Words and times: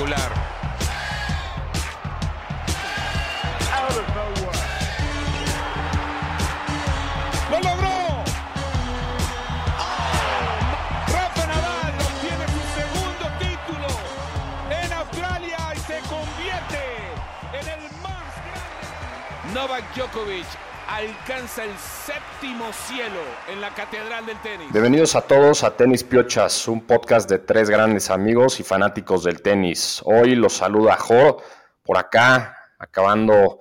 Espectacular. 0.00 0.32
¡Lo 7.50 7.60
logró! 7.60 8.24
Rafa 11.06 11.46
Nadal 11.46 11.94
obtiene 12.00 12.46
su 12.46 12.62
segundo 12.80 13.24
título 13.38 13.88
en 14.70 14.92
Australia 14.92 15.58
y 15.74 15.78
se 15.80 15.98
convierte 16.08 16.82
en 17.52 17.68
el 17.68 17.82
más 18.00 18.32
grande. 18.46 19.52
Novak 19.52 19.84
Djokovic 19.94 20.46
alcanza 20.90 21.64
el 21.64 21.70
séptimo 21.78 22.72
cielo 22.72 23.20
en 23.48 23.60
la 23.60 23.72
Catedral 23.72 24.26
del 24.26 24.40
Tenis. 24.42 24.72
Bienvenidos 24.72 25.14
a 25.14 25.22
todos 25.22 25.62
a 25.62 25.76
Tenis 25.76 26.02
Piochas, 26.02 26.66
un 26.66 26.80
podcast 26.80 27.30
de 27.30 27.38
tres 27.38 27.70
grandes 27.70 28.10
amigos 28.10 28.58
y 28.58 28.64
fanáticos 28.64 29.22
del 29.22 29.40
tenis. 29.40 30.02
Hoy 30.04 30.34
los 30.34 30.54
saluda 30.54 30.96
Jo 30.96 31.40
por 31.84 31.96
acá, 31.96 32.56
acabando 32.78 33.60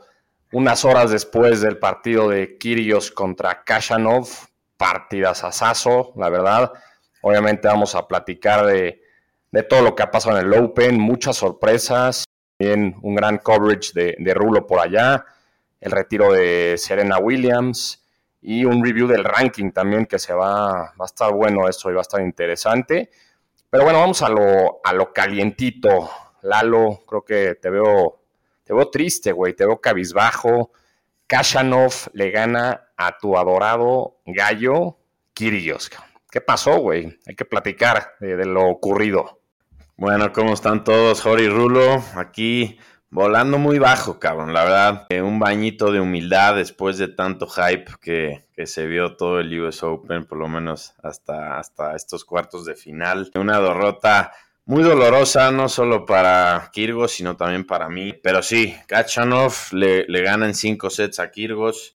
unas 0.52 0.84
horas 0.86 1.12
después 1.12 1.62
del 1.62 1.78
partido 1.78 2.30
de 2.30 2.58
Kyrgios 2.58 3.12
contra 3.12 3.64
Kashanov, 3.64 4.28
partidas 4.76 5.44
asazo, 5.44 6.14
la 6.16 6.30
verdad. 6.30 6.74
Obviamente 7.22 7.68
vamos 7.68 7.94
a 7.94 8.08
platicar 8.08 8.66
de, 8.66 9.04
de, 9.52 9.64
todo 9.64 9.84
lo 9.84 9.96
que 9.96 10.02
ha 10.02 10.10
pasado 10.10 10.40
en 10.40 10.48
el 10.48 10.54
Open, 10.54 11.00
muchas 11.00 11.38
sorpresas, 11.38 12.26
también 12.58 12.96
un 13.04 13.14
gran 13.14 13.38
coverage 13.38 13.92
de, 13.94 14.16
de 14.18 14.34
Rulo 14.34 14.66
por 14.66 14.80
allá, 14.80 15.26
el 15.80 15.92
retiro 15.92 16.34
de 16.34 16.76
Serena 16.78 17.18
Williams 17.18 18.06
y 18.42 18.66
un 18.66 18.84
review 18.84 19.08
del 19.08 19.24
ranking 19.24 19.72
también 19.72 20.06
que 20.06 20.20
se 20.20 20.34
va, 20.34 20.72
va 20.72 20.94
a 21.02 21.06
estar 21.06 21.34
bueno 21.34 21.68
esto 21.68 21.90
y 21.90 21.94
va 21.94 22.00
a 22.00 22.02
estar 22.02 22.22
interesante. 22.22 23.10
Pero 23.70 23.84
bueno, 23.84 24.00
vamos 24.00 24.22
a 24.22 24.30
lo, 24.30 24.80
a 24.84 24.94
lo 24.94 25.14
calientito. 25.14 26.10
Lalo, 26.42 27.04
creo 27.06 27.24
que 27.24 27.56
te 27.56 27.70
veo 27.70 28.20
te 28.70 28.76
veo 28.76 28.92
triste, 28.92 29.32
güey, 29.32 29.56
te 29.56 29.66
veo 29.66 29.82
cabizbajo. 29.82 30.72
Kashanov 31.26 31.92
le 32.14 32.30
gana 32.30 32.92
a 32.98 33.18
tu 33.18 33.36
adorado 33.36 34.20
gallo 34.28 35.00
Kirios. 35.34 35.90
¿Qué 36.30 36.40
pasó, 36.40 36.78
güey? 36.78 37.18
Hay 37.26 37.36
que 37.36 37.46
platicar 37.46 38.14
de, 38.20 38.36
de, 38.36 38.46
lo 38.46 38.68
ocurrido. 38.68 39.42
Bueno, 39.98 40.32
¿cómo 40.32 40.54
están 40.54 40.84
todos? 40.84 41.20
Jori 41.22 41.50
Rulo, 41.50 42.04
aquí 42.14 42.78
volando 43.10 43.58
muy 43.58 43.80
bajo, 43.80 44.20
cabrón. 44.20 44.54
La 44.54 44.64
verdad, 44.64 45.06
eh, 45.10 45.22
un 45.22 45.40
bañito 45.40 45.92
de 45.92 46.00
humildad 46.00 46.56
después 46.56 46.98
de 46.98 47.08
tanto 47.08 47.48
hype 47.48 47.92
que, 48.02 48.46
que, 48.54 48.68
se 48.68 48.88
vio 48.88 49.16
todo 49.16 49.40
el 49.40 49.60
US 49.60 49.84
Open, 49.84 50.26
por 50.26 50.38
lo 50.38 50.48
menos 50.48 50.94
hasta, 51.02 51.58
hasta 51.58 51.96
estos 51.96 52.26
cuartos 52.26 52.66
de 52.66 52.76
final. 52.76 53.32
Una 53.36 53.60
derrota 53.60 54.32
muy 54.66 54.84
dolorosa, 54.84 55.52
no 55.52 55.70
solo 55.70 56.06
para 56.06 56.70
Kirgos, 56.72 57.14
sino 57.14 57.36
también 57.36 57.66
para 57.66 57.90
mí. 57.90 58.14
Pero 58.14 58.44
sí, 58.44 58.76
Kachanov 58.88 59.54
le, 59.72 60.06
le 60.08 60.22
gana 60.22 60.46
en 60.46 60.54
cinco 60.54 60.90
sets 60.90 61.20
a 61.20 61.32
Kirgos. 61.32 61.98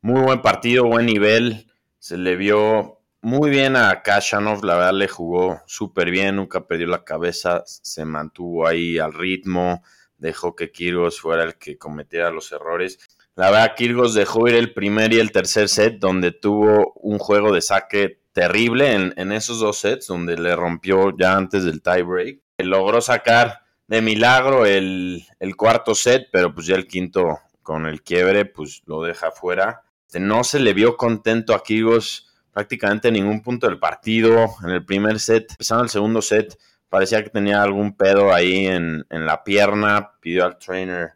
Muy 0.00 0.22
buen 0.22 0.42
partido, 0.42 0.84
buen 0.84 1.06
nivel. 1.06 1.70
Se 1.98 2.16
le 2.16 2.36
vio 2.36 2.98
muy 3.20 3.50
bien 3.50 3.76
a 3.76 4.02
Kachanov, 4.02 4.64
la 4.64 4.74
verdad 4.74 4.94
le 4.94 5.08
jugó 5.08 5.60
súper 5.66 6.10
bien, 6.10 6.36
nunca 6.36 6.66
perdió 6.66 6.86
la 6.86 7.04
cabeza, 7.04 7.62
se 7.66 8.04
mantuvo 8.04 8.66
ahí 8.66 8.98
al 8.98 9.12
ritmo, 9.12 9.82
dejó 10.18 10.54
que 10.54 10.70
Kirgos 10.70 11.20
fuera 11.20 11.44
el 11.44 11.54
que 11.56 11.78
cometiera 11.78 12.30
los 12.30 12.52
errores. 12.52 12.98
La 13.34 13.50
verdad, 13.50 13.74
Kirgos 13.76 14.14
dejó 14.14 14.48
ir 14.48 14.56
el 14.56 14.74
primer 14.74 15.12
y 15.12 15.20
el 15.20 15.32
tercer 15.32 15.68
set, 15.68 15.98
donde 15.98 16.32
tuvo 16.32 16.92
un 16.96 17.18
juego 17.18 17.52
de 17.52 17.62
saque 17.62 18.20
terrible 18.32 18.92
en, 18.94 19.32
esos 19.32 19.60
dos 19.60 19.78
sets, 19.78 20.06
donde 20.06 20.36
le 20.36 20.54
rompió 20.54 21.16
ya 21.16 21.36
antes 21.36 21.64
del 21.64 21.82
tiebreak. 21.82 22.40
Logró 22.58 23.00
sacar 23.00 23.62
de 23.86 24.02
milagro 24.02 24.66
el, 24.66 25.24
cuarto 25.56 25.94
set, 25.94 26.28
pero 26.30 26.54
pues 26.54 26.66
ya 26.66 26.76
el 26.76 26.86
quinto 26.86 27.38
con 27.62 27.86
el 27.86 28.02
quiebre, 28.02 28.44
pues 28.44 28.82
lo 28.86 29.02
deja 29.02 29.30
fuera. 29.30 29.82
No 30.14 30.44
se 30.44 30.60
le 30.60 30.72
vio 30.72 30.96
contento 30.96 31.54
a 31.54 31.62
Kyrgios 31.62 32.28
prácticamente 32.52 33.08
en 33.08 33.14
ningún 33.14 33.42
punto 33.42 33.66
del 33.66 33.78
partido. 33.78 34.46
En 34.62 34.70
el 34.70 34.84
primer 34.84 35.18
set, 35.20 35.50
empezando 35.50 35.84
el 35.84 35.90
segundo 35.90 36.22
set, 36.22 36.56
parecía 36.88 37.22
que 37.22 37.30
tenía 37.30 37.62
algún 37.62 37.96
pedo 37.96 38.32
ahí 38.32 38.66
en, 38.66 39.06
en 39.10 39.26
la 39.26 39.44
pierna. 39.44 40.12
Pidió 40.20 40.44
al 40.44 40.58
trainer 40.58 41.12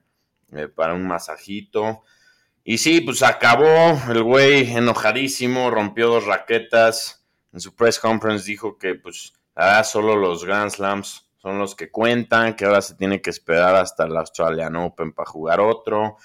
eh, 0.52 0.68
para 0.68 0.94
un 0.94 1.06
masajito. 1.06 2.02
Y 2.64 2.78
sí, 2.78 3.00
pues 3.00 3.22
acabó 3.22 3.98
el 4.10 4.22
güey 4.22 4.70
enojadísimo, 4.70 5.70
rompió 5.70 6.08
dos 6.08 6.26
raquetas. 6.26 7.24
En 7.52 7.60
su 7.60 7.74
press 7.74 7.98
conference 7.98 8.46
dijo 8.46 8.78
que 8.78 8.94
pues 8.94 9.32
ahora 9.54 9.82
solo 9.84 10.16
los 10.16 10.44
Grand 10.44 10.70
Slams 10.70 11.28
son 11.38 11.58
los 11.58 11.74
que 11.74 11.90
cuentan, 11.90 12.54
que 12.54 12.66
ahora 12.66 12.82
se 12.82 12.94
tiene 12.94 13.20
que 13.20 13.30
esperar 13.30 13.74
hasta 13.74 14.04
el 14.04 14.16
Australian 14.16 14.76
Open 14.76 15.12
para 15.12 15.28
jugar 15.28 15.60
otro, 15.60 16.16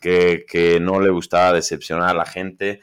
que, 0.00 0.46
que 0.48 0.80
no 0.80 0.98
le 0.98 1.10
gustaba 1.10 1.52
decepcionar 1.52 2.10
a 2.10 2.14
la 2.14 2.24
gente. 2.24 2.80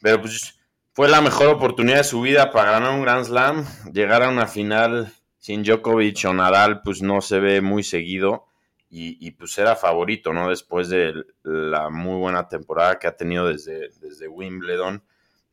Pero 0.00 0.22
pues 0.22 0.58
fue 0.94 1.08
la 1.08 1.20
mejor 1.20 1.48
oportunidad 1.48 1.98
de 1.98 2.04
su 2.04 2.22
vida 2.22 2.50
para 2.52 2.70
ganar 2.70 2.94
un 2.94 3.02
Grand 3.02 3.26
Slam. 3.26 3.66
Llegar 3.92 4.22
a 4.22 4.30
una 4.30 4.46
final 4.46 5.12
sin 5.38 5.62
Djokovic 5.62 6.24
o 6.26 6.34
Nadal 6.34 6.82
pues 6.82 7.02
no 7.02 7.20
se 7.20 7.40
ve 7.40 7.60
muy 7.60 7.82
seguido. 7.82 8.46
Y, 8.88 9.32
pues 9.32 9.58
era 9.58 9.76
favorito, 9.76 10.32
¿no? 10.32 10.48
Después 10.48 10.88
de 10.88 11.12
la 11.42 11.90
muy 11.90 12.18
buena 12.18 12.48
temporada 12.48 12.98
que 12.98 13.06
ha 13.06 13.14
tenido 13.14 13.46
desde, 13.46 13.90
desde 14.00 14.26
Wimbledon, 14.26 15.04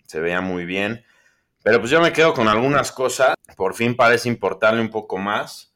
se 0.05 0.21
veía 0.21 0.39
muy 0.39 0.63
bien. 0.63 1.03
Pero 1.61 1.79
pues 1.79 1.91
yo 1.91 1.99
me 1.99 2.13
quedo 2.13 2.33
con 2.33 2.47
algunas 2.47 2.93
cosas, 2.93 3.35
por 3.57 3.73
fin 3.73 3.97
parece 3.97 4.29
importarle 4.29 4.79
un 4.79 4.89
poco 4.89 5.17
más, 5.17 5.72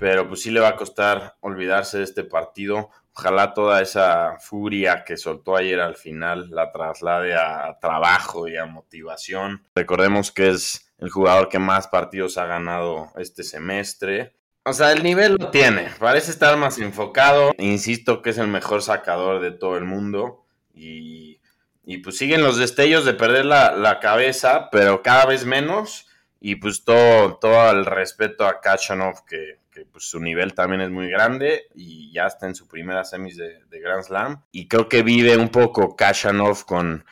pero 0.00 0.26
pues 0.26 0.42
sí 0.42 0.50
le 0.50 0.58
va 0.58 0.68
a 0.68 0.76
costar 0.76 1.36
olvidarse 1.40 1.98
de 1.98 2.04
este 2.04 2.24
partido. 2.24 2.90
Ojalá 3.14 3.54
toda 3.54 3.80
esa 3.80 4.38
furia 4.40 5.04
que 5.04 5.16
soltó 5.16 5.56
ayer 5.56 5.78
al 5.78 5.94
final 5.94 6.50
la 6.50 6.72
traslade 6.72 7.34
a 7.34 7.78
trabajo 7.80 8.48
y 8.48 8.56
a 8.56 8.66
motivación. 8.66 9.64
Recordemos 9.76 10.32
que 10.32 10.48
es 10.48 10.92
el 10.98 11.10
jugador 11.10 11.48
que 11.48 11.58
más 11.58 11.86
partidos 11.86 12.38
ha 12.38 12.46
ganado 12.46 13.12
este 13.16 13.44
semestre 13.44 14.34
o 14.64 14.72
sea, 14.72 14.92
el 14.92 15.02
nivel 15.02 15.36
lo 15.40 15.50
tiene. 15.50 15.88
Parece 15.98 16.30
estar 16.30 16.56
más 16.56 16.78
enfocado. 16.78 17.52
Insisto 17.58 18.20
que 18.20 18.30
es 18.30 18.38
el 18.38 18.48
mejor 18.48 18.82
sacador 18.82 19.40
de 19.40 19.52
todo 19.52 19.76
el 19.76 19.84
mundo. 19.84 20.44
Y, 20.74 21.40
y 21.84 21.98
pues 21.98 22.18
siguen 22.18 22.42
los 22.42 22.58
destellos 22.58 23.04
de 23.04 23.14
perder 23.14 23.46
la, 23.46 23.98
cabeza, 24.00 24.68
pero 24.70 25.02
cada 25.02 25.26
vez 25.26 25.46
menos. 25.46 26.06
Y 26.40 26.56
pues 26.56 26.84
todo, 26.84 27.36
todo 27.36 27.70
el 27.70 27.86
respeto 27.86 28.46
a 28.46 28.60
Kachanov, 28.60 29.24
que, 29.24 29.58
pues 29.84 30.04
su 30.04 30.20
nivel 30.20 30.54
también 30.54 30.80
es 30.80 30.90
muy 30.90 31.08
grande. 31.08 31.68
Y 31.74 32.12
ya 32.12 32.26
está 32.26 32.46
en 32.46 32.54
su 32.54 32.66
primera 32.66 33.04
semis 33.04 33.36
de, 33.36 33.60
Grand 33.70 34.02
Slam. 34.02 34.42
Y 34.52 34.68
creo 34.68 34.88
que 34.88 35.02
vive 35.02 35.36
un 35.36 35.48
poco 35.48 35.96
Kachanov 35.96 36.64
con, 36.64 37.04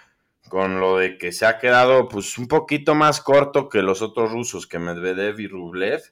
con 0.48 0.80
lo 0.80 0.98
de 0.98 1.18
que 1.18 1.32
se 1.32 1.46
ha 1.46 1.58
quedado 1.58 2.08
pues 2.08 2.38
un 2.38 2.48
poquito 2.48 2.94
más 2.94 3.20
corto 3.20 3.68
que 3.68 3.82
los 3.82 4.02
otros 4.02 4.30
rusos, 4.32 4.66
que 4.66 4.78
Medvedev 4.78 5.40
y 5.40 5.48
Rublev 5.48 6.02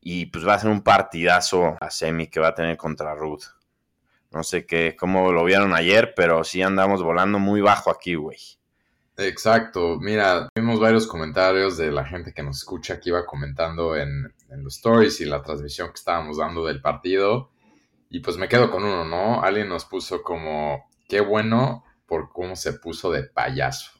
y 0.00 0.26
pues 0.26 0.46
va 0.46 0.54
a 0.54 0.58
ser 0.58 0.70
un 0.70 0.82
partidazo 0.82 1.76
a 1.80 1.90
semi 1.90 2.28
que 2.28 2.40
va 2.40 2.48
a 2.48 2.54
tener 2.54 2.76
contra 2.76 3.14
Ruth. 3.14 3.44
No 4.30 4.42
sé 4.42 4.64
qué, 4.64 4.96
cómo 4.98 5.32
lo 5.32 5.44
vieron 5.44 5.74
ayer, 5.74 6.14
pero 6.14 6.44
sí 6.44 6.62
andamos 6.62 7.02
volando 7.02 7.38
muy 7.38 7.60
bajo 7.60 7.90
aquí, 7.90 8.14
güey. 8.14 8.38
Exacto, 9.16 9.98
mira, 10.00 10.48
vimos 10.54 10.80
varios 10.80 11.06
comentarios 11.06 11.76
de 11.76 11.90
la 11.90 12.06
gente 12.06 12.32
que 12.32 12.42
nos 12.42 12.58
escucha 12.58 13.00
que 13.00 13.10
iba 13.10 13.26
comentando 13.26 13.96
en, 13.96 14.32
en 14.50 14.64
los 14.64 14.76
stories 14.76 15.20
y 15.20 15.24
la 15.24 15.42
transmisión 15.42 15.88
que 15.88 15.94
estábamos 15.94 16.38
dando 16.38 16.64
del 16.64 16.80
partido. 16.80 17.50
Y 18.08 18.20
pues 18.20 18.36
me 18.36 18.48
quedo 18.48 18.70
con 18.70 18.84
uno, 18.84 19.04
¿no? 19.04 19.42
Alguien 19.42 19.68
nos 19.68 19.84
puso 19.84 20.22
como, 20.22 20.90
qué 21.08 21.20
bueno 21.20 21.84
por 22.06 22.32
cómo 22.32 22.56
se 22.56 22.74
puso 22.74 23.10
de 23.10 23.22
payaso. 23.22 23.92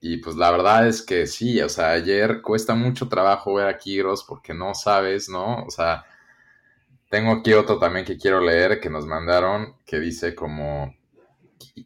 Y 0.00 0.16
pues 0.16 0.34
la 0.34 0.50
verdad 0.50 0.88
es 0.88 1.00
que 1.00 1.28
sí, 1.28 1.60
o 1.60 1.68
sea, 1.68 1.92
ayer 1.92 2.42
cuesta 2.42 2.74
mucho 2.74 3.08
trabajo 3.08 3.54
ver 3.54 3.68
a 3.68 3.78
Kigros 3.78 4.24
porque 4.24 4.52
no 4.52 4.74
sabes, 4.74 5.28
¿no? 5.28 5.62
O 5.64 5.70
sea, 5.70 6.04
tengo 7.08 7.30
aquí 7.30 7.52
otro 7.52 7.78
también 7.78 8.04
que 8.04 8.18
quiero 8.18 8.40
leer 8.40 8.80
que 8.80 8.90
nos 8.90 9.06
mandaron 9.06 9.76
que 9.86 10.00
dice 10.00 10.34
como, 10.34 10.92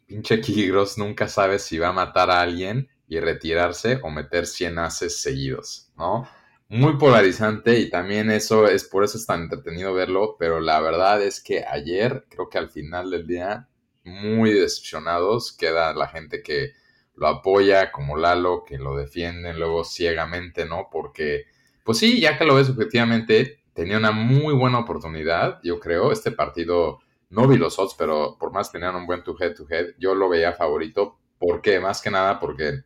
pinche 0.07 0.41
Kigros 0.41 0.97
nunca 0.97 1.27
sabe 1.27 1.59
si 1.59 1.77
va 1.77 1.89
a 1.89 1.93
matar 1.93 2.31
a 2.31 2.41
alguien 2.41 2.89
y 3.07 3.19
retirarse 3.19 3.99
o 4.03 4.09
meter 4.09 4.47
100 4.47 4.79
haces 4.79 5.21
seguidos, 5.21 5.91
¿no? 5.95 6.27
Muy 6.69 6.97
polarizante 6.97 7.79
y 7.79 7.89
también 7.89 8.29
eso 8.29 8.67
es 8.67 8.83
por 8.83 9.05
eso 9.05 9.17
es 9.17 9.25
tan 9.25 9.43
entretenido 9.43 9.93
verlo, 9.93 10.35
pero 10.37 10.59
la 10.59 10.81
verdad 10.81 11.21
es 11.21 11.41
que 11.41 11.63
ayer 11.65 12.25
creo 12.29 12.49
que 12.49 12.57
al 12.57 12.69
final 12.69 13.09
del 13.09 13.25
día 13.25 13.69
muy 14.03 14.51
decepcionados 14.51 15.55
queda 15.55 15.93
la 15.93 16.07
gente 16.07 16.43
que 16.43 16.73
lo 17.15 17.27
apoya, 17.27 17.91
como 17.91 18.17
Lalo, 18.17 18.65
que 18.65 18.77
lo 18.77 18.97
defienden 18.97 19.59
luego 19.59 19.85
ciegamente, 19.85 20.65
¿no? 20.65 20.89
Porque, 20.91 21.45
pues 21.85 21.99
sí, 21.99 22.19
ya 22.19 22.37
que 22.37 22.45
lo 22.45 22.55
ves 22.55 22.69
objetivamente, 22.69 23.63
tenía 23.73 23.97
una 23.97 24.11
muy 24.11 24.53
buena 24.53 24.79
oportunidad, 24.79 25.59
yo 25.63 25.79
creo. 25.79 26.11
Este 26.11 26.31
partido, 26.31 26.99
no 27.29 27.47
vi 27.47 27.57
los 27.57 27.79
odds, 27.79 27.95
pero 27.97 28.37
por 28.37 28.51
más 28.51 28.71
tenían 28.71 28.95
un 28.95 29.07
buen 29.07 29.23
to 29.23 29.35
head 29.39 29.55
to 29.55 29.65
head, 29.69 29.95
yo 29.99 30.15
lo 30.15 30.29
veía 30.29 30.53
favorito. 30.53 31.17
¿Por 31.39 31.61
qué? 31.61 31.79
Más 31.79 32.01
que 32.01 32.11
nada 32.11 32.39
porque, 32.39 32.81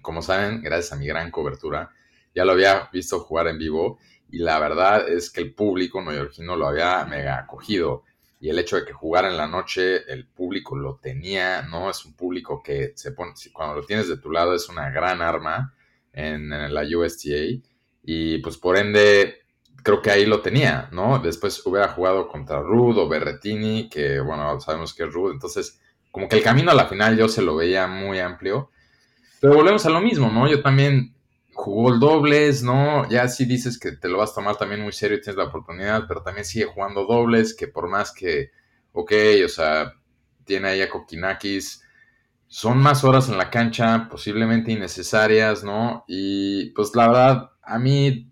como 0.00 0.22
saben, 0.22 0.62
gracias 0.62 0.92
a 0.92 0.96
mi 0.96 1.06
gran 1.06 1.30
cobertura, 1.30 1.90
ya 2.36 2.44
lo 2.44 2.52
había 2.52 2.90
visto 2.92 3.18
jugar 3.20 3.48
en 3.48 3.58
vivo 3.58 3.98
y 4.30 4.38
la 4.38 4.58
verdad 4.58 5.08
es 5.08 5.30
que 5.30 5.40
el 5.40 5.54
público 5.54 6.02
neoyorquino 6.02 6.54
lo 6.54 6.68
había 6.68 7.04
mega 7.06 7.38
acogido 7.38 8.04
y 8.38 8.50
el 8.50 8.58
hecho 8.58 8.76
de 8.76 8.84
que 8.84 8.92
jugara 8.92 9.28
en 9.30 9.38
la 9.38 9.46
noche, 9.46 10.12
el 10.12 10.26
público 10.26 10.76
lo 10.76 10.96
tenía, 10.96 11.62
¿no? 11.62 11.88
Es 11.88 12.04
un 12.04 12.12
público 12.12 12.62
que 12.62 12.92
se 12.94 13.12
pone, 13.12 13.32
cuando 13.54 13.76
lo 13.76 13.86
tienes 13.86 14.08
de 14.08 14.18
tu 14.18 14.30
lado 14.30 14.54
es 14.54 14.68
una 14.68 14.90
gran 14.90 15.22
arma 15.22 15.74
en, 16.12 16.50
la 16.50 16.82
USTA 16.82 17.62
y 18.02 18.38
pues 18.38 18.58
por 18.58 18.76
ende 18.76 19.38
creo 19.82 20.02
que 20.02 20.10
ahí 20.10 20.26
lo 20.26 20.42
tenía, 20.42 20.90
¿no? 20.92 21.18
Después 21.18 21.64
hubiera 21.64 21.88
jugado 21.88 22.28
contra 22.28 22.60
Rude 22.60 23.00
o 23.00 23.08
Berretini, 23.08 23.88
que 23.88 24.20
bueno, 24.20 24.60
sabemos 24.60 24.92
que 24.92 25.04
es 25.04 25.12
Rude, 25.12 25.32
entonces 25.32 25.80
como 26.10 26.28
que 26.28 26.36
el 26.36 26.42
camino 26.42 26.70
a 26.70 26.74
la 26.74 26.86
final 26.86 27.16
yo 27.16 27.28
se 27.28 27.40
lo 27.40 27.56
veía 27.56 27.86
muy 27.86 28.18
amplio, 28.18 28.70
pero 29.40 29.54
volvemos 29.54 29.86
a 29.86 29.90
lo 29.90 30.02
mismo, 30.02 30.30
¿no? 30.30 30.46
Yo 30.48 30.60
también 30.60 31.15
jugó 31.66 31.98
dobles, 31.98 32.62
¿no? 32.62 33.08
Ya 33.10 33.26
sí 33.26 33.44
dices 33.44 33.76
que 33.76 33.90
te 33.90 34.08
lo 34.08 34.18
vas 34.18 34.30
a 34.30 34.34
tomar 34.36 34.54
también 34.56 34.82
muy 34.82 34.92
serio 34.92 35.16
y 35.16 35.20
tienes 35.20 35.36
la 35.36 35.46
oportunidad, 35.46 36.04
pero 36.06 36.22
también 36.22 36.44
sigue 36.44 36.66
jugando 36.66 37.06
dobles, 37.06 37.56
que 37.56 37.66
por 37.66 37.88
más 37.88 38.12
que, 38.12 38.52
ok, 38.92 39.12
o 39.44 39.48
sea, 39.48 39.94
tiene 40.44 40.68
ahí 40.68 40.82
a 40.82 40.88
Kokinakis, 40.88 41.82
son 42.46 42.78
más 42.78 43.02
horas 43.02 43.28
en 43.30 43.36
la 43.36 43.50
cancha, 43.50 44.06
posiblemente 44.08 44.70
innecesarias, 44.70 45.64
¿no? 45.64 46.04
Y 46.06 46.70
pues 46.70 46.94
la 46.94 47.08
verdad, 47.08 47.50
a 47.62 47.80
mí 47.80 48.30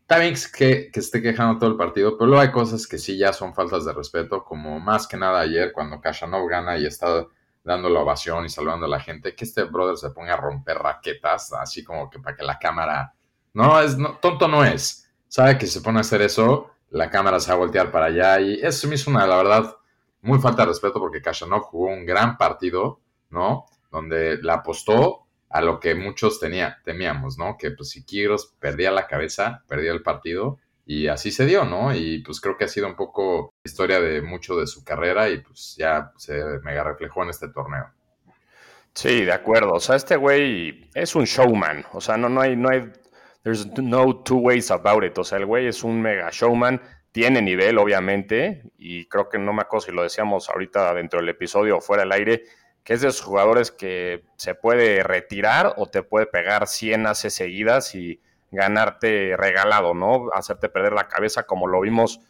está 0.00 0.18
bien 0.18 0.34
que, 0.58 0.90
que 0.92 0.98
esté 0.98 1.22
quejando 1.22 1.60
todo 1.60 1.70
el 1.70 1.76
partido, 1.76 2.18
pero 2.18 2.26
luego 2.26 2.42
hay 2.42 2.50
cosas 2.50 2.88
que 2.88 2.98
sí 2.98 3.16
ya 3.16 3.32
son 3.32 3.54
faltas 3.54 3.84
de 3.84 3.92
respeto, 3.92 4.42
como 4.42 4.80
más 4.80 5.06
que 5.06 5.16
nada 5.16 5.38
ayer 5.38 5.70
cuando 5.72 6.00
Kashanov 6.00 6.48
gana 6.48 6.76
y 6.76 6.86
está 6.86 7.24
dando 7.64 7.88
la 7.88 8.00
ovación 8.00 8.44
y 8.44 8.50
saludando 8.50 8.86
a 8.86 8.90
la 8.90 9.00
gente, 9.00 9.34
que 9.34 9.44
este 9.44 9.64
brother 9.64 9.96
se 9.96 10.10
ponga 10.10 10.34
a 10.34 10.36
romper 10.36 10.78
raquetas, 10.78 11.52
así 11.54 11.82
como 11.82 12.10
que 12.10 12.20
para 12.20 12.36
que 12.36 12.44
la 12.44 12.58
cámara... 12.58 13.14
No, 13.54 13.80
es 13.80 13.96
tonto 14.20 14.46
no 14.46 14.64
es. 14.64 15.10
Sabe 15.28 15.56
que 15.56 15.66
si 15.66 15.72
se 15.72 15.80
pone 15.80 15.98
a 15.98 16.02
hacer 16.02 16.20
eso, 16.22 16.70
la 16.90 17.10
cámara 17.10 17.40
se 17.40 17.48
va 17.48 17.54
a 17.54 17.58
voltear 17.58 17.90
para 17.90 18.06
allá 18.06 18.40
y 18.40 18.60
eso 18.60 18.86
me 18.86 18.96
hizo 18.96 19.10
una, 19.10 19.26
la 19.26 19.36
verdad, 19.36 19.76
muy 20.20 20.38
falta 20.38 20.62
de 20.62 20.68
respeto 20.68 21.00
porque 21.00 21.22
Kashanov 21.22 21.62
jugó 21.62 21.88
un 21.88 22.04
gran 22.04 22.36
partido, 22.36 23.00
¿no? 23.30 23.66
Donde 23.90 24.36
le 24.36 24.52
apostó 24.52 25.26
a 25.48 25.60
lo 25.60 25.80
que 25.80 25.94
muchos 25.94 26.40
tenía, 26.40 26.80
temíamos, 26.84 27.38
¿no? 27.38 27.56
Que 27.56 27.70
pues 27.70 27.90
si 27.90 28.04
Kyrgios 28.04 28.54
perdía 28.58 28.90
la 28.90 29.06
cabeza, 29.06 29.62
perdía 29.68 29.92
el 29.92 30.02
partido 30.02 30.58
y 30.86 31.08
así 31.08 31.30
se 31.30 31.46
dio, 31.46 31.64
¿no? 31.64 31.94
Y 31.94 32.18
pues 32.20 32.40
creo 32.40 32.56
que 32.56 32.64
ha 32.64 32.68
sido 32.68 32.86
un 32.86 32.96
poco 32.96 33.54
historia 33.64 34.00
de 34.00 34.20
mucho 34.20 34.56
de 34.56 34.66
su 34.66 34.84
carrera 34.84 35.28
y 35.30 35.38
pues 35.38 35.76
ya 35.78 36.12
se 36.16 36.34
mega 36.62 36.84
reflejó 36.84 37.22
en 37.22 37.30
este 37.30 37.48
torneo. 37.48 37.90
Sí, 38.94 39.24
de 39.24 39.32
acuerdo. 39.32 39.72
O 39.72 39.80
sea, 39.80 39.96
este 39.96 40.16
güey 40.16 40.88
es 40.94 41.14
un 41.14 41.24
showman. 41.24 41.84
O 41.92 42.00
sea, 42.00 42.16
no, 42.16 42.28
no 42.28 42.40
hay, 42.40 42.54
no 42.56 42.68
hay, 42.70 42.92
there's 43.42 43.66
no 43.78 44.22
two 44.22 44.36
ways 44.36 44.70
about 44.70 45.04
it. 45.04 45.16
O 45.18 45.24
sea, 45.24 45.38
el 45.38 45.46
güey 45.46 45.66
es 45.66 45.82
un 45.82 46.00
mega 46.00 46.28
showman. 46.30 46.80
Tiene 47.12 47.40
nivel, 47.40 47.78
obviamente, 47.78 48.64
y 48.76 49.06
creo 49.06 49.28
que 49.28 49.38
no 49.38 49.52
me 49.52 49.62
acuerdo 49.62 49.86
si 49.86 49.92
lo 49.92 50.02
decíamos 50.02 50.50
ahorita 50.50 50.94
dentro 50.94 51.20
del 51.20 51.28
episodio 51.28 51.76
o 51.76 51.80
fuera 51.80 52.02
del 52.02 52.10
aire, 52.10 52.42
que 52.82 52.94
es 52.94 53.02
de 53.02 53.08
esos 53.08 53.22
jugadores 53.22 53.70
que 53.70 54.24
se 54.36 54.56
puede 54.56 55.02
retirar 55.04 55.74
o 55.76 55.86
te 55.86 56.02
puede 56.02 56.26
pegar 56.26 56.66
100 56.66 57.06
hace 57.06 57.30
seguidas 57.30 57.94
y 57.94 58.20
ganarte 58.54 59.36
regalado, 59.36 59.94
¿no? 59.94 60.28
Hacerte 60.32 60.68
perder 60.68 60.92
la 60.92 61.08
cabeza 61.08 61.44
como 61.44 61.66
lo 61.66 61.80
vimos 61.80 62.20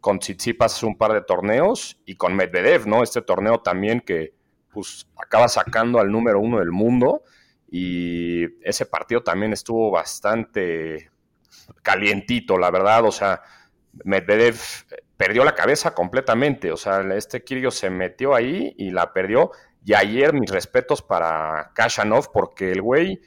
con 0.00 0.18
Tsitsipas 0.18 0.82
un 0.82 0.98
par 0.98 1.12
de 1.12 1.22
torneos 1.22 2.00
y 2.04 2.16
con 2.16 2.36
Medvedev, 2.36 2.86
¿no? 2.86 3.02
Este 3.02 3.22
torneo 3.22 3.60
también 3.60 4.00
que 4.00 4.34
pues 4.70 5.08
acaba 5.16 5.48
sacando 5.48 6.00
al 6.00 6.10
número 6.10 6.40
uno 6.40 6.58
del 6.58 6.72
mundo 6.72 7.22
y 7.70 8.44
ese 8.62 8.86
partido 8.86 9.22
también 9.22 9.52
estuvo 9.52 9.90
bastante 9.90 11.10
calientito, 11.82 12.58
la 12.58 12.70
verdad, 12.70 13.04
o 13.04 13.12
sea, 13.12 13.42
Medvedev 14.04 14.56
perdió 15.16 15.44
la 15.44 15.54
cabeza 15.54 15.94
completamente, 15.94 16.72
o 16.72 16.76
sea, 16.76 17.00
este 17.14 17.42
Kirio 17.42 17.70
se 17.70 17.88
metió 17.90 18.34
ahí 18.34 18.74
y 18.76 18.90
la 18.90 19.12
perdió 19.12 19.52
y 19.84 19.94
ayer 19.94 20.32
mis 20.32 20.50
respetos 20.50 21.02
para 21.02 21.70
Kashanov 21.74 22.32
porque 22.32 22.72
el 22.72 22.82
güey 22.82 23.20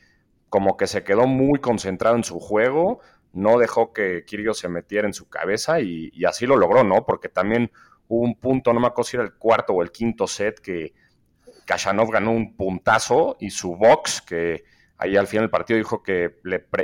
como 0.50 0.78
que 0.78 0.88
se 0.88 1.04
quedó 1.04 1.28
muy 1.28 1.60
concentrado 1.60 2.16
en 2.16 2.24
su 2.24 2.40
juego, 2.40 3.00
no 3.34 3.60
dejó 3.60 3.94
que 3.94 4.24
Kyrgios 4.26 4.60
se 4.60 4.70
metiera 4.70 5.08
en 5.08 5.14
su 5.14 5.30
cabeza 5.30 5.80
y, 5.80 6.12
así 6.26 6.46
lo 6.46 6.58
logró, 6.58 6.84
¿no? 6.84 7.06
Porque 7.06 7.30
también 7.30 7.72
hubo 8.08 8.24
un 8.24 8.36
punto, 8.36 8.74
no 8.74 8.80
me 8.80 8.88
acuerdo 8.88 9.10
si 9.10 9.18
era 9.18 9.26
el 9.26 9.34
cuarto 9.34 9.74
o 9.74 9.84
el 9.84 9.92
quinto 9.92 10.28
set, 10.28 10.60
que 10.60 10.94
Kashanov 11.66 12.10
ganó 12.10 12.32
un 12.32 12.56
puntazo 12.56 13.36
y 13.40 13.50
su 13.50 13.76
box, 13.76 14.22
que 14.22 14.64
ahí 14.98 15.16
al 15.18 15.28
final 15.28 15.44
del 15.44 15.52
partido 15.52 15.78
dijo 15.78 16.02
que 16.02 16.38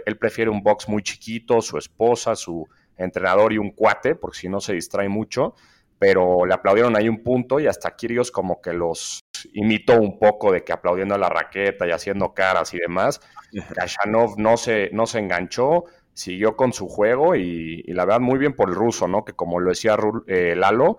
él 0.06 0.18
prefiere 0.18 0.51
un 0.51 0.62
box 0.62 0.88
muy 0.89 1.01
chiquito, 1.01 1.62
su 1.62 1.77
esposa, 1.77 2.36
su 2.36 2.68
entrenador 2.98 3.54
y 3.54 3.57
un 3.57 3.71
cuate, 3.71 4.16
porque 4.16 4.38
si 4.38 4.50
no 4.50 4.59
se 4.59 4.74
distrae 4.74 5.09
mucho, 5.09 5.56
pero 6.03 6.45
le 6.45 6.53
aplaudieron 6.53 6.97
ahí 6.97 7.07
un 7.07 7.23
punto 7.23 7.61
y 7.61 7.67
hasta 7.67 7.95
Kyrgios 7.95 8.29
como 8.29 8.61
que 8.61 8.73
los 8.73 9.21
imitó 9.53 9.97
un 10.01 10.19
poco 10.19 10.51
de 10.51 10.61
que 10.61 10.73
aplaudiendo 10.73 11.15
a 11.15 11.17
la 11.17 11.29
raqueta 11.29 11.88
y 11.88 11.91
haciendo 11.91 12.33
caras 12.33 12.73
y 12.73 12.77
demás. 12.77 13.21
Kashanov 13.73 14.38
no 14.38 14.57
se, 14.57 14.89
no 14.91 15.05
se 15.05 15.19
enganchó, 15.19 15.85
siguió 16.11 16.57
con 16.57 16.73
su 16.73 16.89
juego 16.89 17.38
y, 17.38 17.83
la 17.83 18.03
verdad 18.03 18.19
muy 18.19 18.38
bien 18.38 18.53
por 18.53 18.67
el 18.67 18.75
ruso, 18.75 19.07
¿no? 19.07 19.23
Que 19.23 19.31
como 19.31 19.61
lo 19.61 19.69
decía 19.69 19.95
eh, 20.27 20.55
Lalo, 20.57 20.97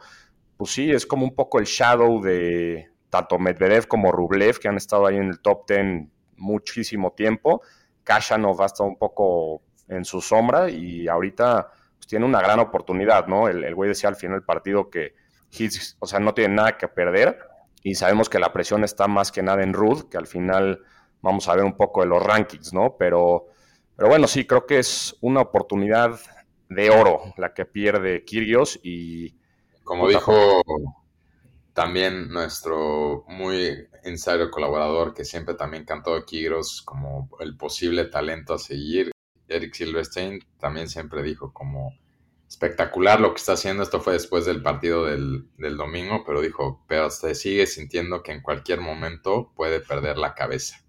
pues 0.56 0.70
sí, 0.70 0.90
es 0.90 1.04
como 1.04 1.24
un 1.24 1.34
poco 1.34 1.58
el 1.58 1.66
shadow 1.66 2.22
de 2.22 2.88
tanto 3.10 3.38
Medvedev 3.38 3.86
como 3.86 4.10
Rublev, 4.10 4.58
que 4.58 4.68
han 4.68 4.78
estado 4.78 5.06
ahí 5.06 5.16
en 5.16 5.28
el 5.28 5.40
top 5.40 5.68
10 5.68 6.08
muchísimo 6.38 7.12
tiempo. 7.12 7.60
Kashanov 8.04 8.62
ha 8.62 8.66
estado 8.66 8.88
un 8.88 8.96
poco 8.96 9.60
en 9.86 10.06
su 10.06 10.22
sombra 10.22 10.70
y 10.70 11.08
ahorita 11.08 11.68
pues, 12.04 12.10
tiene 12.10 12.26
una 12.26 12.40
gran 12.40 12.60
oportunidad, 12.60 13.26
¿no? 13.26 13.48
El, 13.48 13.64
el 13.64 13.74
güey 13.74 13.88
decía 13.88 14.10
al 14.10 14.16
final 14.16 14.38
del 14.38 14.44
partido 14.44 14.90
que 14.90 15.14
o 16.00 16.06
sea, 16.06 16.20
no 16.20 16.34
tiene 16.34 16.54
nada 16.54 16.76
que 16.76 16.88
perder 16.88 17.38
y 17.82 17.94
sabemos 17.94 18.28
que 18.28 18.38
la 18.38 18.52
presión 18.52 18.84
está 18.84 19.06
más 19.06 19.30
que 19.30 19.42
nada 19.42 19.62
en 19.62 19.72
Ruth, 19.72 20.08
que 20.10 20.16
al 20.16 20.26
final 20.26 20.82
vamos 21.22 21.48
a 21.48 21.54
ver 21.54 21.64
un 21.64 21.76
poco 21.76 22.00
de 22.00 22.06
los 22.06 22.22
rankings, 22.22 22.72
¿no? 22.72 22.96
Pero, 22.98 23.46
pero 23.96 24.08
bueno, 24.08 24.26
sí, 24.26 24.46
creo 24.46 24.66
que 24.66 24.78
es 24.78 25.16
una 25.20 25.40
oportunidad 25.40 26.18
de 26.68 26.90
oro 26.90 27.22
la 27.36 27.54
que 27.54 27.64
pierde 27.64 28.24
Kyrgios 28.24 28.80
y... 28.82 29.36
Como 29.84 30.08
dijo 30.08 30.62
también 31.74 32.28
nuestro 32.28 33.24
muy 33.28 33.86
insider 34.04 34.48
colaborador 34.50 35.12
que 35.12 35.24
siempre 35.24 35.54
también 35.54 35.84
cantó 35.84 36.14
a 36.14 36.24
Kyrgios 36.24 36.82
como 36.82 37.28
el 37.40 37.56
posible 37.56 38.06
talento 38.06 38.54
a 38.54 38.58
seguir, 38.58 39.13
Eric 39.48 39.74
Silverstein 39.74 40.44
también 40.58 40.88
siempre 40.88 41.22
dijo 41.22 41.52
como 41.52 41.96
espectacular 42.48 43.20
lo 43.20 43.32
que 43.32 43.38
está 43.38 43.52
haciendo. 43.52 43.82
Esto 43.82 44.00
fue 44.00 44.14
después 44.14 44.44
del 44.44 44.62
partido 44.62 45.04
del, 45.06 45.48
domingo, 45.76 46.24
pero 46.24 46.40
dijo, 46.40 46.84
pero 46.86 47.10
se 47.10 47.34
sigue 47.34 47.66
sintiendo 47.66 48.22
que 48.22 48.32
en 48.32 48.42
cualquier 48.42 48.80
momento 48.80 49.52
puede 49.54 49.80
perder 49.80 50.18
la 50.18 50.34
cabeza. 50.34 50.80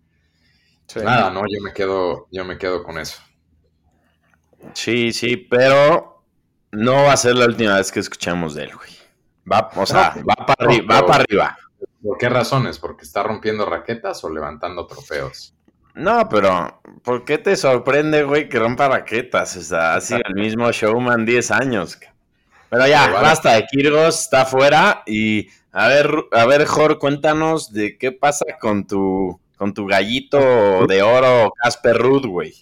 Nada, 0.96 1.32
no, 1.32 1.42
yo 1.42 1.62
me 1.64 1.74
quedo, 1.74 2.28
yo 2.32 2.46
me 2.46 2.58
quedo 2.58 2.84
con 2.84 3.00
eso. 3.00 3.20
Sí, 4.74 5.12
sí, 5.12 5.38
pero 5.38 6.24
no 6.72 6.94
va 7.04 7.14
a 7.14 7.18
ser 7.18 7.36
la 7.36 7.46
última 7.46 7.78
vez 7.78 7.92
que 7.92 8.00
escuchamos 8.00 8.54
de 8.54 8.66
él, 8.66 8.76
güey. 8.76 8.92
Va, 9.52 9.72
o 9.76 9.86
sea, 9.86 10.16
va 10.28 10.46
para 10.46 10.66
arriba, 10.66 11.02
va 11.02 11.06
para 11.06 11.24
arriba. 11.24 11.58
¿Por 12.04 12.18
qué 12.18 12.30
razones? 12.30 12.78
¿Porque 12.78 13.04
está 13.04 13.24
rompiendo 13.24 13.66
raquetas 13.66 14.24
o 14.24 14.30
levantando 14.30 14.86
trofeos? 14.86 15.55
No, 15.96 16.28
pero 16.28 16.82
¿por 17.04 17.24
qué 17.24 17.38
te 17.38 17.56
sorprende, 17.56 18.24
güey, 18.24 18.50
que 18.50 18.60
rompa 18.60 18.90
raquetas? 18.90 19.56
O 19.56 19.62
sea, 19.62 19.96
ha 19.96 20.02
sido 20.02 20.22
el 20.28 20.36
mismo 20.36 20.70
showman 20.72 21.26
10 21.26 21.52
años. 21.52 21.98
Pero 22.70 22.88
ya, 22.88 23.10
basta 23.10 23.54
de 23.54 23.66
Kirgos, 23.66 24.20
está 24.20 24.46
fuera. 24.46 25.04
Y 25.06 25.48
a 25.72 25.88
ver, 25.88 26.10
a 26.34 26.46
ver, 26.46 26.66
Jor, 26.66 27.00
cuéntanos 27.00 27.72
de 27.72 27.98
qué 27.98 28.12
pasa 28.12 28.46
con 28.60 28.86
tu, 28.86 29.40
con 29.56 29.74
tu 29.74 29.86
gallito 29.88 30.86
de 30.86 31.02
oro, 31.02 31.54
Casper 31.64 31.98
Ruth, 31.98 32.26
güey. 32.26 32.54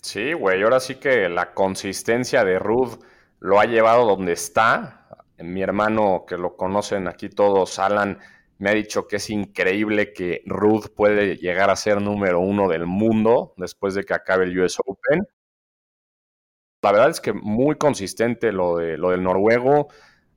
Sí, 0.00 0.32
güey, 0.32 0.60
ahora 0.62 0.80
sí 0.80 0.96
que 0.96 1.28
la 1.28 1.54
consistencia 1.54 2.44
de 2.44 2.58
Ruth 2.58 3.00
lo 3.38 3.60
ha 3.60 3.66
llevado 3.66 4.04
donde 4.04 4.32
está. 4.32 5.06
Mi 5.38 5.62
hermano, 5.62 6.24
que 6.26 6.36
lo 6.36 6.56
conocen 6.56 7.06
aquí 7.06 7.28
todos, 7.28 7.78
Alan, 7.78 8.18
me 8.58 8.70
ha 8.70 8.74
dicho 8.74 9.06
que 9.08 9.16
es 9.16 9.30
increíble 9.30 10.12
que 10.12 10.42
Ruth 10.46 10.86
puede 10.94 11.36
llegar 11.36 11.70
a 11.70 11.76
ser 11.76 12.00
número 12.00 12.40
uno 12.40 12.68
del 12.68 12.86
mundo 12.86 13.54
después 13.56 13.94
de 13.94 14.04
que 14.04 14.14
acabe 14.14 14.44
el 14.44 14.58
US 14.58 14.78
Open. 14.84 15.26
La 16.82 16.92
verdad 16.92 17.10
es 17.10 17.20
que 17.20 17.32
muy 17.32 17.76
consistente 17.76 18.52
lo, 18.52 18.76
de, 18.76 18.96
lo 18.98 19.10
del 19.10 19.22
noruego. 19.22 19.88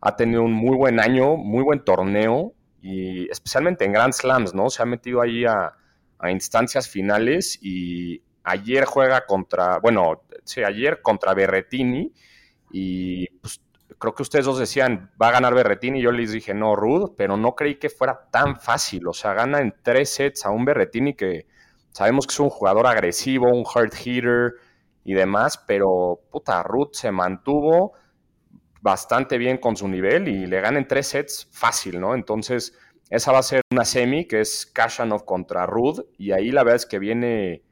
Ha 0.01 0.15
tenido 0.15 0.43
un 0.43 0.53
muy 0.53 0.75
buen 0.75 0.99
año, 0.99 1.37
muy 1.37 1.63
buen 1.63 1.83
torneo 1.83 2.53
y 2.81 3.29
especialmente 3.31 3.85
en 3.85 3.93
Grand 3.93 4.13
Slams, 4.13 4.53
¿no? 4.53 4.69
Se 4.69 4.83
ha 4.83 4.85
metido 4.85 5.21
ahí 5.21 5.45
a, 5.45 5.73
a 6.19 6.31
instancias 6.31 6.87
finales 6.87 7.57
y 7.61 8.21
ayer 8.43 8.85
juega 8.85 9.25
contra, 9.25 9.79
bueno, 9.79 10.23
sí, 10.43 10.63
ayer 10.63 11.01
contra 11.01 11.33
Berretini 11.33 12.13
y 12.71 13.27
pues 13.39 13.61
creo 13.99 14.13
que 14.13 14.23
ustedes 14.23 14.45
dos 14.45 14.59
decían, 14.59 15.11
va 15.21 15.29
a 15.29 15.31
ganar 15.31 15.53
Berretini, 15.53 15.99
y 15.99 16.03
yo 16.03 16.11
les 16.11 16.31
dije, 16.31 16.53
no, 16.53 16.75
Rude, 16.75 17.13
pero 17.17 17.37
no 17.37 17.55
creí 17.55 17.75
que 17.75 17.89
fuera 17.89 18.29
tan 18.31 18.59
fácil. 18.59 19.07
O 19.07 19.13
sea, 19.13 19.33
gana 19.33 19.59
en 19.59 19.73
tres 19.83 20.09
sets 20.09 20.45
a 20.45 20.51
un 20.51 20.65
Berretini 20.65 21.13
que 21.13 21.47
sabemos 21.91 22.27
que 22.27 22.33
es 22.33 22.39
un 22.39 22.49
jugador 22.49 22.87
agresivo, 22.87 23.47
un 23.49 23.65
hard 23.73 23.93
hitter, 23.93 24.53
y 25.05 25.13
demás, 25.13 25.63
pero 25.65 26.19
puta, 26.31 26.63
Ruth 26.63 26.93
se 26.93 27.11
mantuvo 27.11 27.93
bastante 28.81 29.37
bien 29.37 29.57
con 29.59 29.77
su 29.77 29.87
nivel 29.87 30.27
y 30.27 30.47
le 30.47 30.59
ganan 30.59 30.87
tres 30.87 31.07
sets 31.07 31.47
fácil, 31.51 32.01
¿no? 32.01 32.15
Entonces, 32.15 32.73
esa 33.11 33.31
va 33.31 33.39
a 33.39 33.43
ser 33.43 33.61
una 33.71 33.85
semi 33.85 34.25
que 34.25 34.41
es 34.41 34.65
Kashanov 34.65 35.23
contra 35.23 35.67
Ruth 35.67 35.99
y 36.17 36.31
ahí 36.31 36.51
la 36.51 36.63
verdad 36.63 36.77
es 36.77 36.85
que 36.87 36.97
viene, 36.97 37.63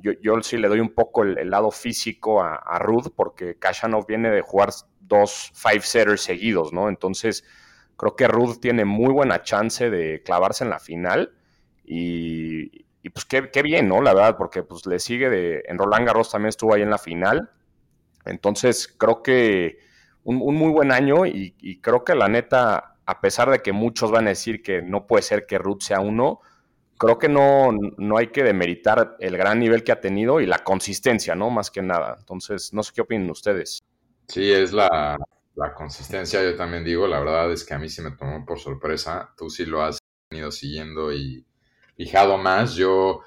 yo, 0.00 0.12
yo 0.20 0.40
sí 0.42 0.56
le 0.56 0.68
doy 0.68 0.80
un 0.80 0.94
poco 0.94 1.22
el, 1.22 1.50
lado 1.50 1.70
físico 1.70 2.42
a, 2.42 2.56
a 2.56 2.78
Ruth 2.78 3.12
porque 3.14 3.56
Kashanov 3.58 4.06
viene 4.06 4.30
de 4.30 4.40
jugar 4.40 4.70
dos 5.00 5.52
five-setters 5.54 6.20
seguidos, 6.22 6.72
¿no? 6.72 6.88
Entonces, 6.88 7.44
creo 7.96 8.16
que 8.16 8.28
Ruth 8.28 8.60
tiene 8.60 8.84
muy 8.84 9.12
buena 9.12 9.42
chance 9.42 9.90
de 9.90 10.22
clavarse 10.22 10.64
en 10.64 10.70
la 10.70 10.78
final 10.78 11.34
y, 11.84 12.84
pues 13.10 13.24
qué, 13.26 13.62
bien, 13.62 13.88
¿no? 13.88 14.00
La 14.00 14.14
verdad, 14.14 14.36
porque 14.38 14.62
pues 14.62 14.86
le 14.86 14.98
sigue 14.98 15.28
de, 15.28 15.64
en 15.66 15.76
Roland 15.76 16.06
Garros 16.06 16.30
también 16.30 16.48
estuvo 16.50 16.74
ahí 16.74 16.82
en 16.82 16.90
la 16.90 16.98
final, 16.98 17.50
entonces 18.24 18.88
creo 18.88 19.22
que 19.22 19.78
un, 20.24 20.36
muy 20.36 20.70
buen 20.70 20.92
año 20.92 21.26
y, 21.26 21.54
y 21.58 21.80
creo 21.80 22.04
que 22.04 22.14
la 22.14 22.28
neta 22.28 22.96
a 23.06 23.20
pesar 23.20 23.50
de 23.50 23.58
que 23.58 23.72
muchos 23.72 24.12
van 24.12 24.26
a 24.26 24.30
decir 24.30 24.62
que 24.62 24.82
no 24.82 25.06
puede 25.08 25.22
ser 25.22 25.44
que 25.46 25.58
Ruth 25.58 25.80
sea 25.80 25.98
uno, 25.98 26.40
creo 27.00 27.18
que 27.18 27.30
no, 27.30 27.70
no 27.96 28.18
hay 28.18 28.26
que 28.26 28.44
demeritar 28.44 29.16
el 29.20 29.38
gran 29.38 29.58
nivel 29.58 29.82
que 29.82 29.90
ha 29.90 30.02
tenido 30.02 30.38
y 30.38 30.46
la 30.46 30.58
consistencia, 30.58 31.34
¿no? 31.34 31.48
Más 31.48 31.70
que 31.70 31.80
nada. 31.80 32.16
Entonces, 32.18 32.74
no 32.74 32.82
sé 32.82 32.92
qué 32.94 33.00
opinan 33.00 33.30
ustedes. 33.30 33.82
Sí, 34.28 34.52
es 34.52 34.74
la, 34.74 35.16
consistencia, 35.76 36.42
yo 36.42 36.56
también 36.56 36.84
digo, 36.84 37.06
la 37.06 37.20
verdad 37.20 37.50
es 37.52 37.64
que 37.64 37.72
a 37.72 37.78
mí 37.78 37.88
sí 37.88 38.02
me 38.02 38.10
tomó 38.10 38.44
por 38.44 38.58
sorpresa. 38.58 39.32
Tú 39.34 39.48
sí 39.48 39.64
lo 39.64 39.82
has 39.82 39.98
venido 40.30 40.52
siguiendo 40.52 41.10
y 41.10 41.46
fijado 41.96 42.36
más. 42.36 42.74
Yo 42.74 43.22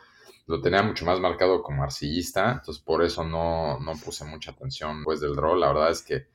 lo 0.46 0.62
tenía 0.62 0.84
mucho 0.84 1.04
más 1.06 1.20
marcado 1.20 1.64
como 1.64 1.82
arcillista, 1.82 2.52
entonces 2.52 2.84
por 2.84 3.04
eso 3.04 3.24
no, 3.24 3.80
no 3.80 3.94
puse 3.94 4.24
mucha 4.24 4.52
atención 4.52 4.98
después 4.98 5.20
del 5.20 5.36
draw. 5.36 5.56
La 5.56 5.70
verdad 5.70 5.90
es 5.90 6.04
que 6.04 6.28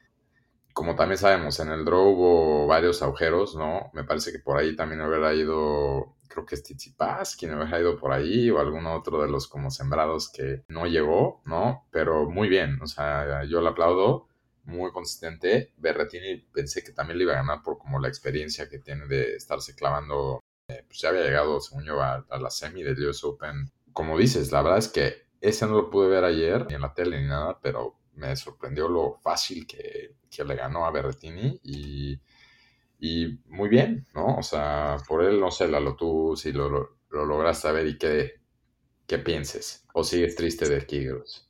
como 0.73 0.95
también 0.95 1.19
sabemos, 1.19 1.59
en 1.59 1.71
el 1.71 1.85
draw 1.85 2.07
hubo 2.07 2.67
varios 2.69 3.03
agujeros, 3.03 3.57
¿no? 3.57 3.91
Me 3.95 4.05
parece 4.05 4.31
que 4.31 4.39
por 4.39 4.59
ahí 4.59 4.77
también 4.77 5.01
hubiera 5.01 5.35
ido, 5.35 6.15
creo 6.29 6.47
que 6.47 6.55
es 6.55 6.63
Tizipas, 6.63 7.37
quien 7.37 7.55
hubiera 7.55 7.81
ido 7.81 7.97
por 7.99 8.13
ahí, 8.13 8.51
o 8.51 8.61
algún 8.61 8.87
otro 8.87 9.23
de 9.23 9.29
los 9.29 9.49
como 9.49 9.71
sembrados 9.71 10.31
que 10.31 10.65
no 10.69 10.87
llegó, 10.87 11.43
¿no? 11.45 11.87
Pero 11.91 12.29
muy 12.31 12.49
bien, 12.49 12.81
o 12.83 12.87
sea, 12.87 13.45
yo 13.45 13.61
le 13.61 13.69
aplaudo, 13.69 14.29
muy 14.69 14.93
consistente. 14.93 15.73
Berretini 15.79 16.37
pensé 16.53 16.85
que 16.85 16.93
también 16.93 17.19
le 17.19 17.25
iba 17.25 17.33
a 17.33 17.37
ganar 17.37 17.63
por 17.63 17.79
como 17.79 17.99
la 17.99 18.09
experiencia 18.09 18.69
que 18.69 18.79
tiene 18.79 19.07
de 19.07 19.35
estarse 19.35 19.75
clavando, 19.75 20.41
eh, 20.69 20.85
pues 20.87 21.01
ya 21.01 21.09
había 21.09 21.23
llegado, 21.25 21.61
según 21.61 21.85
yo, 21.85 22.01
a, 22.01 22.25
la 22.39 22.51
semi 22.51 22.83
del 22.83 23.09
US 23.09 23.25
Open. 23.25 23.71
Como 23.93 24.17
dices, 24.17 24.53
la 24.53 24.63
verdad 24.63 24.79
es 24.79 24.89
que 24.89 25.27
ese 25.41 25.67
no 25.67 25.73
lo 25.75 25.91
pude 25.91 26.09
ver 26.09 26.25
ayer, 26.25 26.67
ni 26.69 26.75
en 26.75 26.83
la 26.83 26.95
tele 26.95 27.21
ni 27.21 27.27
nada, 27.27 27.59
pero 27.61 27.97
me 28.15 28.37
sorprendió 28.37 28.89
lo 28.89 29.19
fácil 29.23 29.67
que, 29.67 30.17
le 30.45 30.55
ganó 30.55 30.87
a 30.87 30.93
Berretini 30.93 31.59
y, 31.65 32.21
y, 32.99 33.39
muy 33.47 33.69
bien, 33.69 34.07
¿no? 34.15 34.37
O 34.37 34.43
sea, 34.43 34.97
por 35.07 35.25
él, 35.25 35.41
no 35.41 35.51
sé, 35.51 35.69
Lalo, 35.69 35.95
tú 35.97 36.35
si 36.37 36.53
lo, 36.53 36.69
lo, 36.69 37.25
lograste 37.25 37.71
ver 37.73 37.87
y 37.87 37.99
qué, 37.99 38.35
qué 39.07 39.19
pienses, 39.19 39.87
o 39.95 40.05
sigues 40.05 40.37
triste 40.37 40.69
de 40.69 40.85
Kigros. 40.85 41.49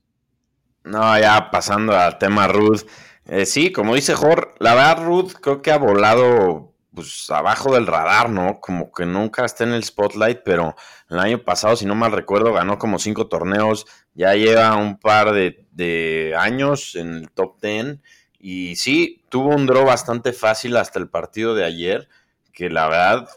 No, 0.84 1.18
ya 1.18 1.50
pasando 1.50 1.96
al 1.96 2.18
tema 2.18 2.48
Ruth. 2.48 2.86
Eh, 3.26 3.44
sí, 3.44 3.72
como 3.72 3.94
dice 3.94 4.14
Jor, 4.14 4.54
la 4.58 4.74
verdad 4.74 5.04
Ruth 5.04 5.32
creo 5.40 5.60
que 5.60 5.70
ha 5.70 5.76
volado 5.76 6.72
pues 6.94 7.30
abajo 7.30 7.74
del 7.74 7.86
radar, 7.86 8.30
¿no? 8.30 8.58
Como 8.60 8.90
que 8.90 9.06
nunca 9.06 9.44
está 9.44 9.64
en 9.64 9.72
el 9.72 9.84
spotlight, 9.84 10.40
pero 10.44 10.74
el 11.08 11.18
año 11.18 11.44
pasado, 11.44 11.76
si 11.76 11.86
no 11.86 11.94
mal 11.94 12.10
recuerdo, 12.12 12.52
ganó 12.52 12.78
como 12.78 12.98
cinco 12.98 13.28
torneos, 13.28 13.86
ya 14.14 14.34
lleva 14.34 14.74
un 14.76 14.98
par 14.98 15.32
de, 15.32 16.34
años 16.36 16.96
en 16.96 17.14
el 17.14 17.30
top 17.30 17.60
ten 17.60 18.02
y 18.38 18.76
sí, 18.76 19.24
tuvo 19.28 19.48
un 19.54 19.66
draw 19.66 19.84
bastante 19.84 20.32
fácil 20.32 20.76
hasta 20.76 20.98
el 20.98 21.08
partido 21.08 21.54
de 21.54 21.64
ayer, 21.64 22.08
que 22.52 22.70
la 22.70 22.88
verdad, 22.88 23.28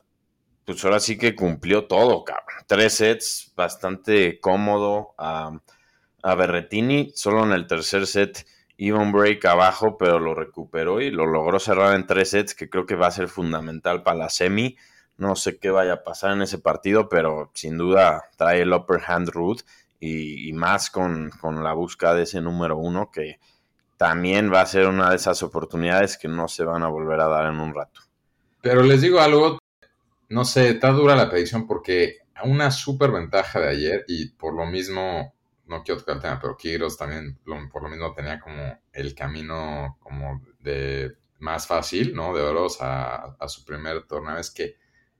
pues 0.65 0.83
ahora 0.85 0.99
sí 0.99 1.17
que 1.17 1.35
cumplió 1.35 1.85
todo, 1.85 2.23
cabrón. 2.23 2.45
Tres 2.67 2.93
sets, 2.95 3.51
bastante 3.55 4.39
cómodo 4.39 5.13
a, 5.17 5.59
a 6.23 6.35
Berretini, 6.35 7.11
solo 7.15 7.43
en 7.43 7.51
el 7.51 7.67
tercer 7.67 8.07
set 8.07 8.45
iba 8.77 8.97
un 8.97 9.11
break 9.11 9.45
abajo, 9.45 9.95
pero 9.95 10.19
lo 10.19 10.33
recuperó 10.33 11.01
y 11.01 11.11
lo 11.11 11.27
logró 11.27 11.59
cerrar 11.59 11.95
en 11.95 12.07
tres 12.07 12.31
sets, 12.31 12.55
que 12.55 12.67
creo 12.67 12.87
que 12.87 12.95
va 12.95 13.07
a 13.07 13.11
ser 13.11 13.27
fundamental 13.27 14.01
para 14.01 14.17
la 14.17 14.29
semi. 14.29 14.75
No 15.17 15.35
sé 15.35 15.59
qué 15.59 15.69
vaya 15.69 15.93
a 15.93 16.03
pasar 16.03 16.31
en 16.31 16.41
ese 16.41 16.57
partido, 16.57 17.07
pero 17.07 17.51
sin 17.53 17.77
duda 17.77 18.23
trae 18.37 18.61
el 18.61 18.73
upper 18.73 18.99
hand 19.05 19.29
root 19.29 19.61
y, 19.99 20.51
más 20.53 20.89
con, 20.89 21.29
la 21.43 21.73
búsqueda 21.73 22.15
de 22.15 22.23
ese 22.23 22.41
número 22.41 22.75
uno, 22.75 23.11
que 23.11 23.39
también 24.01 24.51
va 24.51 24.61
a 24.61 24.65
ser 24.65 24.87
una 24.87 25.11
de 25.11 25.15
esas 25.15 25.43
oportunidades 25.43 26.17
que 26.17 26.27
no 26.27 26.47
se 26.47 26.63
van 26.63 26.81
a 26.81 26.87
volver 26.87 27.19
a 27.19 27.27
dar 27.27 27.45
en 27.45 27.59
un 27.59 27.71
rato. 27.71 28.01
Pero 28.59 28.81
les 28.81 28.99
digo 29.01 29.19
algo, 29.19 29.59
no 30.27 30.43
sé, 30.43 30.69
está 30.69 30.89
dura 30.89 31.15
la 31.15 31.29
predicción 31.29 31.67
porque 31.67 32.17
una 32.43 32.71
súper 32.71 33.11
ventaja 33.11 33.59
de 33.59 33.69
ayer 33.69 34.05
y 34.07 34.29
por 34.29 34.55
lo 34.55 34.65
mismo 34.65 35.35
no 35.67 35.83
quiero 35.83 35.99
tocar 35.99 36.15
el 36.15 36.21
tema, 36.23 36.39
pero 36.41 36.57
Kyrgios 36.57 36.97
también 36.97 37.37
por 37.71 37.83
lo 37.83 37.89
mismo 37.89 38.11
tenía 38.15 38.39
como 38.39 38.81
el 38.91 39.13
camino 39.13 39.99
como 39.99 40.41
de 40.61 41.15
más 41.37 41.67
fácil, 41.67 42.15
¿no? 42.15 42.33
De 42.33 42.41
oros 42.41 42.79
a, 42.81 43.37
su 43.47 43.63
primer 43.65 44.07
torneo. 44.07 44.39
Es 44.39 44.49
que 44.49 44.77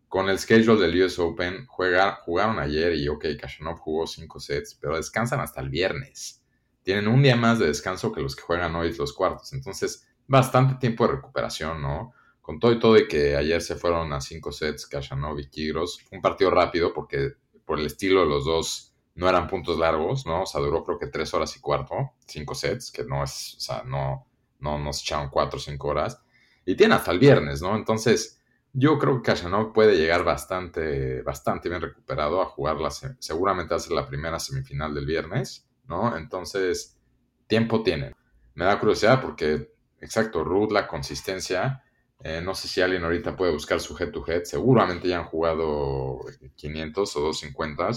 con 0.08 0.28
el 0.28 0.40
schedule 0.40 0.82
del 0.82 1.04
US 1.04 1.20
Open 1.20 1.68
juega, 1.68 2.16
jugaron 2.24 2.58
ayer 2.58 2.96
y, 2.96 3.08
ok, 3.10 3.26
Kashanov 3.40 3.78
jugó 3.78 4.08
cinco 4.08 4.40
sets, 4.40 4.74
pero 4.74 4.96
descansan 4.96 5.40
hasta 5.40 5.62
el 5.62 5.70
viernes. 5.70 6.40
Tienen 6.84 7.08
un 7.08 7.22
día 7.22 7.36
más 7.36 7.60
de 7.60 7.68
descanso 7.68 8.12
que 8.12 8.22
los 8.22 8.36
que 8.36 8.44
juegan 8.44 8.76
hoy 8.76 8.94
los 8.96 9.14
cuartos. 9.14 9.54
Entonces, 9.54 10.08
bastante 10.28 10.76
tiempo 10.76 11.06
de 11.06 11.14
recuperación, 11.14 11.82
¿no? 11.82 12.14
Con 12.42 12.60
todo 12.60 12.72
y 12.72 12.80
todo 12.80 12.98
y 12.98 13.08
que 13.08 13.36
ayer 13.36 13.62
se 13.62 13.76
fueron 13.76 14.12
a 14.14 14.22
cinco 14.22 14.52
sets 14.52 14.88
Kashanov 14.88 15.40
y 15.40 15.50
Kyrgios. 15.50 16.00
un 16.12 16.22
partido 16.22 16.50
rápido 16.50 16.94
porque 16.94 17.34
por 17.66 17.80
el 17.80 17.86
estilo 17.86 18.22
de 18.22 18.28
los 18.28 18.46
dos 18.46 18.96
no 19.16 19.30
eran 19.30 19.48
puntos 19.48 19.78
largos, 19.78 20.26
¿no? 20.26 20.44
O 20.44 20.46
sea, 20.46 20.62
duró 20.62 20.84
creo 20.84 20.98
que 20.98 21.08
tres 21.08 21.34
horas 21.34 21.56
y 21.56 21.60
cuarto, 21.60 22.14
cinco 22.26 22.56
sets, 22.56 22.92
que 22.92 23.04
no 23.04 23.24
es, 23.24 23.56
o 23.58 23.60
sea, 23.60 23.84
no, 23.84 24.28
no 24.60 24.80
nos 24.80 25.02
echaron 25.02 25.30
cuatro 25.30 25.58
o 25.58 25.62
cinco 25.62 25.90
horas. 25.90 26.22
Y 26.66 26.76
tiene 26.76 26.96
hasta 26.96 27.12
el 27.12 27.20
viernes, 27.20 27.62
¿no? 27.62 27.76
Entonces, 27.76 28.42
yo 28.74 28.98
creo 28.98 29.22
que 29.22 29.32
Kashanov 29.32 29.74
puede 29.74 29.98
llegar 29.98 30.24
bastante, 30.24 31.22
bastante 31.24 31.68
bien 31.70 31.82
recuperado 31.82 32.42
a 32.42 32.46
jugarla, 32.46 32.90
seguramente 32.90 33.74
hace 33.74 33.94
la 33.94 34.08
primera 34.08 34.40
semifinal 34.40 34.94
del 34.94 35.06
viernes, 35.06 35.68
¿no? 35.86 36.16
Entonces, 36.18 37.00
tiempo 37.48 37.84
tiene. 37.84 38.14
Me 38.56 38.66
da 38.66 38.80
curiosidad 38.80 39.22
porque, 39.22 39.74
exacto, 40.00 40.44
Ruth, 40.44 40.72
la 40.72 40.88
consistencia, 40.88 41.84
eh, 42.24 42.42
no 42.42 42.54
sé 42.54 42.68
si 42.68 42.82
alguien 42.82 43.04
ahorita 43.04 43.36
puede 43.36 43.52
buscar 43.52 43.80
su 43.80 43.98
head 43.98 44.12
to 44.12 44.24
head, 44.28 44.44
seguramente 44.44 45.08
ya 45.08 45.20
han 45.20 45.26
jugado 45.26 46.20
500 46.56 47.16
o 47.16 47.20
250 47.22 47.90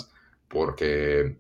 porque 0.49 1.39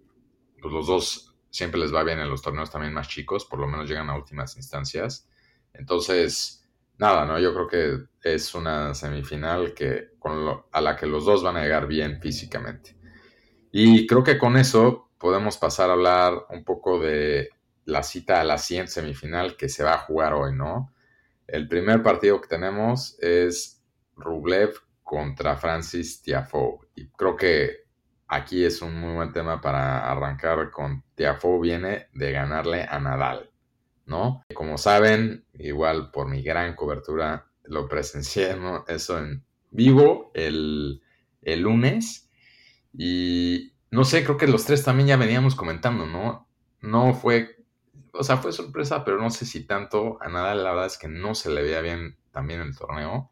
pues, 0.61 0.73
los 0.73 0.87
dos 0.87 1.35
siempre 1.51 1.81
les 1.81 1.95
va 1.95 2.03
bien 2.03 2.19
en 2.19 2.29
los 2.29 2.43
torneos 2.43 2.71
también 2.71 2.93
más 2.93 3.09
chicos, 3.09 3.45
por 3.45 3.61
lo 3.61 3.67
menos 3.67 3.89
llegan 3.89 4.11
a 4.11 4.17
últimas 4.17 4.57
instancias. 4.57 5.29
Entonces, 5.73 6.69
nada, 6.99 7.25
¿no? 7.27 7.39
Yo 7.39 7.55
creo 7.55 7.69
que 7.69 8.29
es 8.29 8.55
una 8.55 8.95
semifinal 8.95 9.73
que, 9.75 10.11
a 10.73 10.81
la 10.81 10.97
que 10.97 11.07
los 11.07 11.25
dos 11.25 11.43
van 11.43 11.57
a 11.57 11.63
llegar 11.63 11.87
bien 11.87 12.21
físicamente. 12.21 12.97
Y 13.71 14.07
creo 14.07 14.25
que 14.25 14.39
con 14.39 14.57
eso 14.57 15.11
podemos 15.25 15.57
pasar 15.57 15.88
a 15.88 15.95
hablar 15.95 16.35
un 16.50 16.64
poco 16.64 17.00
de 17.00 17.49
la 17.87 18.02
cita 18.02 18.43
a 18.43 18.45
la 18.45 18.59
siguiente 18.59 18.93
semifinal 18.93 19.57
que 19.57 19.71
se 19.71 19.83
va 19.83 19.95
a 19.95 19.99
jugar 20.00 20.35
hoy, 20.35 20.54
¿no? 20.54 20.93
El 21.47 21.66
primer 21.66 22.02
partido 22.02 22.43
que 22.43 22.49
tenemos 22.49 23.16
es 23.21 23.83
Rublev 24.16 24.75
contra 25.02 25.57
Francis 25.57 26.21
Tiafoe. 26.21 26.81
Y 26.95 27.09
creo 27.09 27.37
que 27.37 27.85
aquí 28.28 28.66
es 28.66 28.83
un 28.83 29.00
muy 29.00 29.14
buen 29.14 29.33
tema 29.33 29.62
para 29.62 30.11
arrancar 30.11 30.71
con 30.71 31.02
Tiafo 31.14 31.59
viene 31.59 32.09
de 32.12 32.31
ganarle 32.31 32.83
a 32.83 33.00
Nadal, 33.00 33.50
¿no? 34.04 34.43
Como 34.52 34.76
saben, 34.76 35.47
igual 35.54 36.11
por 36.11 36.28
mi 36.28 36.43
gran 36.43 36.76
cobertura, 36.76 37.47
lo 37.62 37.88
presencié 37.88 38.59
eso 38.88 39.19
en 39.19 39.43
vivo 39.71 40.33
el, 40.35 41.00
el 41.40 41.61
lunes 41.61 42.28
y 42.93 43.74
no 43.95 44.05
sé, 44.05 44.25
creo 44.25 44.37
que 44.37 44.47
los 44.47 44.65
tres 44.65 44.85
también 44.85 45.09
ya 45.09 45.17
veníamos 45.17 45.55
comentando, 45.55 46.07
¿no? 46.07 46.49
No 46.81 47.15
fue, 47.15 47.65
o 48.13 48.23
sea, 48.23 48.37
fue 48.39 48.53
sorpresa, 48.53 49.05
pero 49.05 49.19
no 49.21 49.31
sé 49.31 49.47
si 49.47 49.67
tanto 49.67 50.19
a 50.21 50.29
Nadal 50.29 50.65
la 50.65 50.71
verdad 50.71 50.87
es 50.87 50.99
que 50.99 51.09
no 51.09 51.35
se 51.35 51.51
le 51.51 51.63
veía 51.63 51.81
bien 51.81 52.17
también 52.31 52.61
el 52.61 52.77
torneo. 52.77 53.31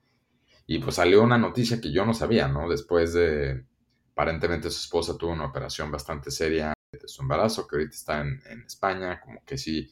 Y 0.66 0.78
pues 0.78 0.96
salió 0.96 1.22
una 1.22 1.38
noticia 1.38 1.80
que 1.80 1.92
yo 1.92 2.06
no 2.06 2.14
sabía, 2.14 2.48
¿no? 2.48 2.68
Después 2.68 3.12
de, 3.12 3.64
Aparentemente 4.12 4.70
su 4.70 4.80
esposa 4.80 5.16
tuvo 5.16 5.32
una 5.32 5.46
operación 5.46 5.90
bastante 5.90 6.30
seria 6.30 6.74
de 6.92 7.08
su 7.08 7.22
embarazo, 7.22 7.66
que 7.66 7.76
ahorita 7.76 7.94
está 7.94 8.20
en, 8.20 8.62
España, 8.66 9.20
como 9.20 9.42
que 9.44 9.56
sí, 9.56 9.90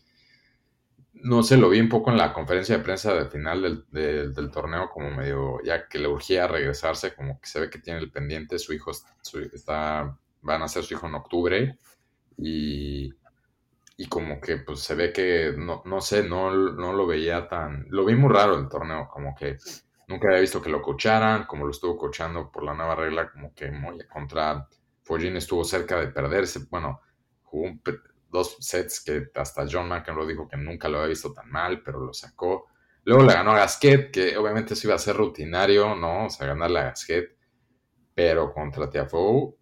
no 1.14 1.42
sé, 1.42 1.56
lo 1.56 1.70
vi 1.70 1.80
un 1.80 1.88
poco 1.88 2.10
en 2.10 2.18
la 2.18 2.34
conferencia 2.34 2.76
de 2.76 2.84
prensa 2.84 3.14
del 3.14 3.28
final 3.28 3.86
del, 3.90 4.50
torneo, 4.52 4.90
como 4.90 5.10
medio, 5.10 5.58
ya 5.64 5.88
que 5.88 5.98
le 5.98 6.08
urgía 6.08 6.46
regresarse, 6.46 7.14
como 7.14 7.40
que 7.40 7.48
se 7.48 7.60
ve 7.60 7.70
que 7.70 7.78
tiene 7.78 8.00
el 8.00 8.12
pendiente, 8.12 8.58
su 8.58 8.74
hijo 8.74 8.90
está, 8.90 10.18
van 10.42 10.62
a 10.62 10.68
ser 10.68 10.84
su 10.84 10.94
hijo 10.94 11.06
en 11.06 11.14
octubre, 11.14 11.78
y, 12.36 13.12
y 13.96 14.06
como 14.08 14.40
que 14.40 14.58
pues 14.58 14.80
se 14.80 14.94
ve 14.94 15.12
que, 15.12 15.54
no, 15.56 15.82
no 15.84 16.00
sé, 16.00 16.22
no, 16.28 16.50
no 16.52 16.92
lo 16.92 17.06
veía 17.06 17.48
tan, 17.48 17.86
lo 17.90 18.04
vi 18.04 18.14
muy 18.14 18.32
raro 18.32 18.56
el 18.58 18.68
torneo, 18.68 19.08
como 19.08 19.34
que 19.34 19.58
nunca 20.08 20.28
había 20.28 20.40
visto 20.40 20.62
que 20.62 20.70
lo 20.70 20.82
cocharan, 20.82 21.46
como 21.46 21.64
lo 21.64 21.70
estuvo 21.70 21.96
cochando 21.96 22.50
por 22.50 22.64
la 22.64 22.74
nueva 22.74 22.94
regla, 22.94 23.30
como 23.30 23.54
que 23.54 23.70
contra 24.12 24.66
Fogin 25.02 25.36
estuvo 25.36 25.64
cerca 25.64 26.00
de 26.00 26.08
perderse, 26.08 26.60
bueno, 26.70 27.00
jugó 27.42 27.72
dos 28.30 28.56
sets 28.60 29.02
que 29.04 29.26
hasta 29.34 29.66
John 29.70 29.88
McEnroe 29.88 30.26
dijo 30.26 30.48
que 30.48 30.56
nunca 30.56 30.88
lo 30.88 30.98
había 30.98 31.08
visto 31.08 31.32
tan 31.32 31.50
mal, 31.50 31.82
pero 31.82 32.00
lo 32.00 32.12
sacó. 32.14 32.66
Luego 33.04 33.24
le 33.24 33.34
ganó 33.34 33.52
a 33.52 33.58
Gasquet, 33.58 34.10
que 34.12 34.36
obviamente 34.36 34.74
eso 34.74 34.86
iba 34.86 34.94
a 34.94 34.98
ser 34.98 35.16
rutinario, 35.16 35.94
¿no? 35.96 36.26
O 36.26 36.30
sea, 36.30 36.46
ganarle 36.46 36.78
a 36.78 36.84
Gasquet, 36.84 37.36
pero 38.14 38.52
contra 38.52 38.88
Tiafoe, 38.88 39.54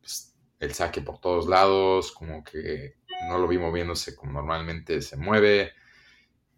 pues, 0.00 0.34
el 0.58 0.74
saque 0.74 1.02
por 1.02 1.20
todos 1.20 1.46
lados, 1.46 2.12
como 2.12 2.42
que 2.42 2.96
no 3.28 3.38
lo 3.38 3.48
vi 3.48 3.58
moviéndose 3.58 4.14
como 4.14 4.32
normalmente 4.32 5.02
se 5.02 5.16
mueve. 5.16 5.72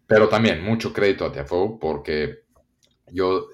Pero 0.07 0.27
también 0.27 0.63
mucho 0.63 0.91
crédito 0.91 1.25
a 1.25 1.31
Tiafoe 1.31 1.77
porque 1.79 2.43
yo 3.07 3.47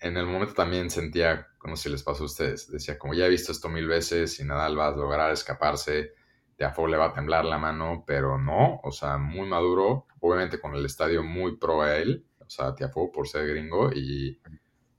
en 0.00 0.16
el 0.16 0.26
momento 0.26 0.54
también 0.54 0.90
sentía, 0.90 1.48
como 1.58 1.76
si 1.76 1.88
les 1.88 2.02
pasó 2.02 2.22
a 2.22 2.26
ustedes, 2.26 2.70
decía 2.70 2.98
como 2.98 3.14
ya 3.14 3.26
he 3.26 3.30
visto 3.30 3.52
esto 3.52 3.68
mil 3.68 3.86
veces 3.86 4.38
y 4.40 4.44
Nadal 4.44 4.78
va 4.78 4.88
a 4.88 4.96
lograr 4.96 5.32
escaparse, 5.32 6.12
Tiafoe 6.56 6.90
le 6.90 6.96
va 6.96 7.06
a 7.06 7.12
temblar 7.12 7.44
la 7.44 7.58
mano, 7.58 8.04
pero 8.06 8.38
no, 8.38 8.80
o 8.84 8.92
sea, 8.92 9.18
muy 9.18 9.48
maduro, 9.48 10.06
obviamente 10.20 10.60
con 10.60 10.74
el 10.74 10.86
estadio 10.86 11.22
muy 11.22 11.56
pro 11.56 11.82
a 11.82 11.96
él, 11.96 12.24
o 12.38 12.48
sea, 12.48 12.74
Tiafoe 12.74 13.10
por 13.12 13.26
ser 13.26 13.48
gringo 13.48 13.90
y 13.92 14.40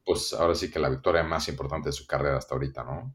pues 0.06 0.34
ahora 0.34 0.56
sí 0.56 0.72
que 0.72 0.80
la 0.80 0.90
victoria 0.90 1.24
más 1.24 1.48
importante 1.48 1.90
de 1.90 1.94
su 1.94 2.06
carrera 2.06 2.38
hasta 2.38 2.56
ahorita, 2.56 2.84
¿no? 2.84 3.14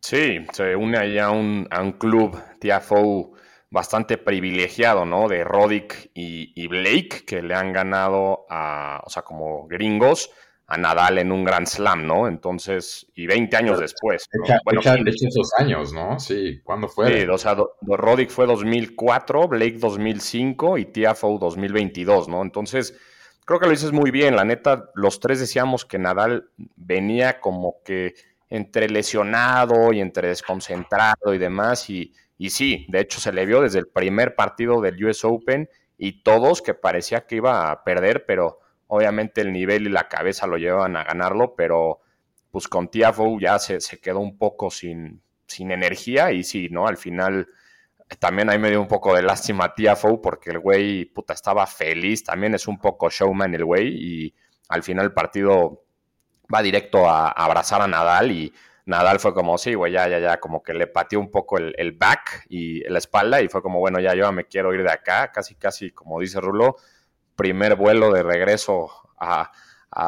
Sí, 0.00 0.38
se 0.52 0.76
une 0.76 0.96
ahí 0.96 1.18
a 1.18 1.30
un, 1.30 1.66
a 1.70 1.82
un 1.82 1.92
club 1.92 2.40
TFO 2.60 3.32
bastante 3.70 4.16
privilegiado, 4.16 5.04
¿no? 5.04 5.28
De 5.28 5.44
Roddick 5.44 6.10
y, 6.14 6.66
Blake, 6.68 7.24
que 7.26 7.42
le 7.42 7.54
han 7.54 7.72
ganado 7.72 8.46
a, 8.48 9.02
o 9.04 9.10
sea, 9.10 9.22
como 9.22 9.66
gringos, 9.66 10.30
a 10.66 10.76
Nadal 10.76 11.18
en 11.18 11.32
un 11.32 11.44
Grand 11.44 11.66
Slam, 11.66 12.06
¿no? 12.06 12.28
Entonces, 12.28 13.06
y 13.14 13.26
20 13.26 13.56
años 13.56 13.80
después. 13.80 14.26
bueno, 14.64 14.80
esos 14.80 15.52
años, 15.58 15.92
¿no? 15.92 16.18
Sí, 16.20 16.60
¿cuándo 16.62 16.88
fue? 16.88 17.22
Sí, 17.22 17.28
o 17.28 17.38
sea, 17.38 17.56
Roddick 17.82 18.30
fue 18.30 18.46
2004, 18.46 19.48
Blake 19.48 19.78
2005 19.78 20.78
y 20.78 20.84
TFO 20.86 21.38
2022, 21.38 22.28
¿no? 22.28 22.42
Entonces, 22.42 22.94
creo 23.48 23.60
que 23.60 23.66
lo 23.66 23.72
dices 23.72 23.92
muy 23.92 24.10
bien. 24.10 24.36
La 24.36 24.44
neta, 24.44 24.90
los 24.94 25.20
tres 25.20 25.40
decíamos 25.40 25.86
que 25.86 25.98
Nadal 25.98 26.50
venía 26.76 27.40
como 27.40 27.76
que 27.82 28.14
entre 28.50 28.90
lesionado 28.90 29.90
y 29.94 30.00
entre 30.00 30.28
desconcentrado 30.28 31.32
y 31.32 31.38
demás. 31.38 31.88
Y, 31.88 32.12
y 32.36 32.50
sí, 32.50 32.84
de 32.90 33.00
hecho 33.00 33.20
se 33.20 33.32
le 33.32 33.46
vio 33.46 33.62
desde 33.62 33.78
el 33.78 33.88
primer 33.88 34.34
partido 34.34 34.82
del 34.82 35.02
US 35.02 35.24
Open 35.24 35.70
y 35.96 36.22
todos 36.22 36.60
que 36.60 36.74
parecía 36.74 37.26
que 37.26 37.36
iba 37.36 37.70
a 37.70 37.84
perder, 37.84 38.26
pero 38.26 38.58
obviamente 38.86 39.40
el 39.40 39.50
nivel 39.50 39.86
y 39.86 39.90
la 39.90 40.08
cabeza 40.08 40.46
lo 40.46 40.58
llevan 40.58 40.96
a 40.96 41.04
ganarlo, 41.04 41.54
pero 41.56 42.00
pues 42.50 42.68
con 42.68 42.90
Tiafoe 42.90 43.40
ya 43.40 43.58
se, 43.58 43.80
se, 43.80 43.98
quedó 43.98 44.20
un 44.20 44.36
poco 44.36 44.70
sin, 44.70 45.22
sin 45.46 45.70
energía 45.70 46.32
y 46.32 46.44
sí, 46.44 46.68
¿no? 46.70 46.86
Al 46.86 46.98
final 46.98 47.48
también 48.16 48.48
ahí 48.48 48.58
me 48.58 48.70
dio 48.70 48.80
un 48.80 48.88
poco 48.88 49.14
de 49.14 49.22
lástima 49.22 49.66
a 49.66 49.74
Tiafoe 49.74 50.20
porque 50.22 50.50
el 50.50 50.58
güey, 50.58 51.04
puta, 51.04 51.34
estaba 51.34 51.66
feliz, 51.66 52.24
también 52.24 52.54
es 52.54 52.66
un 52.66 52.78
poco 52.78 53.10
showman 53.10 53.54
el 53.54 53.64
güey 53.64 53.88
y 53.88 54.34
al 54.68 54.82
final 54.82 55.06
el 55.06 55.12
partido 55.12 55.84
va 56.52 56.62
directo 56.62 57.08
a, 57.08 57.28
abrazar 57.30 57.82
a 57.82 57.86
Nadal 57.86 58.32
y 58.32 58.52
Nadal 58.86 59.20
fue 59.20 59.34
como, 59.34 59.58
sí, 59.58 59.74
güey, 59.74 59.92
ya, 59.92 60.08
ya, 60.08 60.18
ya, 60.18 60.40
como 60.40 60.62
que 60.62 60.72
le 60.72 60.86
pateó 60.86 61.20
un 61.20 61.30
poco 61.30 61.58
el, 61.58 61.92
back 61.92 62.46
y 62.48 62.80
la 62.88 62.98
espalda 62.98 63.42
y 63.42 63.48
fue 63.48 63.60
como, 63.60 63.80
bueno, 63.80 64.00
ya 64.00 64.14
yo 64.14 64.32
me 64.32 64.46
quiero 64.46 64.72
ir 64.72 64.82
de 64.82 64.90
acá, 64.90 65.30
casi, 65.30 65.56
casi, 65.56 65.90
como 65.90 66.20
dice 66.20 66.40
Rulo, 66.40 66.76
primer 67.36 67.76
vuelo 67.76 68.10
de 68.10 68.22
regreso 68.22 68.90
a, 69.18 69.50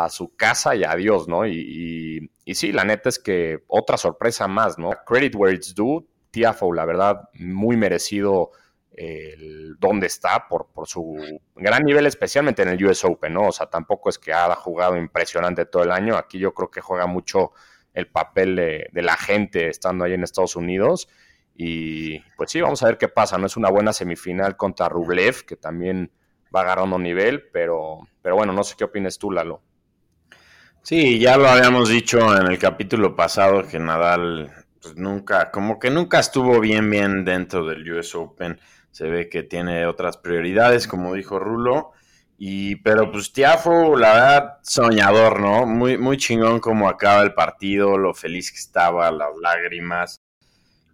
su 0.09 0.37
casa 0.37 0.75
y 0.77 0.85
adiós, 0.85 1.27
¿no? 1.27 1.47
Y, 1.47 2.31
y, 2.45 2.55
sí, 2.55 2.71
la 2.71 2.85
neta 2.85 3.09
es 3.09 3.19
que 3.19 3.65
otra 3.67 3.97
sorpresa 3.97 4.47
más, 4.47 4.79
¿no? 4.79 4.91
Credit 5.05 5.35
where 5.35 5.55
it's 5.55 5.75
due, 5.75 6.07
Tiafoe, 6.31 6.77
la 6.77 6.85
verdad, 6.85 7.29
muy 7.35 7.77
merecido 7.77 8.51
el 8.93 9.77
dónde 9.79 10.07
está 10.09 10.47
por, 10.49 10.69
por, 10.73 10.87
su 10.87 11.17
gran 11.55 11.85
nivel, 11.85 12.07
especialmente 12.07 12.63
en 12.63 12.69
el 12.69 12.85
US 12.85 13.05
Open, 13.05 13.33
¿no? 13.33 13.49
O 13.49 13.53
sea, 13.53 13.67
tampoco 13.67 14.11
es 14.11 14.19
que 14.19 14.33
ha 14.33 14.55
jugado 14.57 14.97
impresionante 14.97 15.65
todo 15.65 15.85
el 15.85 15.93
año. 15.93 16.17
Aquí 16.17 16.39
yo 16.39 16.53
creo 16.53 16.71
que 16.71 16.81
juega 16.81 17.07
mucho 17.07 17.53
el 17.95 18.09
papel 18.09 18.57
de, 18.57 19.03
la 19.03 19.17
gente 19.17 19.69
estando 19.69 20.05
ahí 20.05 20.15
en 20.15 20.23
Estados 20.23 20.57
Unidos. 20.57 21.09
Y 21.55 22.21
pues 22.37 22.51
sí, 22.51 22.61
vamos 22.61 22.83
a 22.83 22.87
ver 22.87 22.99
qué 22.99 23.09
pasa. 23.09 23.39
No 23.39 23.47
es 23.47 23.57
una 23.57 23.71
buena 23.71 23.93
semifinal 23.93 24.57
contra 24.57 24.89
Rublev, 24.89 25.45
que 25.45 25.57
también 25.57 26.13
va 26.55 26.63
agarrando 26.63 26.99
nivel, 26.99 27.49
pero, 27.53 28.01
pero 28.23 28.37
bueno, 28.37 28.53
no 28.53 28.65
sé 28.65 28.75
qué 28.77 28.85
opinas 28.85 29.19
tú, 29.19 29.31
Lalo. 29.31 29.63
Sí, 30.83 31.19
ya 31.19 31.37
lo 31.37 31.49
habíamos 31.49 31.91
dicho 31.91 32.35
en 32.37 32.47
el 32.47 32.59
capítulo 32.59 33.15
pasado 33.15 33.67
que 33.69 33.79
Nadal 33.79 34.51
pues 34.81 34.97
nunca, 34.97 35.51
como 35.51 35.79
que 35.79 35.91
nunca 35.91 36.19
estuvo 36.19 36.61
bien, 36.61 36.91
bien 36.91 37.25
dentro 37.25 37.67
del 37.67 37.91
US 37.93 38.15
Open 38.15 38.59
se 38.91 39.09
ve 39.09 39.29
que 39.29 39.43
tiene 39.43 39.87
otras 39.87 40.17
prioridades, 40.17 40.89
como 40.89 41.15
dijo 41.15 41.39
Rulo. 41.39 41.93
Y, 42.39 42.77
pero 42.77 43.13
pues 43.13 43.33
Tiafo, 43.33 43.97
la 43.97 44.15
verdad, 44.15 44.59
soñador, 44.63 45.41
¿no? 45.41 45.67
Muy, 45.67 45.99
muy 45.99 46.17
chingón 46.17 46.59
como 46.59 46.89
acaba 46.89 47.23
el 47.23 47.35
partido, 47.35 47.99
lo 47.99 48.15
feliz 48.15 48.51
que 48.51 48.59
estaba, 48.59 49.11
las 49.11 49.29
lágrimas. 49.41 50.21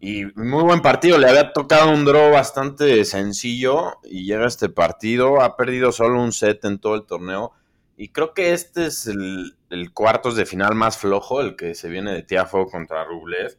Y 0.01 0.25
muy 0.35 0.65
buen 0.65 0.83
partido, 0.83 1.19
le 1.19 1.29
había 1.29 1.53
tocado 1.53 1.91
un 1.91 2.05
draw 2.05 2.33
bastante 2.33 3.05
sencillo 3.05 3.99
y 4.05 4.27
llega 4.27 4.47
este 4.47 4.69
partido, 4.69 5.41
ha 5.41 5.57
perdido 5.57 5.93
solo 5.93 6.21
un 6.21 6.33
set 6.33 6.65
en 6.65 6.79
todo 6.79 6.97
el 6.97 7.07
torneo. 7.07 7.53
Y 7.97 8.09
creo 8.09 8.35
que 8.35 8.53
este 8.53 8.87
es 8.87 9.07
el, 9.07 9.57
el 9.71 9.93
cuartos 9.93 10.37
de 10.37 10.45
final 10.45 10.75
más 10.75 10.99
flojo, 10.99 11.41
el 11.41 11.57
que 11.57 11.75
se 11.75 11.89
viene 11.89 12.13
de 12.13 12.23
Tiafo 12.23 12.67
contra 12.67 13.05
Rublev. 13.05 13.57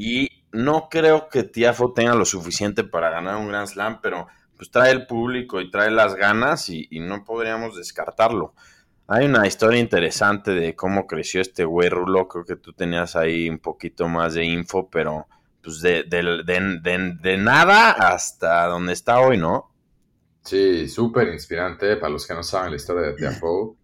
Y 0.00 0.30
no 0.52 0.88
creo 0.88 1.28
que 1.28 1.42
Tiafo 1.42 1.92
tenga 1.92 2.14
lo 2.14 2.24
suficiente 2.24 2.84
para 2.84 3.10
ganar 3.10 3.36
un 3.36 3.48
Grand 3.48 3.66
Slam, 3.66 4.00
pero 4.00 4.28
pues 4.56 4.70
trae 4.70 4.92
el 4.92 5.06
público 5.08 5.60
y 5.60 5.72
trae 5.72 5.90
las 5.90 6.14
ganas 6.14 6.68
y, 6.68 6.88
no 7.00 7.24
podríamos 7.24 7.76
descartarlo. 7.76 8.54
Hay 9.08 9.26
una 9.26 9.44
historia 9.46 9.80
interesante 9.80 10.52
de 10.52 10.76
cómo 10.76 11.08
creció 11.08 11.40
este 11.40 11.64
güey 11.64 11.88
Rulo, 11.88 12.28
creo 12.28 12.44
que 12.44 12.56
tú 12.56 12.72
tenías 12.72 13.16
ahí 13.16 13.50
un 13.50 13.58
poquito 13.58 14.06
más 14.06 14.34
de 14.34 14.44
info, 14.44 14.88
pero 14.88 15.26
pues 15.62 15.80
de, 15.80 16.04
de 16.04 17.36
nada 17.38 17.90
hasta 17.90 18.66
donde 18.66 18.92
está 18.92 19.18
hoy, 19.18 19.36
¿no? 19.36 19.72
Sí, 20.48 20.88
súper 20.88 21.28
inspirante. 21.28 21.96
Para 21.96 22.12
los 22.12 22.26
que 22.26 22.34
no 22.34 22.42
saben 22.42 22.70
la 22.70 22.76
historia 22.76 23.08
de 23.08 23.14
Tiafo, 23.14 23.76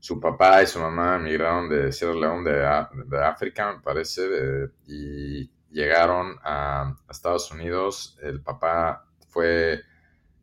su 0.00 0.18
papá 0.18 0.62
y 0.62 0.66
su 0.66 0.80
mamá 0.80 1.16
emigraron 1.16 1.68
de 1.68 1.92
Sierra 1.92 2.14
Leone, 2.14 2.50
de, 2.50 3.24
África, 3.24 3.74
me 3.74 3.80
parece, 3.80 4.22
y 4.86 5.50
llegaron 5.70 6.38
a, 6.42 6.96
Estados 7.08 7.50
Unidos. 7.52 8.18
El 8.22 8.40
papá 8.40 9.06
fue 9.28 9.82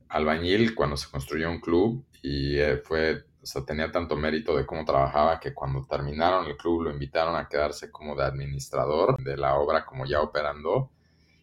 albañil 0.10 0.76
cuando 0.76 0.96
se 0.96 1.10
construyó 1.10 1.50
un 1.50 1.60
club 1.60 2.06
y 2.22 2.58
eh, 2.60 2.78
fue, 2.78 3.26
o 3.42 3.46
sea, 3.46 3.66
tenía 3.66 3.92
tanto 3.92 4.16
mérito 4.16 4.56
de 4.56 4.66
cómo 4.66 4.86
trabajaba 4.86 5.40
que 5.40 5.54
cuando 5.54 5.86
terminaron 5.86 6.46
el 6.46 6.56
club 6.56 6.84
lo 6.84 6.92
invitaron 6.92 7.36
a 7.36 7.48
quedarse 7.48 7.92
como 7.92 8.16
de 8.16 8.24
administrador 8.24 9.22
de 9.24 9.38
la 9.38 9.56
obra 9.56 9.86
como 9.86 10.06
ya 10.06 10.22
operando 10.22 10.92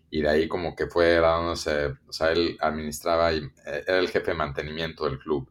y 0.08 0.22
de 0.22 0.28
ahí 0.28 0.48
como 0.48 0.76
que 0.76 0.86
fue 0.86 1.16
dándose, 1.16 1.94
o 2.06 2.12
sea, 2.12 2.30
él 2.30 2.56
administraba 2.60 3.32
y 3.32 3.38
eh, 3.66 3.84
era 3.86 3.98
el 3.98 4.08
jefe 4.08 4.30
de 4.30 4.36
mantenimiento 4.36 5.04
del 5.04 5.18
club 5.18 5.50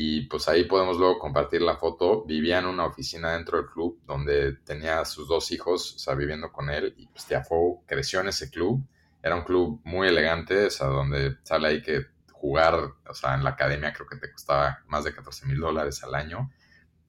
y 0.00 0.20
pues 0.26 0.48
ahí 0.48 0.62
podemos 0.62 0.96
luego 0.96 1.18
compartir 1.18 1.60
la 1.60 1.76
foto. 1.76 2.22
Vivía 2.22 2.60
en 2.60 2.66
una 2.66 2.86
oficina 2.86 3.32
dentro 3.32 3.58
del 3.58 3.66
club 3.66 4.00
donde 4.06 4.52
tenía 4.64 5.00
a 5.00 5.04
sus 5.04 5.26
dos 5.26 5.50
hijos, 5.50 5.96
o 5.96 5.98
sea, 5.98 6.14
viviendo 6.14 6.52
con 6.52 6.70
él. 6.70 6.94
Y 6.96 7.08
pues 7.08 7.24
Tiafoe 7.24 7.80
creció 7.84 8.20
en 8.20 8.28
ese 8.28 8.48
club. 8.48 8.80
Era 9.20 9.34
un 9.34 9.42
club 9.42 9.80
muy 9.82 10.06
elegante, 10.06 10.66
o 10.66 10.70
sea, 10.70 10.86
donde 10.86 11.38
sale 11.42 11.66
ahí 11.66 11.82
que 11.82 12.06
jugar, 12.30 12.92
o 13.08 13.12
sea, 13.12 13.34
en 13.34 13.42
la 13.42 13.50
academia 13.50 13.92
creo 13.92 14.06
que 14.06 14.18
te 14.18 14.30
costaba 14.30 14.84
más 14.86 15.02
de 15.02 15.12
14 15.12 15.46
mil 15.46 15.58
dólares 15.58 16.04
al 16.04 16.14
año. 16.14 16.48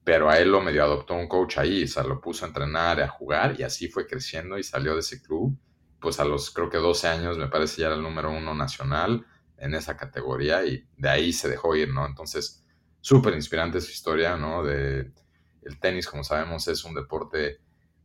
Pero 0.02 0.28
a 0.28 0.40
él 0.40 0.50
lo 0.50 0.60
medio 0.60 0.82
adoptó 0.82 1.14
un 1.14 1.28
coach 1.28 1.58
ahí, 1.58 1.84
o 1.84 1.86
sea, 1.86 2.02
lo 2.02 2.20
puso 2.20 2.44
a 2.44 2.48
entrenar 2.48 2.98
y 2.98 3.02
a 3.02 3.08
jugar 3.08 3.54
y 3.56 3.62
así 3.62 3.86
fue 3.86 4.08
creciendo 4.08 4.58
y 4.58 4.64
salió 4.64 4.94
de 4.94 5.00
ese 5.00 5.22
club. 5.22 5.56
Pues 6.00 6.18
a 6.18 6.24
los 6.24 6.50
creo 6.50 6.68
que 6.68 6.78
12 6.78 7.06
años 7.06 7.38
me 7.38 7.46
parece 7.46 7.82
ya 7.82 7.86
era 7.86 7.94
el 7.94 8.02
número 8.02 8.32
uno 8.32 8.52
nacional 8.52 9.24
en 9.58 9.74
esa 9.74 9.96
categoría 9.96 10.64
y 10.64 10.84
de 10.96 11.08
ahí 11.08 11.32
se 11.32 11.48
dejó 11.48 11.76
ir, 11.76 11.90
¿no? 11.94 12.04
Entonces, 12.04 12.59
súper 13.00 13.34
inspirante 13.34 13.80
su 13.80 13.90
historia, 13.90 14.36
¿no? 14.36 14.62
De 14.62 15.10
el 15.62 15.78
tenis, 15.78 16.06
como 16.06 16.24
sabemos, 16.24 16.66
es 16.68 16.84
un 16.84 16.94
deporte 16.94 17.60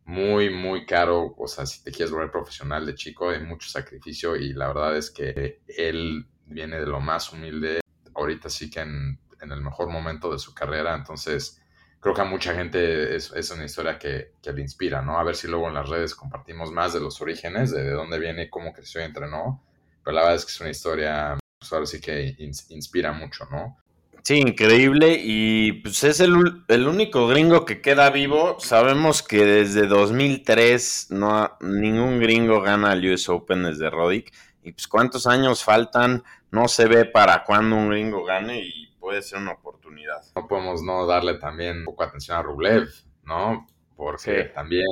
muy, 0.06 0.50
muy 0.50 0.86
caro. 0.86 1.36
O 1.38 1.48
sea, 1.48 1.66
si 1.66 1.84
te 1.84 1.92
quieres 1.92 2.12
volver 2.12 2.32
profesional 2.32 2.86
de 2.86 2.96
chico, 2.96 3.30
hay 3.30 3.42
mucho 3.42 3.70
sacrificio 3.70 4.36
y 4.36 4.54
la 4.54 4.68
verdad 4.68 4.98
es 4.98 5.12
que 5.12 5.62
él 5.68 6.28
viene 6.46 6.80
de 6.80 6.86
lo 6.86 7.00
más 7.00 7.32
humilde. 7.34 7.82
Ahorita 8.14 8.50
sí 8.50 8.70
que 8.70 8.82
en, 8.82 9.20
el 9.42 9.62
mejor 9.62 9.90
momento 9.90 10.32
de 10.32 10.40
su 10.40 10.56
carrera, 10.56 10.96
entonces 10.96 11.62
creo 12.00 12.16
que 12.16 12.22
a 12.22 12.26
mucha 12.26 12.56
gente 12.56 13.16
es, 13.16 13.32
es 13.32 13.52
una 13.52 13.66
historia 13.66 14.00
que, 14.00 14.32
que, 14.42 14.52
le 14.52 14.62
inspira, 14.62 15.04
¿no? 15.04 15.20
A 15.20 15.24
ver 15.24 15.36
si 15.36 15.48
luego 15.48 15.68
en 15.68 15.76
las 15.76 15.88
redes 15.88 16.16
compartimos 16.16 16.72
más 16.72 16.94
de 16.94 17.00
los 17.00 17.22
orígenes, 17.22 17.70
de, 17.70 17.84
de 17.84 17.92
dónde 17.92 18.18
viene, 18.18 18.50
cómo 18.50 18.74
creció 18.74 19.02
y 19.02 19.04
entrenó. 19.04 19.64
pero 20.04 20.16
la 20.16 20.22
verdad 20.22 20.38
es 20.38 20.46
que 20.46 20.52
es 20.52 20.62
una 20.62 20.72
historia, 20.72 21.38
pues 21.60 21.74
ahora 21.74 21.86
sí 21.86 22.02
que 22.02 22.36
inspira 22.70 23.12
mucho, 23.12 23.46
¿no? 23.52 23.78
Sí, 24.26 24.40
increíble. 24.40 25.20
Y 25.24 25.74
pues 25.84 26.04
es 26.04 26.20
el, 26.20 26.64
el, 26.68 26.88
único 26.88 27.28
gringo 27.28 27.64
que 27.64 27.80
queda 27.80 28.10
vivo. 28.10 28.60
Sabemos 28.60 29.22
que 29.22 29.46
desde 29.46 29.86
2003 29.86 31.12
no 31.12 31.56
ningún 31.62 32.20
gringo 32.20 32.60
gana 32.60 32.94
el 32.94 33.14
US 33.14 33.30
Open 33.30 33.62
desde 33.62 33.92
Roddick. 33.92 34.34
Y 34.64 34.72
pues 34.72 34.88
cuántos 34.88 35.28
años 35.28 35.64
faltan, 35.64 36.24
no 36.50 36.68
se 36.68 36.88
ve 36.88 37.06
para 37.06 37.44
cuándo 37.44 37.76
un 37.76 37.90
gringo 37.92 38.26
gane 38.26 38.62
y 38.66 38.88
puede 39.00 39.22
ser 39.22 39.38
una 39.38 39.52
oportunidad. 39.52 40.24
No 40.36 40.48
podemos 40.48 40.82
no 40.82 41.06
darle 41.06 41.36
también 41.36 41.78
un 41.80 41.86
poco 41.86 42.02
atención 42.02 42.36
a 42.36 42.42
Rublev, 42.42 42.90
¿no? 43.26 43.68
Porque 43.96 44.46
también, 44.46 44.88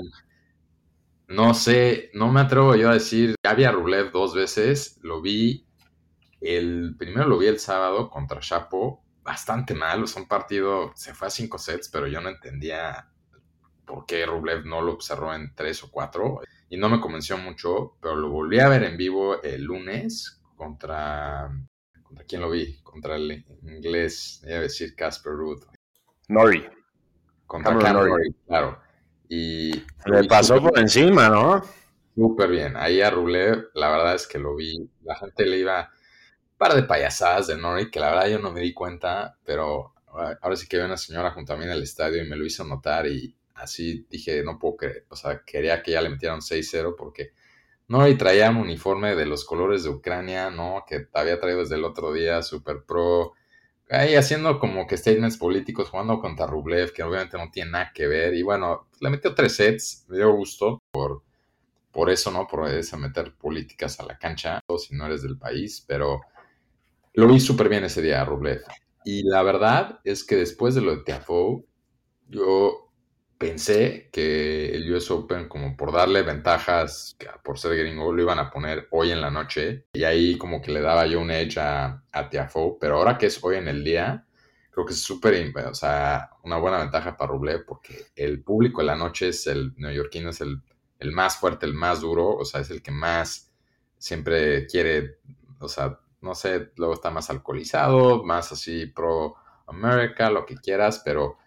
no 1.27 1.55
sé, 1.55 2.11
no 2.13 2.31
me 2.31 2.41
atrevo 2.41 2.75
yo 2.75 2.91
a 2.91 2.93
decir, 2.93 3.33
ya 3.43 3.55
vi 3.55 3.63
a 3.63 3.71
Rublev 3.71 4.11
dos 4.11 4.35
veces, 4.35 4.99
lo 5.01 5.23
vi, 5.23 5.65
el 6.39 6.95
primero 6.99 7.27
lo 7.27 7.39
vi 7.39 7.47
el 7.47 7.59
sábado 7.59 8.11
contra 8.11 8.39
Chapo, 8.39 9.02
bastante 9.23 9.73
mal, 9.73 10.03
o 10.03 10.07
sea, 10.07 10.21
un 10.21 10.27
partido, 10.27 10.91
se 10.95 11.13
fue 11.13 11.27
a 11.27 11.31
cinco 11.31 11.57
sets, 11.57 11.89
pero 11.89 12.07
yo 12.07 12.21
no 12.21 12.29
entendía 12.29 13.09
por 13.85 14.05
qué 14.05 14.25
Rublev 14.25 14.65
no 14.65 14.81
lo 14.81 14.99
cerró 14.99 15.33
en 15.33 15.53
tres 15.55 15.83
o 15.83 15.91
cuatro, 15.91 16.41
y 16.69 16.77
no 16.77 16.89
me 16.89 16.99
convenció 16.99 17.37
mucho, 17.37 17.97
pero 18.01 18.15
lo 18.15 18.29
volví 18.29 18.59
a 18.59 18.69
ver 18.69 18.83
en 18.83 18.97
vivo 18.97 19.41
el 19.43 19.63
lunes 19.63 20.41
contra, 20.55 21.49
¿contra 22.01 22.25
quién 22.25 22.41
lo 22.41 22.49
vi? 22.49 22.81
Contra 22.81 23.15
el 23.15 23.45
inglés, 23.63 24.41
iba 24.45 24.57
a 24.57 24.61
decir 24.61 24.95
Casper 24.95 25.33
Ruth. 25.33 25.63
Nori. 26.29 26.65
Contra 27.45 27.77
Cam 27.77 27.93
Nori, 27.93 28.33
claro. 28.47 28.79
Y 29.29 29.71
le 30.05 30.23
pasó 30.27 30.61
por 30.61 30.77
encima, 30.79 31.29
¿no? 31.29 31.61
Súper 32.15 32.49
bien. 32.49 32.77
Ahí 32.77 33.01
a 33.01 33.09
Rublev, 33.09 33.69
la 33.73 33.89
verdad 33.89 34.15
es 34.15 34.27
que 34.27 34.39
lo 34.39 34.55
vi, 34.55 34.89
la 35.03 35.15
gente 35.15 35.45
le 35.45 35.57
iba 35.57 35.91
par 36.63 36.75
de 36.75 36.83
payasadas 36.83 37.47
de 37.47 37.57
Nori 37.57 37.91
que 37.91 37.99
la 37.99 38.09
verdad 38.11 38.29
yo 38.29 38.39
no 38.39 38.49
me 38.49 38.61
di 38.61 38.73
cuenta, 38.73 39.37
pero 39.43 39.93
ahora 40.41 40.55
sí 40.55 40.65
que 40.65 40.77
vi 40.77 40.83
una 40.83 40.95
señora 40.95 41.31
junto 41.31 41.51
a 41.51 41.57
mí 41.57 41.65
en 41.65 41.71
el 41.71 41.83
estadio 41.83 42.23
y 42.23 42.29
me 42.29 42.37
lo 42.37 42.45
hizo 42.45 42.63
notar 42.63 43.05
y 43.05 43.35
así 43.55 44.07
dije, 44.09 44.41
no 44.43 44.57
puedo 44.57 44.77
creer, 44.77 45.05
o 45.09 45.15
sea, 45.17 45.41
quería 45.45 45.83
que 45.83 45.91
ya 45.91 46.01
le 46.01 46.09
metieran 46.09 46.39
6-0 46.39 46.95
porque 46.97 47.33
Nori 47.89 48.15
traía 48.15 48.49
un 48.49 48.57
uniforme 48.57 49.13
de 49.13 49.25
los 49.25 49.43
colores 49.43 49.83
de 49.83 49.89
Ucrania, 49.89 50.51
¿no? 50.51 50.85
Que 50.87 51.09
había 51.11 51.37
traído 51.37 51.59
desde 51.59 51.75
el 51.75 51.83
otro 51.83 52.13
día, 52.13 52.41
Super 52.41 52.83
Pro, 52.87 53.33
ahí 53.89 54.15
haciendo 54.15 54.57
como 54.57 54.87
que 54.87 54.95
statements 54.95 55.35
políticos, 55.35 55.89
jugando 55.89 56.19
contra 56.19 56.47
Rublev, 56.47 56.93
que 56.93 57.03
obviamente 57.03 57.37
no 57.37 57.51
tiene 57.51 57.71
nada 57.71 57.91
que 57.93 58.07
ver, 58.07 58.35
y 58.35 58.41
bueno, 58.41 58.87
le 59.01 59.09
metió 59.09 59.35
tres 59.35 59.57
sets, 59.57 60.05
me 60.07 60.15
dio 60.15 60.31
gusto 60.31 60.81
por, 60.91 61.23
por 61.91 62.09
eso, 62.09 62.31
¿no? 62.31 62.47
Por 62.47 62.69
eso 62.69 62.97
meter 62.97 63.33
políticas 63.35 63.99
a 63.99 64.05
la 64.05 64.17
cancha, 64.17 64.61
si 64.77 64.95
no 64.95 65.07
eres 65.07 65.23
del 65.23 65.37
país, 65.37 65.83
pero 65.85 66.21
lo 67.13 67.27
vi 67.27 67.39
súper 67.39 67.69
bien 67.69 67.83
ese 67.83 68.01
día, 68.01 68.23
Rublev. 68.25 68.63
Y 69.05 69.23
la 69.23 69.43
verdad 69.43 69.99
es 70.03 70.23
que 70.23 70.35
después 70.35 70.75
de 70.75 70.81
lo 70.81 70.95
de 70.95 71.03
Tiafoe, 71.03 71.63
yo 72.29 72.91
pensé 73.37 74.09
que 74.11 74.73
el 74.73 74.91
US 74.93 75.11
Open, 75.11 75.47
como 75.49 75.75
por 75.75 75.91
darle 75.91 76.21
ventajas, 76.23 77.15
por 77.43 77.59
ser 77.59 77.77
gringo, 77.77 78.13
lo 78.13 78.21
iban 78.21 78.39
a 78.39 78.49
poner 78.49 78.87
hoy 78.91 79.11
en 79.11 79.21
la 79.21 79.29
noche. 79.29 79.87
Y 79.93 80.03
ahí 80.03 80.37
como 80.37 80.61
que 80.61 80.71
le 80.71 80.81
daba 80.81 81.05
yo 81.05 81.19
un 81.19 81.31
edge 81.31 81.57
a, 81.57 82.03
a 82.11 82.29
Tiafoe. 82.29 82.77
Pero 82.79 82.97
ahora 82.97 83.17
que 83.17 83.25
es 83.25 83.43
hoy 83.43 83.57
en 83.57 83.67
el 83.67 83.83
día, 83.83 84.25
creo 84.73 84.85
que 84.85 84.93
es 84.93 85.03
súper, 85.03 85.53
o 85.67 85.75
sea, 85.75 86.31
una 86.43 86.57
buena 86.57 86.79
ventaja 86.79 87.15
para 87.15 87.31
Rublev 87.31 87.63
porque 87.65 88.07
el 88.15 88.41
público 88.41 88.81
en 88.81 88.87
la 88.87 88.95
noche 88.95 89.29
es 89.29 89.45
el 89.45 89.73
neoyorquino, 89.77 90.31
es 90.31 90.41
el, 90.41 90.61
el 90.97 91.11
más 91.11 91.37
fuerte, 91.37 91.67
el 91.67 91.75
más 91.75 92.01
duro, 92.01 92.29
o 92.29 92.43
sea, 92.43 92.61
es 92.61 92.71
el 92.71 92.81
que 92.81 92.91
más 92.91 93.51
siempre 93.99 94.65
quiere, 94.65 95.19
o 95.59 95.67
sea, 95.67 95.99
no 96.23 96.33
sé, 96.35 96.71
luego 96.77 96.93
está 96.93 97.11
más 97.11 97.29
alcoholizado, 97.29 98.23
más 98.23 98.51
así 98.53 98.85
pro 98.87 99.35
America, 99.67 100.29
lo 100.29 100.45
que 100.45 100.55
quieras, 100.55 101.01
pero 101.03 101.37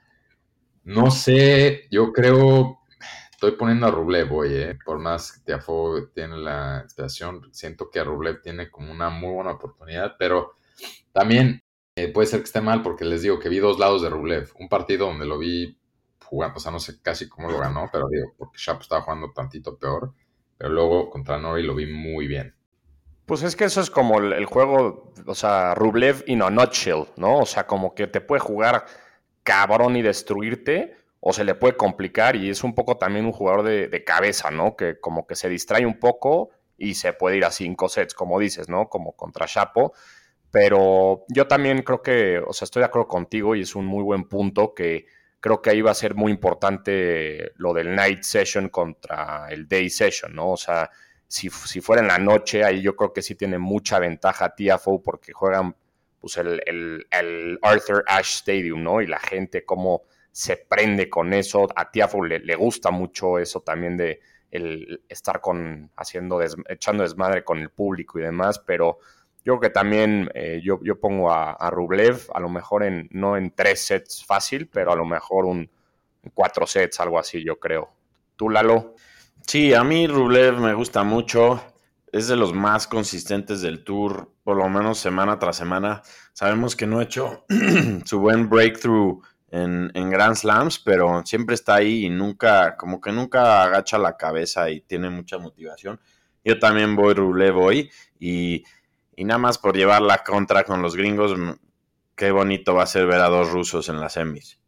no 0.85 1.11
sé, 1.11 1.89
yo 1.91 2.13
creo, 2.13 2.81
estoy 3.31 3.53
poniendo 3.53 3.87
a 3.87 3.91
Rublev 3.91 4.33
hoy, 4.33 4.53
¿eh? 4.53 4.79
por 4.85 4.99
más 4.99 5.33
que 5.33 5.45
Tiafo 5.45 6.09
tiene 6.15 6.37
la 6.37 6.81
inspiración, 6.85 7.49
siento 7.53 7.91
que 7.91 8.05
Rublev 8.05 8.43
tiene 8.43 8.71
como 8.71 8.93
una 8.93 9.09
muy 9.09 9.33
buena 9.33 9.53
oportunidad, 9.53 10.17
pero 10.19 10.57
también 11.11 11.63
eh, 11.97 12.09
puede 12.09 12.27
ser 12.27 12.41
que 12.41 12.47
esté 12.47 12.61
mal 12.61 12.83
porque 12.83 13.07
les 13.07 13.23
digo 13.23 13.39
que 13.39 13.49
vi 13.49 13.59
dos 13.59 13.79
lados 13.79 14.03
de 14.03 14.11
Rublev, 14.11 14.51
un 14.61 14.69
partido 14.69 15.07
donde 15.07 15.25
lo 15.25 15.39
vi 15.39 15.81
jugando, 16.23 16.59
o 16.59 16.61
sea, 16.61 16.71
no 16.71 16.81
sé 16.81 17.01
casi 17.01 17.31
cómo 17.31 17.51
lo 17.51 17.59
ganó, 17.59 17.89
pero 17.91 18.09
digo, 18.09 18.35
porque 18.37 18.59
Shapo 18.59 18.83
estaba 18.83 19.01
jugando 19.01 19.33
tantito 19.33 19.79
peor, 19.79 20.13
pero 20.59 20.69
luego 20.71 21.09
contra 21.09 21.39
Nori 21.39 21.63
lo 21.63 21.75
vi 21.75 21.87
muy 21.87 22.27
bien. 22.27 22.56
Pues 23.27 23.43
es 23.43 23.57
que 23.57 23.65
eso 23.65 23.81
es 23.81 23.91
como 23.91 24.21
el, 24.21 24.45
juego, 24.45 25.13
o 25.27 25.35
sea, 25.35 25.75
Rublev 25.75 26.23
in 26.29 26.43
a 26.43 26.51
nutshell, 26.51 27.07
¿no? 27.17 27.39
O 27.41 27.47
sea, 27.47 27.67
como 27.67 27.93
que 27.93 28.07
te 28.07 28.21
puede 28.21 28.39
jugar 28.39 28.87
cabrón 29.43 29.97
y 29.97 30.03
destruirte, 30.03 30.95
o 31.19 31.33
se 31.33 31.43
le 31.43 31.57
puede 31.57 31.77
complicar, 31.77 32.37
y 32.37 32.51
es 32.51 32.63
un 32.63 32.73
poco 32.77 32.99
también 32.99 33.27
un 33.27 33.33
jugador 33.33 33.65
de, 33.65 34.05
cabeza, 34.05 34.53
¿no? 34.53 34.77
Que 34.77 35.01
como 35.01 35.27
que 35.27 35.35
se 35.35 35.49
distrae 35.49 35.85
un 35.85 35.99
poco 35.99 36.51
y 36.79 36.95
se 36.95 37.13
puede 37.15 37.39
ir 37.39 37.45
a 37.45 37.51
cinco 37.51 37.89
sets, 37.89 38.15
como 38.15 38.39
dices, 38.39 38.69
¿no? 38.69 38.89
Como 38.89 39.17
contra 39.17 39.47
Chapo. 39.47 39.93
Pero 40.53 41.25
yo 41.29 41.49
también 41.49 41.83
creo 41.83 42.03
que, 42.03 42.39
o 42.39 42.53
sea, 42.53 42.67
estoy 42.67 42.81
de 42.81 42.87
acuerdo 42.87 43.09
contigo 43.09 43.57
y 43.57 43.63
es 43.63 43.75
un 43.75 43.87
muy 43.87 44.05
buen 44.05 44.29
punto 44.29 44.73
que 44.73 45.07
creo 45.41 45.61
que 45.63 45.71
ahí 45.71 45.81
va 45.83 45.91
a 45.91 45.95
ser 45.95 46.15
muy 46.15 46.31
importante 46.31 47.53
lo 47.57 47.75
del 47.75 47.95
night 47.97 48.23
session 48.23 48.69
contra 48.69 49.49
el 49.51 49.67
day 49.67 49.91
session, 49.91 50.35
¿no? 50.35 50.53
O 50.53 50.57
sea, 50.57 50.91
si, 51.29 51.51
fuera 51.51 52.03
en 52.03 52.09
la 52.09 52.19
noche, 52.19 52.65
ahí 52.65 52.83
yo 52.83 52.97
creo 52.97 53.13
que 53.13 53.23
sí 53.23 53.35
tiene 53.35 53.59
mucha 53.59 53.99
ventaja 53.99 54.55
TFO 54.55 55.03
porque 55.03 55.33
juegan 55.33 55.77
pues 56.21 56.37
el, 56.39 57.59
Arthur 57.63 58.05
Ashe 58.07 58.39
Stadium, 58.39 58.83
¿no? 58.83 59.01
Y 59.01 59.07
la 59.07 59.19
gente 59.19 59.65
cómo 59.65 60.03
se 60.33 60.57
prende 60.57 61.09
con 61.09 61.33
eso. 61.33 61.67
A 61.75 61.91
TFO 61.91 62.25
le, 62.25 62.39
le 62.41 62.55
gusta 62.55 62.91
mucho 62.91 63.39
eso 63.39 63.61
también 63.61 63.97
de 63.97 64.21
el 64.51 65.03
estar 65.09 65.41
con 65.41 65.91
haciendo 65.97 66.41
echando 66.69 67.03
desmadre 67.03 67.45
con 67.45 67.59
el 67.59 67.71
público 67.71 68.19
y 68.19 68.23
demás, 68.23 68.61
pero 68.61 68.99
yo 69.45 69.59
creo 69.59 69.61
que 69.61 69.71
también 69.71 70.31
eh, 70.35 70.61
yo, 70.63 70.81
yo, 70.83 70.99
pongo 70.99 71.33
a, 71.33 71.71
Rublev, 71.71 72.21
a 72.35 72.41
lo 72.41 72.49
mejor 72.49 72.83
en, 72.83 73.09
no 73.13 73.37
en 73.37 73.53
tres 73.53 73.87
sets 73.87 74.25
fácil, 74.25 74.69
pero 74.69 74.91
a 74.93 74.97
lo 74.97 75.05
mejor 75.05 75.45
un 75.45 75.71
cuatro 76.35 76.67
sets, 76.67 76.99
algo 76.99 77.17
así, 77.17 77.45
yo 77.45 77.61
creo. 77.61 77.91
¿Tú, 78.35 78.51
Lalo? 78.51 78.95
Sí, 79.49 79.75
a 79.75 79.85
mí 79.85 80.09
Rublev 80.09 80.59
me 80.59 80.75
gusta 80.75 81.05
mucho. 81.05 81.63
Es 82.11 82.27
de 82.27 82.35
los 82.35 82.53
más 82.53 82.89
consistentes 82.89 83.61
del 83.61 83.85
tour, 83.85 84.33
por 84.43 84.57
lo 84.57 84.69
menos 84.69 84.99
semana 84.99 85.39
tras 85.39 85.57
semana. 85.57 86.03
Sabemos 86.33 86.75
que 86.75 86.87
no 86.87 86.99
ha 86.99 87.05
hecho 87.05 87.45
su 88.05 88.19
buen 88.19 88.49
breakthrough 88.49 89.23
en, 89.51 89.93
en, 89.95 90.11
Grand 90.11 90.35
Slams, 90.35 90.81
pero 90.81 91.25
siempre 91.25 91.55
está 91.55 91.77
ahí 91.77 92.07
y 92.07 92.11
nunca, 92.11 92.77
como 92.77 93.01
que 93.01 93.13
nunca 93.13 93.63
agacha 93.63 93.99
la 93.99 94.17
cabeza 94.17 94.69
y 94.69 94.81
tiene 94.81 95.11
mucha 95.11 95.39
motivación. 95.39 96.01
Yo 96.45 96.59
también 96.59 96.97
voy 96.97 97.15
Rublev 97.15 97.57
hoy 97.57 97.91
y, 98.19 98.65
y 99.15 99.25
nada 99.25 99.39
más 99.39 99.59
por 99.59 99.77
llevar 99.77 100.03
la 100.03 100.25
contra 100.25 100.65
con 100.65 100.83
los 100.83 100.97
gringos, 100.97 101.37
qué 102.17 102.33
bonito 102.33 102.75
va 102.75 102.83
a 102.83 102.87
ser 102.87 103.07
ver 103.07 103.21
a 103.21 103.29
dos 103.29 103.51
rusos 103.51 103.89
en 103.89 104.01
las 104.01 104.15
semis 104.15 104.59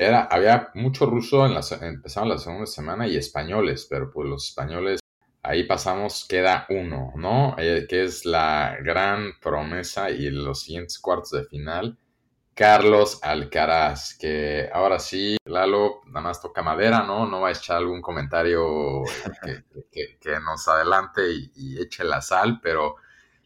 era, 0.00 0.22
había 0.22 0.70
mucho 0.74 1.04
ruso 1.04 1.44
en 1.44 1.52
la, 1.52 1.60
empezaron 1.82 2.30
la 2.30 2.38
segunda 2.38 2.64
semana 2.64 3.06
y 3.06 3.16
españoles, 3.16 3.86
pero 3.88 4.10
pues 4.10 4.26
los 4.30 4.48
españoles, 4.48 5.00
ahí 5.42 5.64
pasamos, 5.64 6.26
queda 6.26 6.66
uno, 6.70 7.12
¿no? 7.16 7.54
Eh, 7.58 7.86
que 7.86 8.04
es 8.04 8.24
la 8.24 8.78
gran 8.82 9.38
promesa 9.42 10.10
y 10.10 10.30
los 10.30 10.62
siguientes 10.62 10.98
cuartos 10.98 11.32
de 11.32 11.44
final, 11.44 11.98
Carlos 12.54 13.18
Alcaraz, 13.22 14.16
que 14.18 14.70
ahora 14.72 14.98
sí, 14.98 15.36
Lalo, 15.44 16.00
nada 16.06 16.22
más 16.22 16.40
toca 16.40 16.62
madera, 16.62 17.02
¿no? 17.02 17.26
No 17.26 17.42
va 17.42 17.48
a 17.48 17.52
echar 17.52 17.76
algún 17.76 18.00
comentario 18.00 19.02
que, 19.92 20.40
nos 20.42 20.66
adelante 20.66 21.22
y 21.54 21.78
eche 21.78 22.04
la 22.04 22.22
sal, 22.22 22.58
pero 22.62 22.96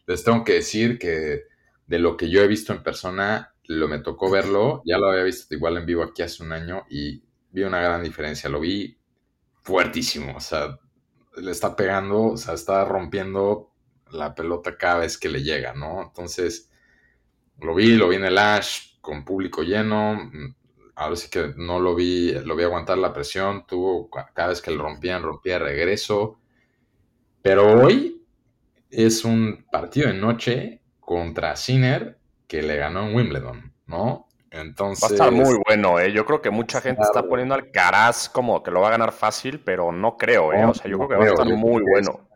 les 0.07 0.23
tengo 0.23 0.45
que 0.45 0.53
decir 0.53 0.97
que 0.97 1.43
de 1.85 1.99
lo 1.99 2.15
que 2.15 2.29
yo 2.29 2.41
he 2.41 2.47
visto 2.47 2.71
en 2.71 2.81
persona, 2.81 3.54
lo 3.67 3.87
me 3.87 3.99
tocó 3.99 4.29
verlo, 4.29 4.81
ya 4.85 4.97
lo 4.97 5.09
había 5.09 5.23
visto 5.23 5.53
igual 5.55 5.77
en 5.77 5.85
vivo 5.85 6.03
aquí 6.03 6.21
hace 6.21 6.43
un 6.43 6.51
año 6.51 6.85
y 6.89 7.23
vi 7.51 7.63
una 7.63 7.81
gran 7.81 8.03
diferencia, 8.03 8.49
lo 8.49 8.59
vi 8.59 8.97
fuertísimo, 9.61 10.35
o 10.35 10.39
sea, 10.39 10.79
le 11.37 11.51
está 11.51 11.75
pegando, 11.75 12.23
o 12.23 12.37
sea, 12.37 12.53
está 12.53 12.85
rompiendo 12.85 13.71
la 14.11 14.35
pelota 14.35 14.77
cada 14.77 14.99
vez 14.99 15.17
que 15.17 15.29
le 15.29 15.41
llega, 15.43 15.73
¿no? 15.73 16.01
Entonces, 16.03 16.71
lo 17.59 17.73
vi, 17.75 17.95
lo 17.95 18.09
vi 18.09 18.17
en 18.17 18.25
el 18.25 18.37
Ash 18.37 18.99
con 19.01 19.25
público 19.25 19.63
lleno, 19.63 20.31
ahora 20.95 21.15
sí 21.15 21.29
que 21.29 21.53
no 21.57 21.79
lo 21.79 21.95
vi, 21.95 22.33
lo 22.33 22.55
vi 22.55 22.63
aguantar 22.63 22.97
la 22.97 23.13
presión, 23.13 23.65
tuvo 23.65 24.09
cada 24.09 24.49
vez 24.49 24.61
que 24.61 24.71
le 24.71 24.77
rompían, 24.77 25.23
rompía 25.23 25.59
regreso, 25.59 26.39
pero 27.41 27.83
hoy 27.83 28.25
es 28.89 29.25
un 29.25 29.65
partido 29.71 30.07
de 30.07 30.15
noche 30.15 30.81
contra 30.99 31.55
Sinner 31.55 32.17
que 32.47 32.61
le 32.61 32.77
ganó 32.77 33.07
en 33.07 33.15
Wimbledon, 33.15 33.73
¿no? 33.87 34.27
Entonces, 34.51 35.03
va 35.03 35.07
a 35.09 35.11
estar 35.11 35.31
muy 35.31 35.59
bueno, 35.67 35.99
¿eh? 35.99 36.13
Yo 36.13 36.25
creo 36.25 36.41
que 36.41 36.49
mucha 36.49 36.79
gente 36.79 37.01
está 37.01 37.27
poniendo 37.27 37.55
al 37.55 37.71
Caraz 37.71 38.29
como 38.29 38.63
que 38.63 38.71
lo 38.71 38.81
va 38.81 38.87
a 38.87 38.91
ganar 38.91 39.11
fácil, 39.11 39.59
pero 39.59 39.91
no 39.91 40.15
creo, 40.15 40.53
¿eh? 40.53 40.63
o 40.63 40.73
sea, 40.73 40.89
yo 40.89 40.97
creo 40.97 41.09
que 41.09 41.15
va 41.15 41.25
a 41.25 41.27
estar 41.27 41.47
muy 41.47 41.83
bueno. 41.83 42.29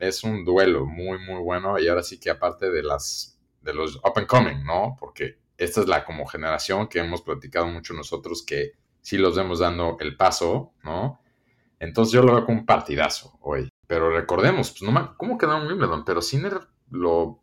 Es 0.00 0.24
un, 0.24 0.44
duelo 0.44 0.86
muy, 0.86 1.18
muy 1.18 1.40
bueno. 1.40 1.78
Y 1.78 1.86
ahora 1.86 2.02
sí 2.02 2.18
que 2.18 2.30
aparte 2.30 2.70
de 2.70 2.82
las 2.82 3.38
de 3.60 3.74
los 3.74 3.96
up 3.96 4.14
and 4.16 4.26
coming, 4.26 4.64
¿no? 4.64 4.96
Porque 4.98 5.38
esta 5.56 5.80
es 5.80 5.86
la 5.86 6.04
como 6.04 6.26
generación 6.26 6.88
que 6.88 6.98
hemos 6.98 7.22
platicado 7.22 7.66
mucho 7.66 7.94
nosotros 7.94 8.44
que 8.44 8.72
sí 9.00 9.16
los 9.16 9.36
vemos 9.36 9.60
dando 9.60 9.96
el 10.00 10.16
paso, 10.16 10.72
¿no? 10.82 11.20
Entonces 11.78 12.12
yo 12.12 12.22
lo 12.22 12.34
veo 12.34 12.44
como 12.44 12.58
un 12.58 12.66
partidazo 12.66 13.38
hoy. 13.40 13.68
Pero 13.86 14.10
recordemos, 14.10 14.70
pues 14.70 14.82
no 14.82 14.92
me, 14.92 15.16
¿cómo 15.16 15.38
quedó 15.38 15.56
en 15.58 15.66
Wimbledon? 15.68 16.04
Pero 16.04 16.22
Sinner 16.22 16.60
lo, 16.90 17.41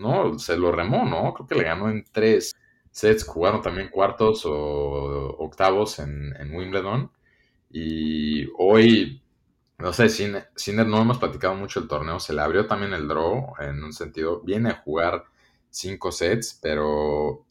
no, 0.00 0.38
se 0.38 0.56
lo 0.56 0.72
remó, 0.72 1.04
¿no? 1.04 1.34
Creo 1.34 1.46
que 1.46 1.54
le 1.54 1.64
ganó 1.64 1.90
en 1.90 2.04
tres 2.10 2.52
sets, 2.90 3.24
jugaron 3.24 3.62
también 3.62 3.88
cuartos 3.90 4.44
o 4.46 5.36
octavos 5.38 5.98
en, 6.00 6.34
Wimbledon. 6.54 7.10
Y 7.70 8.48
hoy, 8.58 9.22
no 9.78 9.92
sé, 9.92 10.08
Sinner, 10.08 10.86
no 10.86 11.00
hemos 11.02 11.18
platicado 11.18 11.54
mucho 11.54 11.80
el 11.80 11.88
torneo, 11.88 12.18
se 12.20 12.32
le 12.34 12.42
abrió 12.42 12.66
también 12.66 12.92
el 12.94 13.08
draw 13.08 13.54
en 13.60 13.84
un 13.84 13.92
sentido, 13.92 14.40
viene 14.42 14.70
a 14.70 14.82
jugar 14.82 15.24
cinco 15.70 16.10
sets, 16.12 16.58
pero 16.62 17.46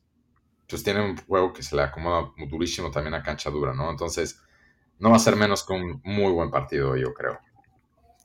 pues 0.68 0.84
tiene 0.84 1.04
un 1.04 1.18
juego 1.18 1.54
que 1.54 1.64
se 1.64 1.76
le 1.76 1.84
acomoda 1.84 2.32
durísimo 2.50 2.92
también 2.92 3.16
a 3.16 3.24
cancha 3.24 3.50
dura, 3.50 3.74
¿no? 3.74 3.90
Entonces, 3.90 4.42
no 5.00 5.12
va 5.12 5.16
a 5.18 5.20
ser 5.20 5.36
menos 5.36 5.64
que 5.66 5.74
un 5.74 6.02
muy 6.04 6.32
buen 6.32 6.52
partido, 6.52 6.96
yo 6.98 7.14
creo. 7.14 7.40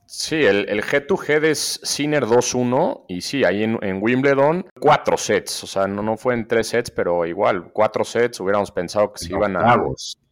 Sí, 0.07 0.35
el, 0.45 0.69
el 0.69 0.83
G2G 0.83 1.43
es 1.45 1.79
Sinner 1.83 2.25
2-1 2.25 3.05
y 3.07 3.21
sí, 3.21 3.43
ahí 3.43 3.63
en, 3.63 3.79
Wimbledon 4.01 4.67
cuatro 4.79 5.17
sets, 5.17 5.63
o 5.63 5.67
sea, 5.67 5.87
no, 5.87 6.03
no 6.03 6.15
fue 6.15 6.35
en 6.35 6.47
tres 6.47 6.67
sets, 6.67 6.91
pero 6.91 7.25
igual, 7.25 7.71
cuatro 7.73 8.03
sets, 8.03 8.39
hubiéramos 8.39 8.71
pensado 8.71 9.11
que 9.11 9.25
se 9.25 9.33
iban 9.33 9.55
octavos. 9.55 10.17
a... 10.19 10.25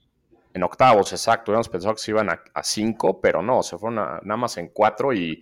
En 0.55 0.63
octavos, 0.63 1.12
exacto, 1.12 1.51
hubiéramos 1.51 1.69
pensado 1.69 1.95
que 1.95 2.01
se 2.01 2.12
iban 2.12 2.29
a, 2.29 2.63
cinco, 2.63 3.19
pero 3.19 3.41
no, 3.41 3.63
se 3.63 3.77
fueron 3.79 3.95
nada 3.95 4.38
más 4.38 4.57
en 4.57 4.67
cuatro 4.67 5.12
y, 5.12 5.41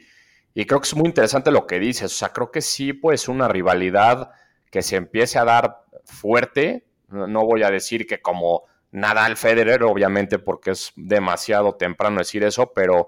y, 0.54 0.66
creo 0.66 0.80
que 0.80 0.88
es 0.88 0.96
muy 0.96 1.08
interesante 1.08 1.52
lo 1.52 1.68
que 1.68 1.80
dices, 1.80 2.06
o 2.06 2.16
sea, 2.16 2.30
creo 2.30 2.52
que 2.52 2.62
sí, 2.62 2.94
pues 2.94 3.28
una 3.28 3.50
rivalidad 3.50 4.32
que 4.70 4.82
se 4.82 4.96
empiece 4.96 5.40
a 5.40 5.44
dar 5.44 5.84
fuerte, 6.06 6.86
no 7.10 7.46
voy 7.46 7.64
a 7.64 7.70
decir 7.70 8.08
que 8.08 8.22
como 8.22 8.64
Nadal 8.92 9.36
Federer, 9.36 9.84
obviamente 9.84 10.40
porque 10.40 10.72
es 10.72 10.94
demasiado 10.96 11.76
temprano 11.76 12.20
decir 12.20 12.44
eso, 12.44 12.72
pero 12.74 13.08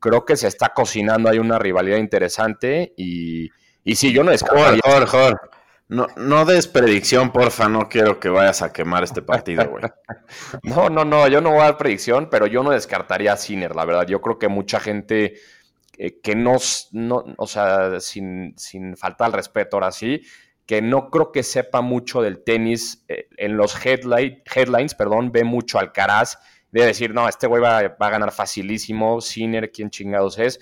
creo 0.00 0.24
que 0.24 0.36
se 0.36 0.48
está 0.48 0.70
cocinando, 0.70 1.28
hay 1.28 1.38
una 1.38 1.58
rivalidad 1.58 1.98
interesante 1.98 2.94
y, 2.96 3.50
y 3.84 3.94
sí, 3.96 4.12
yo 4.12 4.24
no 4.24 4.30
descartaría... 4.30 4.80
Joder, 4.84 5.06
joder, 5.06 5.36
No, 5.88 6.06
no 6.16 6.44
des 6.44 6.66
predicción, 6.66 7.30
porfa, 7.30 7.68
no 7.68 7.88
quiero 7.88 8.18
que 8.18 8.30
vayas 8.30 8.62
a 8.62 8.72
quemar 8.72 9.04
este 9.04 9.22
partido, 9.22 9.68
güey. 9.68 9.84
no, 10.62 10.88
no, 10.88 11.04
no, 11.04 11.28
yo 11.28 11.40
no 11.40 11.50
voy 11.50 11.60
a 11.60 11.64
dar 11.64 11.78
predicción, 11.78 12.28
pero 12.30 12.46
yo 12.46 12.62
no 12.62 12.70
descartaría 12.70 13.34
a 13.34 13.36
Sinner, 13.36 13.76
la 13.76 13.84
verdad. 13.84 14.06
Yo 14.06 14.20
creo 14.20 14.38
que 14.38 14.48
mucha 14.48 14.80
gente 14.80 15.34
eh, 15.98 16.18
que 16.22 16.34
no, 16.34 16.56
no, 16.92 17.24
o 17.36 17.46
sea, 17.46 18.00
sin, 18.00 18.54
sin 18.56 18.96
falta 18.96 19.26
al 19.26 19.34
respeto 19.34 19.76
ahora 19.76 19.92
sí, 19.92 20.22
que 20.64 20.80
no 20.80 21.10
creo 21.10 21.30
que 21.30 21.42
sepa 21.42 21.82
mucho 21.82 22.22
del 22.22 22.42
tenis, 22.42 23.04
eh, 23.08 23.28
en 23.36 23.58
los 23.58 23.74
headline, 23.84 24.42
headlines, 24.54 24.94
perdón, 24.94 25.30
ve 25.30 25.44
mucho 25.44 25.78
al 25.78 25.92
Caraz, 25.92 26.38
de 26.70 26.86
decir, 26.86 27.12
no, 27.12 27.28
este 27.28 27.46
güey 27.46 27.62
va, 27.62 27.78
a 27.78 28.10
ganar 28.10 28.32
facilísimo, 28.32 29.20
Sinner, 29.20 29.70
quién 29.70 29.90
chingados 29.90 30.38
es, 30.38 30.60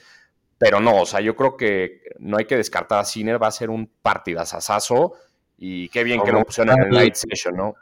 pero 0.56 0.80
no, 0.80 1.02
o 1.02 1.06
sea, 1.06 1.20
yo 1.20 1.36
creo 1.36 1.56
que 1.56 2.02
no 2.18 2.38
hay 2.38 2.46
que 2.46 2.56
descartar 2.56 3.00
a 3.00 3.04
Sinner, 3.04 3.42
va 3.42 3.48
a 3.48 3.52
ser 3.52 3.70
un 3.70 3.90
partidazazazo 4.02 5.14
y 5.56 5.88
qué 5.90 6.04
bien 6.04 6.22
que 6.22 6.32
lo 6.32 6.44
pusieron 6.44 6.78
en 6.78 6.86
el 6.86 6.90
Night 6.90 7.14
Session, 7.14 7.56
¿no? 7.56 7.74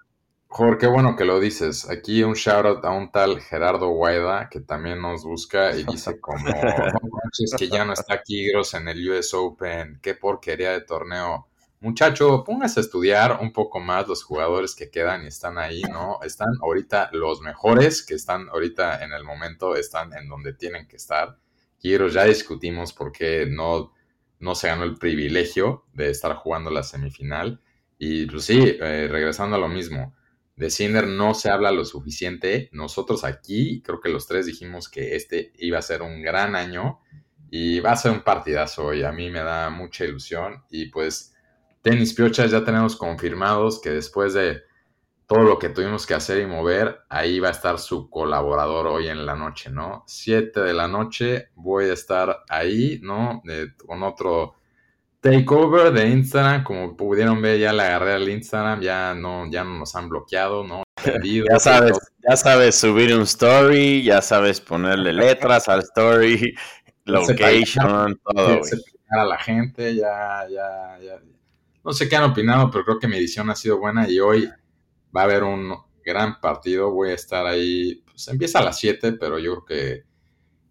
Jorge, 0.49 0.79
qué 0.79 0.87
bueno 0.87 1.17
que 1.17 1.25
lo 1.25 1.41
dices. 1.41 1.91
Aquí 1.91 2.23
un 2.23 2.35
shout 2.35 2.65
out 2.65 2.85
a 2.85 2.91
un 2.91 3.11
tal 3.11 3.41
Gerardo 3.41 3.89
Guaida 3.89 4.49
que 4.49 4.61
también 4.61 5.03
nos 5.03 5.25
busca 5.25 5.77
y 5.77 5.85
dice 5.85 6.21
como, 6.21 6.49
no 6.49 7.59
que 7.59 7.69
ya 7.69 7.85
no 7.85 7.93
está 7.93 8.15
aquí 8.15 8.49
Gross 8.51 8.75
en 8.75 8.89
el 8.89 9.11
US 9.11 9.35
Open, 9.35 9.99
qué 10.01 10.15
porquería 10.15 10.73
de 10.73 10.81
torneo 10.83 11.49
muchacho, 11.81 12.43
póngase 12.45 12.81
a 12.81 12.83
estudiar 12.83 13.39
un 13.41 13.53
poco 13.53 13.81
más 13.81 14.09
los 14.09 14.23
jugadores 14.25 14.75
que 14.75 14.91
quedan 14.91 15.25
y 15.25 15.29
están 15.29 15.59
ahí, 15.59 15.83
¿no? 15.83 16.19
Están 16.23 16.49
ahorita 16.63 17.11
los 17.13 17.41
mejores 17.41 18.05
que 18.05 18.15
están 18.15 18.49
ahorita 18.49 19.05
en 19.05 19.13
el 19.13 19.25
momento, 19.25 19.77
están 19.77 20.13
en 20.15 20.29
donde 20.29 20.53
tienen 20.55 20.87
que 20.89 20.97
estar. 20.97 21.39
Quiero, 21.81 22.09
ya 22.09 22.25
discutimos 22.25 22.93
por 22.93 23.13
qué 23.13 23.47
no, 23.47 23.93
no 24.39 24.55
se 24.55 24.69
ganó 24.69 24.85
el 24.85 24.97
privilegio 24.97 25.85
de 25.93 26.11
estar 26.11 26.35
jugando 26.37 26.71
la 26.71 26.83
semifinal. 26.83 27.61
Y 27.99 28.27
pues 28.27 28.45
sí, 28.45 28.77
eh, 28.81 29.09
regresando 29.11 29.57
a 29.57 29.59
lo 29.59 29.69
mismo, 29.69 30.15
de 30.57 30.71
Cinder 30.71 31.07
no 31.07 31.35
se 31.35 31.51
habla 31.51 31.71
lo 31.71 31.85
suficiente. 31.85 32.71
Nosotros 32.73 33.25
aquí, 33.25 33.83
creo 33.83 34.01
que 34.01 34.09
los 34.09 34.27
tres 34.27 34.47
dijimos 34.47 34.89
que 34.89 35.15
este 35.15 35.53
iba 35.59 35.79
a 35.79 35.83
ser 35.83 36.03
un 36.03 36.23
gran 36.23 36.57
año 36.57 37.01
y 37.51 37.81
va 37.81 37.93
a 37.93 37.97
ser 37.97 38.13
un 38.13 38.23
partidazo 38.23 38.93
y 38.95 39.03
a 39.05 39.13
mí 39.13 39.31
me 39.31 39.41
da 39.41 39.71
mucha 39.71 40.05
ilusión 40.05 40.65
y 40.71 40.87
pues 40.87 41.36
Tenis 41.87 42.15
Piochas 42.15 42.51
ya 42.51 42.65
tenemos 42.65 42.97
confirmados 42.97 43.81
que 43.81 43.91
después 43.91 44.35
de 44.35 44.61
todo 45.29 45.45
lo 45.45 45.57
que 45.57 45.69
tuvimos 45.69 46.05
que 46.05 46.15
hacer 46.15 46.41
y 46.41 46.47
mover, 46.47 47.03
ahí 47.09 47.39
va 47.39 47.47
a 47.47 47.53
estar 47.53 47.79
su 47.79 48.11
colaborador 48.11 48.89
hoy 48.89 49.07
en 49.07 49.25
la 49.25 49.37
noche, 49.37 49.71
¿no? 49.71 50.03
Siete 50.05 50.63
de 50.63 50.75
la 50.75 50.89
noche 50.89 51.51
voy 51.55 51.85
a 51.85 51.93
estar 51.93 52.43
ahí, 52.49 52.99
¿no? 53.05 53.41
con 53.87 54.03
otro 54.03 54.55
takeover 55.21 55.93
de 55.93 56.09
Instagram, 56.09 56.65
como 56.65 56.97
pudieron 56.97 57.41
ver, 57.41 57.61
ya 57.61 57.73
le 57.73 57.85
agarré 57.85 58.15
al 58.15 58.29
Instagram, 58.29 58.81
ya 58.81 59.15
no, 59.15 59.49
ya 59.49 59.63
no 59.63 59.79
nos 59.79 59.95
han 59.95 60.09
bloqueado, 60.09 60.65
¿no? 60.65 60.83
ya 61.49 61.61
sabes, 61.61 61.97
ya 62.29 62.37
sabes 62.37 62.75
subir 62.75 63.15
un 63.15 63.23
story, 63.23 64.03
ya 64.03 64.21
sabes 64.21 64.61
ponerle 64.61 65.13
letras 65.13 65.69
al 65.69 65.83
story, 65.83 66.53
location, 67.05 68.21
todo. 68.25 68.61
A 69.09 69.25
la 69.25 69.39
gente, 69.39 69.95
ya, 69.95 70.45
ya, 70.51 70.99
ya, 71.01 71.21
no 71.87 71.93
sé 71.93 72.09
qué 72.09 72.17
han 72.17 72.25
opinado, 72.25 72.69
pero 72.69 72.85
creo 72.85 72.99
que 72.99 73.07
mi 73.07 73.17
edición 73.17 73.49
ha 73.49 73.55
sido 73.55 73.79
buena 73.79 74.11
y 74.11 74.19
hoy 74.19 74.51
va 75.17 75.21
a 75.21 75.25
haber 75.25 75.45
un 75.45 75.73
gran 76.05 76.41
partido. 76.41 76.91
Voy 76.91 77.11
a 77.11 77.15
estar 77.15 77.47
ahí, 77.47 78.03
pues 78.05 78.27
empieza 78.27 78.59
a 78.59 78.65
las 78.65 78.77
7, 78.81 79.13
pero 79.13 79.39
yo 79.39 79.63
creo 79.63 80.05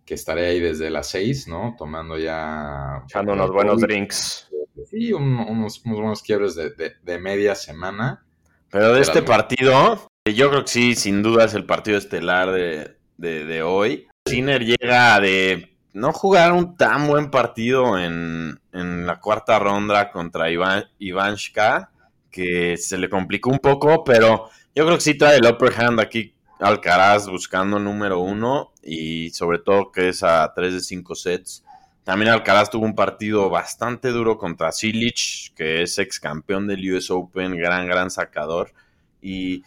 que, 0.05 0.13
estaré 0.13 0.47
ahí 0.47 0.59
desde 0.59 0.89
las 0.89 1.07
6, 1.07 1.47
¿no? 1.47 1.73
Tomando 1.77 2.19
ya... 2.19 3.01
Echando 3.05 3.31
unos 3.31 3.49
buenos 3.49 3.79
drinks. 3.79 4.49
Sí, 4.89 5.13
unos, 5.13 5.81
buenos 5.85 6.21
quiebres 6.21 6.55
de, 6.55 7.19
media 7.19 7.55
semana. 7.55 8.25
Pero 8.69 8.91
de 8.91 8.99
este 8.99 9.21
partido, 9.21 10.09
yo 10.25 10.49
creo 10.49 10.65
que 10.65 10.71
sí, 10.71 10.95
sin 10.95 11.23
duda 11.23 11.45
es 11.45 11.53
el 11.53 11.65
partido 11.65 11.97
estelar 11.97 12.51
de, 12.51 12.97
de 13.17 13.63
hoy. 13.63 14.05
Sinner 14.27 14.65
llega 14.65 15.21
de 15.21 15.74
no 15.95 16.11
jugar 16.11 16.51
un 16.51 16.75
tan 16.75 17.07
buen 17.07 17.31
partido 17.31 17.97
en, 17.97 18.59
la 18.73 19.19
cuarta 19.21 19.57
ronda 19.59 20.11
contra 20.11 20.51
Iván, 20.51 20.83
Ivanshka, 20.99 21.89
que 22.29 22.75
se 22.75 22.97
le 22.97 23.09
complicó 23.09 23.49
un 23.49 23.59
poco, 23.59 24.03
pero 24.03 24.49
yo 24.75 24.85
creo 24.85 24.97
que 24.97 25.03
sí 25.03 25.17
trae 25.17 25.37
el 25.37 25.47
upper 25.47 25.71
hand 25.73 26.01
aquí 26.01 26.33
Alcaraz 26.59 27.27
buscando 27.27 27.79
número 27.79 28.19
uno 28.19 28.73
y 28.83 29.29
sobre 29.29 29.59
todo 29.59 29.91
que 29.91 30.09
es 30.09 30.21
a 30.21 30.51
3 30.53 30.73
de 30.73 30.79
5 30.81 31.15
sets. 31.15 31.63
También 32.03 32.29
Alcaraz 32.31 32.69
tuvo 32.69 32.85
un 32.85 32.95
partido 32.95 33.49
bastante 33.49 34.09
duro 34.09 34.37
contra 34.37 34.73
Silic, 34.73 35.53
que 35.55 35.81
es 35.81 35.97
ex 35.97 36.19
campeón 36.19 36.67
del 36.67 36.93
US 36.93 37.09
Open, 37.09 37.55
gran, 37.57 37.87
gran 37.87 38.11
sacador. 38.11 38.73
Y 39.21 39.63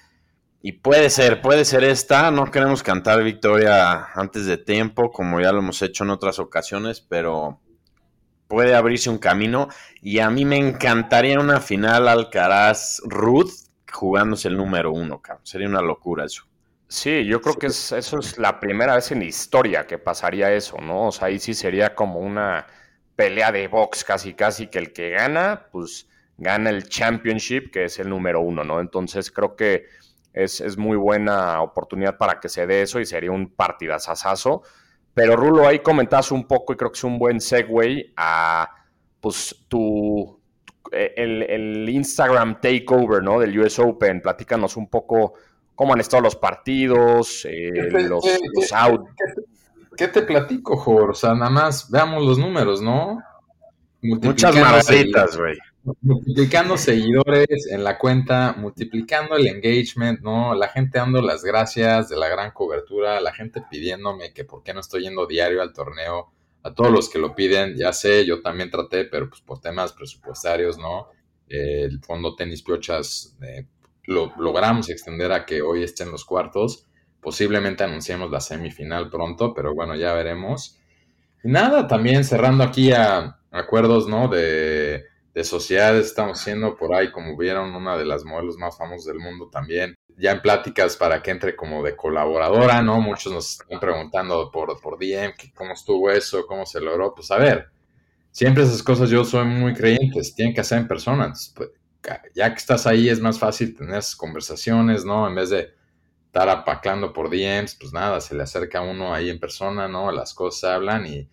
y 0.60 0.72
puede 0.72 1.10
ser, 1.10 1.40
puede 1.40 1.64
ser 1.64 1.84
esta. 1.84 2.30
No 2.30 2.50
queremos 2.50 2.82
cantar 2.82 3.22
victoria 3.22 4.06
antes 4.14 4.46
de 4.46 4.58
tiempo, 4.58 5.12
como 5.12 5.40
ya 5.40 5.52
lo 5.52 5.60
hemos 5.60 5.80
hecho 5.82 6.04
en 6.04 6.10
otras 6.10 6.38
ocasiones, 6.38 7.00
pero 7.00 7.60
puede 8.48 8.74
abrirse 8.74 9.10
un 9.10 9.18
camino. 9.18 9.68
Y 10.02 10.18
a 10.18 10.30
mí 10.30 10.44
me 10.44 10.56
encantaría 10.56 11.38
una 11.38 11.60
final 11.60 12.08
Alcaraz-Ruth 12.08 13.68
jugándose 13.90 14.48
el 14.48 14.56
número 14.56 14.92
uno, 14.92 15.20
cabrón. 15.20 15.46
Sería 15.46 15.68
una 15.68 15.82
locura 15.82 16.24
eso. 16.24 16.44
Sí, 16.88 17.24
yo 17.26 17.40
creo 17.42 17.54
que 17.54 17.66
eso 17.66 17.96
es 17.96 18.38
la 18.38 18.58
primera 18.58 18.94
vez 18.94 19.12
en 19.12 19.22
historia 19.22 19.86
que 19.86 19.98
pasaría 19.98 20.52
eso, 20.52 20.78
¿no? 20.78 21.08
O 21.08 21.12
sea, 21.12 21.28
ahí 21.28 21.38
sí 21.38 21.52
sería 21.52 21.94
como 21.94 22.18
una 22.20 22.66
pelea 23.14 23.52
de 23.52 23.68
box 23.68 24.04
casi, 24.04 24.32
casi, 24.32 24.68
que 24.68 24.78
el 24.78 24.92
que 24.92 25.10
gana, 25.10 25.66
pues 25.70 26.08
gana 26.38 26.70
el 26.70 26.88
championship, 26.88 27.70
que 27.70 27.84
es 27.84 27.98
el 27.98 28.08
número 28.08 28.40
uno, 28.40 28.64
¿no? 28.64 28.80
Entonces 28.80 29.30
creo 29.30 29.54
que 29.54 29.86
es, 30.38 30.76
muy 30.76 30.96
buena 30.96 31.60
oportunidad 31.62 32.16
para 32.16 32.38
que 32.38 32.48
se 32.48 32.66
dé 32.66 32.82
eso 32.82 33.00
y 33.00 33.06
sería 33.06 33.32
un 33.32 33.50
partidazazazo. 33.50 34.62
Pero 35.14 35.36
Rulo, 35.36 35.66
ahí 35.66 35.80
comentas 35.80 36.30
un 36.30 36.46
poco 36.46 36.72
y 36.72 36.76
creo 36.76 36.92
que 36.92 36.98
es 36.98 37.04
un 37.04 37.18
buen 37.18 37.40
segue 37.40 38.12
a 38.16 38.70
pues 39.20 39.64
tu, 39.66 40.40
el, 40.92 41.88
Instagram 41.88 42.60
takeover 42.60 43.22
¿no? 43.22 43.40
del 43.40 43.58
US 43.58 43.80
Open. 43.80 44.20
Platícanos 44.20 44.76
un 44.76 44.88
poco 44.88 45.34
cómo 45.74 45.94
han 45.94 46.00
estado 46.00 46.22
los 46.22 46.36
partidos, 46.36 47.44
eh, 47.44 47.70
los, 47.90 48.24
out. 48.72 49.08
¿Qué 49.96 50.06
te, 50.06 50.22
platico, 50.22 50.76
Jorge? 50.76 51.10
O 51.10 51.14
sea, 51.14 51.34
nada 51.34 51.50
más 51.50 51.90
veamos 51.90 52.24
los 52.24 52.38
números, 52.38 52.80
¿no? 52.80 53.18
Muchas 54.00 54.54
margaritas, 54.54 55.36
güey. 55.36 55.58
Multiplicando 56.00 56.76
seguidores 56.76 57.66
en 57.70 57.84
la 57.84 57.98
cuenta, 57.98 58.54
multiplicando 58.58 59.36
el 59.36 59.46
engagement, 59.46 60.20
¿no? 60.20 60.54
La 60.54 60.68
gente 60.68 60.98
dando 60.98 61.22
las 61.22 61.44
gracias 61.44 62.08
de 62.08 62.16
la 62.16 62.28
gran 62.28 62.52
cobertura, 62.52 63.20
la 63.20 63.32
gente 63.32 63.62
pidiéndome 63.70 64.32
que 64.32 64.44
por 64.44 64.62
qué 64.62 64.74
no 64.74 64.80
estoy 64.80 65.02
yendo 65.02 65.26
diario 65.26 65.62
al 65.62 65.72
torneo, 65.72 66.32
a 66.62 66.74
todos 66.74 66.90
los 66.90 67.08
que 67.08 67.18
lo 67.18 67.34
piden, 67.34 67.76
ya 67.76 67.92
sé, 67.92 68.26
yo 68.26 68.42
también 68.42 68.70
traté, 68.70 69.04
pero 69.04 69.28
pues 69.28 69.40
por 69.40 69.60
temas 69.60 69.92
presupuestarios, 69.92 70.78
¿no? 70.78 71.08
el 71.48 72.00
fondo 72.00 72.34
tenis 72.34 72.62
piochas 72.62 73.36
eh, 73.42 73.66
lo 74.04 74.32
logramos 74.38 74.88
extender 74.90 75.32
a 75.32 75.44
que 75.44 75.62
hoy 75.62 75.82
esté 75.82 76.02
en 76.02 76.10
los 76.10 76.24
cuartos. 76.24 76.86
Posiblemente 77.20 77.84
anunciemos 77.84 78.30
la 78.30 78.40
semifinal 78.40 79.10
pronto, 79.10 79.52
pero 79.54 79.74
bueno, 79.74 79.94
ya 79.96 80.12
veremos. 80.14 80.78
Y 81.44 81.48
nada, 81.48 81.86
también 81.86 82.24
cerrando 82.24 82.64
aquí 82.64 82.92
a 82.92 83.38
acuerdos, 83.50 84.08
¿no? 84.08 84.28
De, 84.28 85.04
de 85.38 85.44
sociedades, 85.44 86.06
estamos 86.06 86.40
haciendo 86.40 86.74
por 86.74 86.92
ahí, 86.92 87.12
como 87.12 87.36
vieron, 87.36 87.72
una 87.72 87.96
de 87.96 88.04
las 88.04 88.24
modelos 88.24 88.56
más 88.56 88.76
famosas 88.76 89.04
del 89.04 89.20
mundo 89.20 89.48
también. 89.48 89.94
Ya 90.16 90.32
en 90.32 90.42
pláticas 90.42 90.96
para 90.96 91.22
que 91.22 91.30
entre 91.30 91.54
como 91.54 91.80
de 91.84 91.94
colaboradora, 91.94 92.82
¿no? 92.82 93.00
Muchos 93.00 93.32
nos 93.32 93.52
están 93.52 93.78
preguntando 93.78 94.50
por, 94.50 94.80
por 94.80 94.98
DM, 94.98 95.32
cómo 95.54 95.74
estuvo 95.74 96.10
eso, 96.10 96.44
cómo 96.44 96.66
se 96.66 96.80
logró. 96.80 97.14
Pues 97.14 97.30
a 97.30 97.36
ver, 97.36 97.68
siempre 98.32 98.64
esas 98.64 98.82
cosas 98.82 99.10
yo 99.10 99.24
soy 99.24 99.46
muy 99.46 99.74
creyente, 99.74 100.20
tienen 100.34 100.52
que 100.52 100.62
hacer 100.62 100.78
en 100.78 100.88
persona. 100.88 101.32
Pues, 101.54 101.70
ya 102.34 102.50
que 102.50 102.58
estás 102.58 102.88
ahí 102.88 103.08
es 103.08 103.20
más 103.20 103.38
fácil 103.38 103.76
tener 103.76 103.98
esas 103.98 104.16
conversaciones, 104.16 105.04
¿no? 105.04 105.28
En 105.28 105.36
vez 105.36 105.50
de 105.50 105.72
estar 106.26 106.48
apaclando 106.48 107.12
por 107.12 107.30
DMs, 107.30 107.76
pues 107.76 107.92
nada, 107.92 108.20
se 108.20 108.34
le 108.34 108.42
acerca 108.42 108.80
a 108.80 108.82
uno 108.82 109.14
ahí 109.14 109.30
en 109.30 109.38
persona, 109.38 109.86
¿no? 109.86 110.10
Las 110.10 110.34
cosas 110.34 110.68
hablan 110.68 111.06
y 111.06 111.28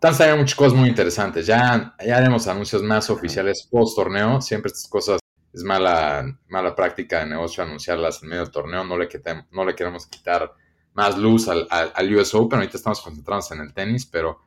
están 0.00 0.14
saliendo 0.14 0.40
muchas 0.40 0.54
cosas 0.54 0.78
muy 0.78 0.88
interesantes. 0.88 1.46
Ya, 1.46 1.94
ya 2.02 2.16
haremos 2.16 2.48
anuncios 2.48 2.82
más 2.82 3.10
oficiales 3.10 3.68
post 3.70 3.94
torneo. 3.94 4.40
Siempre 4.40 4.72
estas 4.72 4.88
cosas 4.88 5.20
es 5.52 5.62
mala, 5.62 6.38
mala 6.48 6.74
práctica 6.74 7.20
de 7.20 7.26
negocio 7.26 7.62
anunciarlas 7.62 8.22
en 8.22 8.30
medio 8.30 8.44
del 8.44 8.50
torneo. 8.50 8.82
No 8.82 8.96
le, 8.96 9.10
no 9.50 9.64
le 9.66 9.74
queremos 9.74 10.06
quitar 10.06 10.54
más 10.94 11.18
luz 11.18 11.48
al, 11.48 11.68
al, 11.70 12.14
US 12.14 12.34
Open. 12.34 12.60
Ahorita 12.60 12.78
estamos 12.78 13.02
concentrados 13.02 13.52
en 13.52 13.60
el 13.60 13.74
tenis, 13.74 14.06
pero 14.06 14.40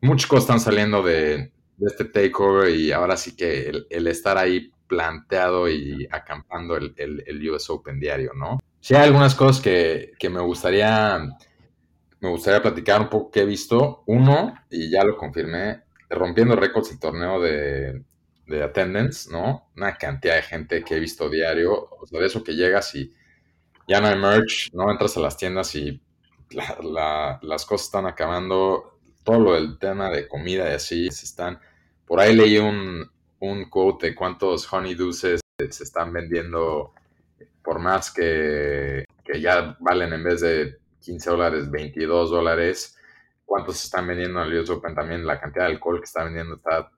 muchas 0.00 0.26
cosas 0.26 0.44
están 0.44 0.60
saliendo 0.60 1.00
de, 1.00 1.52
este 1.80 2.04
takeover 2.06 2.74
y 2.74 2.90
ahora 2.90 3.16
sí 3.16 3.36
que 3.36 3.70
el 3.88 4.06
estar 4.08 4.36
ahí 4.36 4.72
planteado 4.88 5.68
y 5.68 6.08
acampando 6.10 6.76
el, 6.76 6.92
el, 6.96 7.50
US 7.50 7.70
Open 7.70 8.00
diario, 8.00 8.32
¿no? 8.34 8.58
Sí 8.80 8.96
hay 8.96 9.04
algunas 9.04 9.36
cosas 9.36 9.62
que, 9.62 10.12
me 10.28 10.40
gustaría 10.40 11.20
me 12.20 12.28
gustaría 12.28 12.62
platicar 12.62 13.00
un 13.00 13.08
poco 13.08 13.30
que 13.30 13.40
he 13.40 13.46
visto. 13.46 14.02
Uno, 14.06 14.54
y 14.70 14.90
ya 14.90 15.04
lo 15.04 15.16
confirmé, 15.16 15.82
rompiendo 16.10 16.56
récords 16.56 16.90
el 16.90 16.98
torneo 16.98 17.40
de, 17.40 18.02
de 18.46 18.62
attendance, 18.62 19.30
¿no? 19.30 19.70
Una 19.76 19.96
cantidad 19.96 20.36
de 20.36 20.42
gente 20.42 20.84
que 20.84 20.96
he 20.96 21.00
visto 21.00 21.28
diario. 21.30 21.88
O 22.00 22.06
sea, 22.06 22.20
de 22.20 22.26
eso 22.26 22.44
que 22.44 22.54
llegas 22.54 22.94
y 22.94 23.12
ya 23.86 24.00
no 24.00 24.08
hay 24.08 24.18
merch, 24.18 24.70
¿no? 24.72 24.90
Entras 24.90 25.16
a 25.16 25.20
las 25.20 25.36
tiendas 25.36 25.74
y 25.74 26.00
las 26.50 27.64
cosas 27.66 27.86
están 27.86 28.06
acabando. 28.06 28.98
Todo 29.24 29.40
lo 29.40 29.54
del 29.54 29.78
tema 29.78 30.10
de 30.10 30.26
comida 30.26 30.70
y 30.70 30.74
así 30.74 31.10
se 31.10 31.26
están. 31.26 31.60
Por 32.06 32.20
ahí 32.20 32.34
leí 32.34 32.58
un, 32.58 33.10
un 33.40 33.68
quote 33.68 34.08
de 34.08 34.14
cuántos 34.14 34.72
honey 34.72 34.94
dulces 34.94 35.40
se 35.58 35.84
están 35.84 36.12
vendiendo 36.12 36.94
por 37.62 37.78
más 37.80 38.10
que, 38.10 39.04
ya 39.40 39.76
valen 39.80 40.12
en 40.14 40.24
vez 40.24 40.40
de 40.40 40.78
15 41.08 41.30
dólares, 41.30 41.70
22 41.70 42.30
dólares. 42.30 42.98
¿Cuántos 43.46 43.82
están 43.82 44.06
vendiendo 44.06 44.42
en 44.42 44.52
el 44.52 44.60
US 44.60 44.68
Open? 44.68 44.94
También 44.94 45.26
la 45.26 45.40
cantidad 45.40 45.64
de 45.64 45.72
alcohol 45.72 46.00
que 46.00 46.04
está 46.04 46.22
vendiendo 46.22 46.56
está 46.56 46.90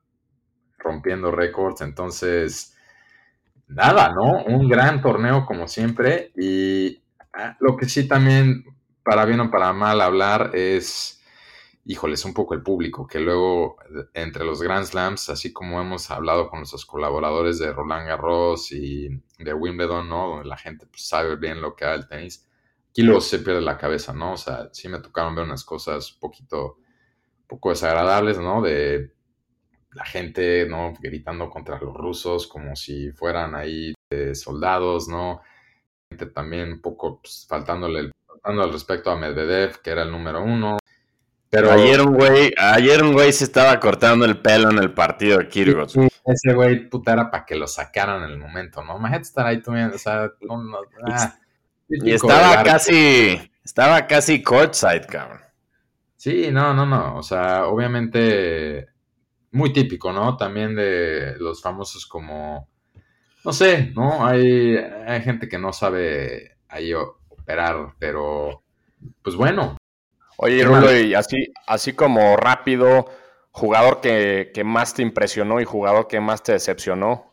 rompiendo 0.79 1.31
récords. 1.31 1.81
Entonces, 1.81 2.77
nada, 3.69 4.13
¿no? 4.13 4.45
Un 4.47 4.69
gran 4.69 5.01
torneo 5.01 5.47
como 5.47 5.69
siempre. 5.69 6.33
Y 6.37 7.01
ah, 7.33 7.57
lo 7.61 7.77
que 7.77 7.89
sí 7.89 8.09
también, 8.09 8.65
para 9.05 9.25
bien 9.27 9.39
o 9.39 9.51
para 9.51 9.73
mal 9.73 10.01
hablar, 10.01 10.51
es 10.55 11.23
híjoles, 11.85 12.25
un 12.25 12.35
poco 12.35 12.55
el 12.55 12.63
público, 12.63 13.07
que 13.07 13.21
luego 13.21 13.77
entre 14.15 14.45
los 14.45 14.61
Grand 14.61 14.87
Slams, 14.87 15.29
así 15.29 15.53
como 15.53 15.81
hemos 15.81 16.11
hablado 16.11 16.51
con 16.51 16.61
nuestros 16.61 16.85
colaboradores 16.85 17.61
de 17.61 17.73
Roland 17.73 18.09
Garros 18.09 18.73
y 18.73 19.09
de 19.39 19.55
Wimbledon, 19.55 20.09
¿no? 20.09 20.29
Donde 20.31 20.49
la 20.49 20.57
gente 20.57 20.87
pues, 20.87 21.07
sabe 21.07 21.37
bien 21.37 21.61
lo 21.61 21.77
que 21.77 21.85
da 21.85 21.95
el 21.95 22.09
tenis, 22.09 22.50
aquí 22.91 23.03
luego 23.03 23.21
se 23.21 23.39
pierde 23.39 23.61
la 23.61 23.79
cabeza, 23.79 24.13
¿no? 24.13 24.33
O 24.33 24.37
sea, 24.37 24.69
sí 24.73 24.89
me 24.89 25.01
tocaron 25.01 25.35
ver 25.35 25.45
unas 25.45 25.65
cosas 25.65 26.13
un 26.15 26.21
poquito, 26.21 26.79
poco 27.47 27.71
desagradables, 27.71 28.39
¿no? 28.39 28.63
De 28.63 29.13
la 29.93 30.05
gente, 30.05 30.67
¿no? 30.67 30.93
Gritando 31.01 31.51
contra 31.51 31.79
los 31.81 31.95
rusos 31.95 32.47
como 32.47 32.77
si 32.77 33.11
fueran 33.13 33.55
ahí 33.55 33.95
soldados, 34.35 35.09
¿no? 35.09 35.41
Gente 36.09 36.27
también 36.27 36.73
un 36.73 36.81
poco 36.81 37.21
pues, 37.21 37.47
faltándole 37.49 38.11
faltando 38.27 38.63
al 38.63 38.73
respecto 38.73 39.11
a 39.11 39.17
Medvedev, 39.17 39.81
que 39.81 39.91
era 39.91 40.03
el 40.03 40.11
número 40.11 40.43
uno, 40.43 40.79
pero 41.51 41.73
ayer 41.73 42.01
un 42.01 42.15
güey, 42.15 42.53
ayer 42.57 43.03
un 43.03 43.13
güey 43.13 43.33
se 43.33 43.43
estaba 43.43 43.81
cortando 43.81 44.25
el 44.25 44.41
pelo 44.41 44.71
en 44.71 44.79
el 44.79 44.95
partido 44.95 45.39
de 45.39 45.49
Kirgos. 45.49 45.97
ese 45.97 46.55
güey 46.55 46.89
puta 46.89 47.13
era 47.13 47.29
para 47.29 47.45
que 47.45 47.57
lo 47.57 47.67
sacaran 47.67 48.23
en 48.23 48.31
el 48.31 48.39
momento, 48.39 48.85
¿no? 48.85 48.97
Imagínate 48.97 49.23
estar 49.25 49.47
ahí 49.47 49.61
tú, 49.61 49.73
o 49.73 49.99
sea, 49.99 50.31
ah, 51.07 51.39
y 51.91 52.13
estaba 52.13 52.63
casi, 52.63 53.41
estaba 53.65 54.07
casi 54.07 54.43
courtside, 54.43 55.07
cabrón. 55.07 55.41
Sí, 56.17 56.51
no, 56.51 56.73
no, 56.75 56.87
no, 56.87 57.17
o 57.17 57.23
sea, 57.23 57.67
obviamente 57.67 58.89
muy 59.53 59.73
típico, 59.73 60.13
¿no? 60.13 60.37
También 60.37 60.75
de 60.75 61.35
los 61.39 61.61
famosos 61.61 62.07
como, 62.07 62.69
no 63.45 63.53
sé, 63.53 63.93
¿no? 63.95 64.27
Hay, 64.27 64.77
hay 64.77 65.23
gente 65.23 65.49
que 65.49 65.59
no 65.59 65.73
sabe 65.73 66.59
ahí 66.69 66.93
operar, 66.95 67.95
pero 67.99 68.63
pues 69.23 69.35
bueno, 69.35 69.77
Oye, 70.43 70.65
Rulo, 70.65 70.99
y 70.99 71.13
así, 71.13 71.53
así 71.67 71.93
como 71.93 72.35
rápido, 72.35 73.05
jugador 73.51 74.01
que, 74.01 74.51
más 74.65 74.95
te 74.95 75.03
impresionó 75.03 75.61
y 75.61 75.67
jugador 75.67 76.09
que 76.09 76.19
más 76.19 76.43
te 76.43 76.53
decepcionó. 76.53 77.30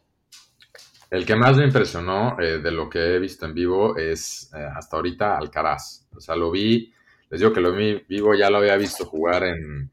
El 1.09 1.25
que 1.25 1.35
más 1.35 1.55
me 1.57 1.63
impresionó 1.63 2.39
eh, 2.39 2.59
de 2.59 2.71
lo 2.71 2.89
que 2.89 3.15
he 3.15 3.19
visto 3.19 3.45
en 3.45 3.53
vivo 3.53 3.97
es 3.97 4.51
eh, 4.53 4.67
hasta 4.75 4.97
ahorita 4.97 5.37
Alcaraz. 5.37 6.07
O 6.15 6.19
sea, 6.19 6.35
lo 6.35 6.51
vi, 6.51 6.93
les 7.29 7.39
digo 7.39 7.53
que 7.53 7.61
lo 7.61 7.73
vi 7.73 8.03
vivo, 8.09 8.35
ya 8.35 8.49
lo 8.49 8.57
había 8.57 8.75
visto 8.75 9.05
jugar 9.05 9.43
en, 9.43 9.89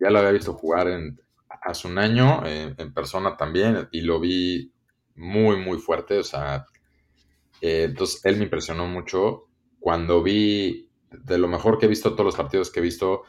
ya 0.00 0.10
lo 0.10 0.18
había 0.18 0.32
visto 0.32 0.54
jugar 0.54 0.88
en, 0.88 1.20
hace 1.62 1.86
un 1.86 1.98
año, 1.98 2.42
eh, 2.44 2.74
en 2.76 2.92
persona 2.92 3.36
también, 3.36 3.88
y 3.92 4.00
lo 4.00 4.18
vi 4.18 4.72
muy, 5.14 5.56
muy 5.58 5.78
fuerte. 5.78 6.18
O 6.18 6.24
sea, 6.24 6.66
entonces 7.60 8.24
él 8.24 8.36
me 8.36 8.44
impresionó 8.44 8.86
mucho. 8.86 9.48
Cuando 9.78 10.22
vi 10.22 10.86
de 11.10 11.38
lo 11.38 11.48
mejor 11.48 11.78
que 11.78 11.86
he 11.86 11.88
visto 11.88 12.12
todos 12.12 12.26
los 12.26 12.36
partidos 12.36 12.70
que 12.70 12.80
he 12.80 12.82
visto. 12.82 13.22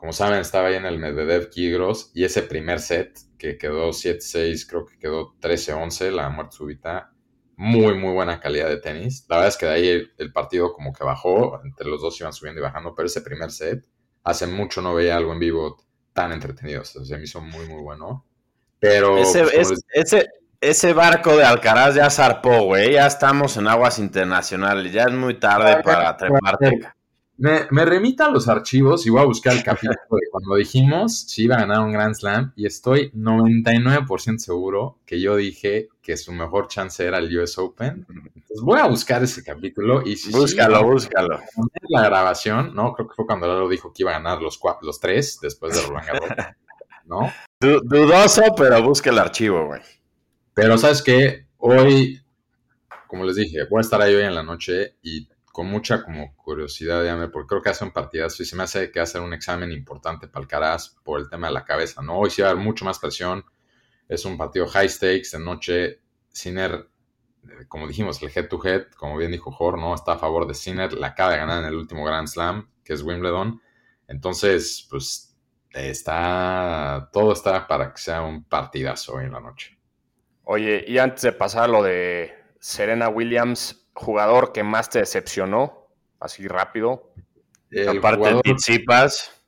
Como 0.00 0.14
saben, 0.14 0.40
estaba 0.40 0.68
ahí 0.68 0.76
en 0.76 0.86
el 0.86 0.98
Medvedev 0.98 1.50
Kigros 1.50 2.10
y 2.14 2.24
ese 2.24 2.40
primer 2.40 2.80
set 2.80 3.18
que 3.36 3.58
quedó 3.58 3.90
7-6, 3.90 4.66
creo 4.66 4.86
que 4.86 4.98
quedó 4.98 5.34
13-11, 5.42 6.10
la 6.10 6.30
muerte 6.30 6.56
súbita. 6.56 7.12
Muy, 7.56 7.94
muy 7.98 8.14
buena 8.14 8.40
calidad 8.40 8.70
de 8.70 8.78
tenis. 8.78 9.26
La 9.28 9.36
verdad 9.36 9.48
es 9.48 9.58
que 9.58 9.66
de 9.66 9.72
ahí 9.72 10.02
el, 10.16 10.32
partido 10.32 10.72
como 10.72 10.94
que 10.94 11.04
bajó, 11.04 11.60
entre 11.62 11.86
los 11.86 12.00
dos 12.00 12.18
iban 12.18 12.32
subiendo 12.32 12.62
y 12.62 12.64
bajando, 12.64 12.94
pero 12.94 13.04
ese 13.04 13.20
primer 13.20 13.50
set, 13.50 13.84
hace 14.24 14.46
mucho 14.46 14.80
no 14.80 14.94
veía 14.94 15.18
algo 15.18 15.34
en 15.34 15.38
vivo 15.38 15.76
tan 16.14 16.32
entretenido. 16.32 16.80
O 16.80 16.84
sea, 16.86 17.04
se 17.04 17.18
me 17.18 17.24
hizo 17.24 17.42
muy, 17.42 17.66
muy 17.66 17.82
bueno. 17.82 18.24
Pero. 18.78 19.18
Ese, 19.18 19.42
pues, 19.42 19.84
ese, 19.92 20.30
ese 20.62 20.94
barco 20.94 21.36
de 21.36 21.44
Alcaraz 21.44 21.94
ya 21.94 22.08
zarpó, 22.08 22.62
güey. 22.62 22.94
Ya 22.94 23.06
estamos 23.06 23.54
en 23.58 23.68
aguas 23.68 23.98
internacionales. 23.98 24.94
Ya 24.94 25.02
es 25.02 25.12
muy 25.12 25.38
tarde 25.38 25.82
para 25.82 26.16
treparte. 26.16 26.90
Me, 27.40 27.66
me 27.70 27.86
remita 27.86 28.26
a 28.26 28.30
los 28.30 28.48
archivos 28.48 29.06
y 29.06 29.10
voy 29.10 29.22
a 29.22 29.24
buscar 29.24 29.56
el 29.56 29.62
capítulo 29.62 29.94
de 30.10 30.28
cuando 30.30 30.56
dijimos 30.56 31.20
si 31.22 31.44
iba 31.44 31.56
a 31.56 31.60
ganar 31.60 31.80
un 31.80 31.90
Grand 31.90 32.14
Slam 32.14 32.52
y 32.54 32.66
estoy 32.66 33.10
99% 33.12 34.36
seguro 34.36 34.98
que 35.06 35.22
yo 35.22 35.36
dije 35.36 35.88
que 36.02 36.18
su 36.18 36.32
mejor 36.32 36.68
chance 36.68 37.02
era 37.02 37.16
el 37.16 37.34
US 37.38 37.56
Open. 37.56 38.06
Entonces 38.10 38.60
voy 38.62 38.78
a 38.78 38.86
buscar 38.88 39.22
ese 39.22 39.42
capítulo 39.42 40.06
y 40.06 40.16
si 40.16 40.30
búscalo, 40.30 40.84
búscalo. 40.84 41.40
La 41.88 42.02
grabación, 42.02 42.74
¿no? 42.74 42.92
Creo 42.92 43.08
que 43.08 43.14
fue 43.14 43.24
cuando 43.24 43.46
Lalo 43.46 43.70
dijo 43.70 43.90
que 43.90 44.02
iba 44.02 44.10
a 44.10 44.18
ganar 44.18 44.42
los, 44.42 44.58
cuatro, 44.58 44.86
los 44.86 45.00
tres 45.00 45.38
después 45.40 45.74
de 45.74 45.80
Roland 45.86 46.06
Garros, 46.08 46.28
¿no? 47.06 47.32
dudoso, 47.58 48.42
pero 48.54 48.82
busca 48.82 49.08
el 49.08 49.18
archivo, 49.18 49.66
güey. 49.66 49.80
Pero 50.52 50.76
sabes 50.76 51.00
que 51.00 51.46
hoy, 51.56 52.20
como 53.06 53.24
les 53.24 53.36
dije, 53.36 53.60
voy 53.70 53.78
a 53.78 53.80
estar 53.80 54.02
ahí 54.02 54.14
hoy 54.14 54.24
en 54.24 54.34
la 54.34 54.42
noche 54.42 54.96
y 55.00 55.26
con 55.52 55.66
mucha 55.66 56.02
como 56.02 56.36
curiosidad, 56.36 57.02
dígame, 57.02 57.28
porque 57.28 57.48
creo 57.48 57.62
que 57.62 57.70
hace 57.70 57.84
un 57.84 57.90
partidazo 57.90 58.42
y 58.42 58.46
se 58.46 58.56
me 58.56 58.62
hace 58.62 58.90
que 58.90 59.00
hacer 59.00 59.20
un 59.20 59.32
examen 59.32 59.72
importante 59.72 60.28
para 60.28 60.44
Alcaraz 60.44 60.96
por 61.02 61.20
el 61.20 61.28
tema 61.28 61.48
de 61.48 61.54
la 61.54 61.64
cabeza, 61.64 62.02
¿no? 62.02 62.18
Hoy 62.18 62.30
sí 62.30 62.42
va 62.42 62.48
a 62.48 62.50
haber 62.52 62.64
mucho 62.64 62.84
más 62.84 62.98
presión, 62.98 63.44
es 64.08 64.24
un 64.24 64.36
partido 64.36 64.66
high 64.68 64.88
stakes, 64.88 65.30
de 65.32 65.38
noche, 65.40 66.00
Sinner, 66.28 66.88
eh, 67.44 67.66
como 67.68 67.88
dijimos, 67.88 68.22
el 68.22 68.30
head 68.34 68.48
to 68.48 68.64
head, 68.64 68.86
como 68.96 69.16
bien 69.16 69.32
dijo 69.32 69.50
Jor, 69.50 69.78
¿no? 69.78 69.94
Está 69.94 70.12
a 70.12 70.18
favor 70.18 70.46
de 70.46 70.54
Sinner, 70.54 70.92
la 70.92 71.08
acaba 71.08 71.32
de 71.32 71.38
ganar 71.38 71.62
en 71.62 71.68
el 71.68 71.74
último 71.74 72.04
Grand 72.04 72.28
Slam, 72.28 72.70
que 72.84 72.92
es 72.92 73.02
Wimbledon, 73.02 73.60
entonces, 74.06 74.86
pues, 74.88 75.36
está, 75.72 77.08
todo 77.12 77.32
está 77.32 77.66
para 77.66 77.92
que 77.92 78.00
sea 78.00 78.22
un 78.22 78.44
partidazo 78.44 79.14
hoy 79.14 79.24
en 79.24 79.32
la 79.32 79.40
noche. 79.40 79.78
Oye, 80.44 80.84
y 80.86 80.98
antes 80.98 81.22
de 81.22 81.32
pasar 81.32 81.70
lo 81.70 81.82
de 81.82 82.34
Serena 82.58 83.08
Williams, 83.08 83.79
jugador 83.94 84.52
que 84.52 84.62
más 84.62 84.90
te 84.90 85.00
decepcionó, 85.00 85.88
así 86.18 86.46
rápido. 86.48 87.12
El 87.70 87.98
Aparte 87.98 88.18
jugador... 88.18 88.42
de 88.42 88.54
Tsitsipas. 88.54 89.42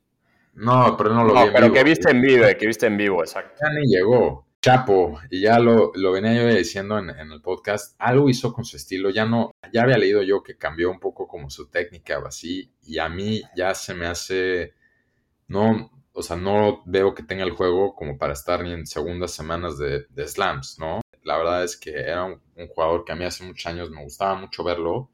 No, 0.55 0.97
pero 0.97 1.15
no 1.15 1.25
lo 1.25 1.35
no, 1.35 1.47
vi 1.47 1.51
pero 1.53 1.73
que 1.73 1.83
viste 1.83 2.11
en 2.11 2.21
vivo, 2.21 2.45
que 2.59 2.67
viste 2.67 2.87
en 2.87 2.97
vivo, 2.97 3.23
exacto. 3.23 3.59
Ya 3.61 3.73
ni 3.73 3.87
llegó. 3.87 4.47
Chapo, 4.61 5.19
y 5.29 5.41
ya 5.41 5.59
lo, 5.59 5.91
lo 5.97 6.13
venía 6.13 6.35
yo 6.35 6.47
diciendo 6.47 6.97
en, 6.97 7.11
en, 7.11 7.33
el 7.33 7.43
podcast, 7.43 7.97
algo 7.99 8.29
hizo 8.29 8.53
con 8.53 8.65
su 8.65 8.77
estilo, 8.77 9.11
ya 9.11 9.27
no, 9.27 9.51
ya 9.73 9.83
había 9.83 9.99
leído 9.99 10.23
yo 10.23 10.45
que 10.45 10.57
cambió 10.57 10.89
un 10.89 11.01
poco 11.01 11.27
como 11.27 11.51
su 11.51 11.69
técnica 11.69 12.21
o 12.21 12.29
así, 12.29 12.73
y 12.85 13.01
a 13.01 13.09
mí 13.09 13.43
ya 13.57 13.75
se 13.75 13.93
me 13.93 14.07
hace, 14.07 14.75
no, 15.49 15.91
o 16.13 16.23
sea, 16.23 16.37
no 16.37 16.85
veo 16.87 17.13
que 17.13 17.25
tenga 17.25 17.43
el 17.43 17.51
juego 17.51 17.97
como 17.97 18.17
para 18.17 18.35
estar 18.35 18.63
ni 18.63 18.73
en 18.73 18.87
segundas 18.87 19.33
semanas 19.33 19.79
de, 19.79 20.07
de 20.11 20.29
slams, 20.29 20.79
¿no? 20.79 21.02
La 21.25 21.37
verdad 21.37 21.65
es 21.65 21.77
que 21.77 21.91
era 21.91 22.25
un, 22.25 22.41
jugador 22.75 23.05
que 23.05 23.13
a 23.13 23.17
mí 23.17 23.25
hace 23.25 23.45
muchos 23.45 23.67
años 23.67 23.91
me 23.91 24.03
gustaba 24.03 24.35
mucho 24.35 24.65
verlo, 24.65 25.11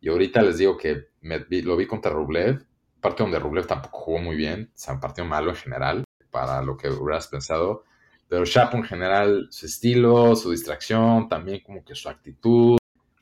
y 0.00 0.08
ahorita 0.08 0.42
les 0.42 0.58
digo 0.58 0.76
que 0.76 1.08
me, 1.20 1.46
lo 1.62 1.76
vi 1.76 1.86
contra 1.86 2.12
Rublev, 2.12 2.64
parte 3.00 3.22
donde 3.22 3.38
Rublev 3.38 3.66
tampoco 3.66 3.98
jugó 3.98 4.18
muy 4.18 4.36
bien, 4.36 4.70
o 4.74 4.78
sea, 4.78 4.94
un 4.94 5.00
partido 5.00 5.26
malo 5.26 5.50
en 5.50 5.56
general, 5.56 6.04
para 6.30 6.62
lo 6.62 6.76
que 6.76 6.88
hubieras 6.88 7.28
pensado, 7.28 7.84
pero 8.28 8.44
Chapo 8.44 8.76
en 8.76 8.84
general, 8.84 9.48
su 9.50 9.66
estilo, 9.66 10.34
su 10.36 10.50
distracción, 10.50 11.28
también 11.28 11.60
como 11.62 11.84
que 11.84 11.94
su 11.94 12.08
actitud, 12.08 12.78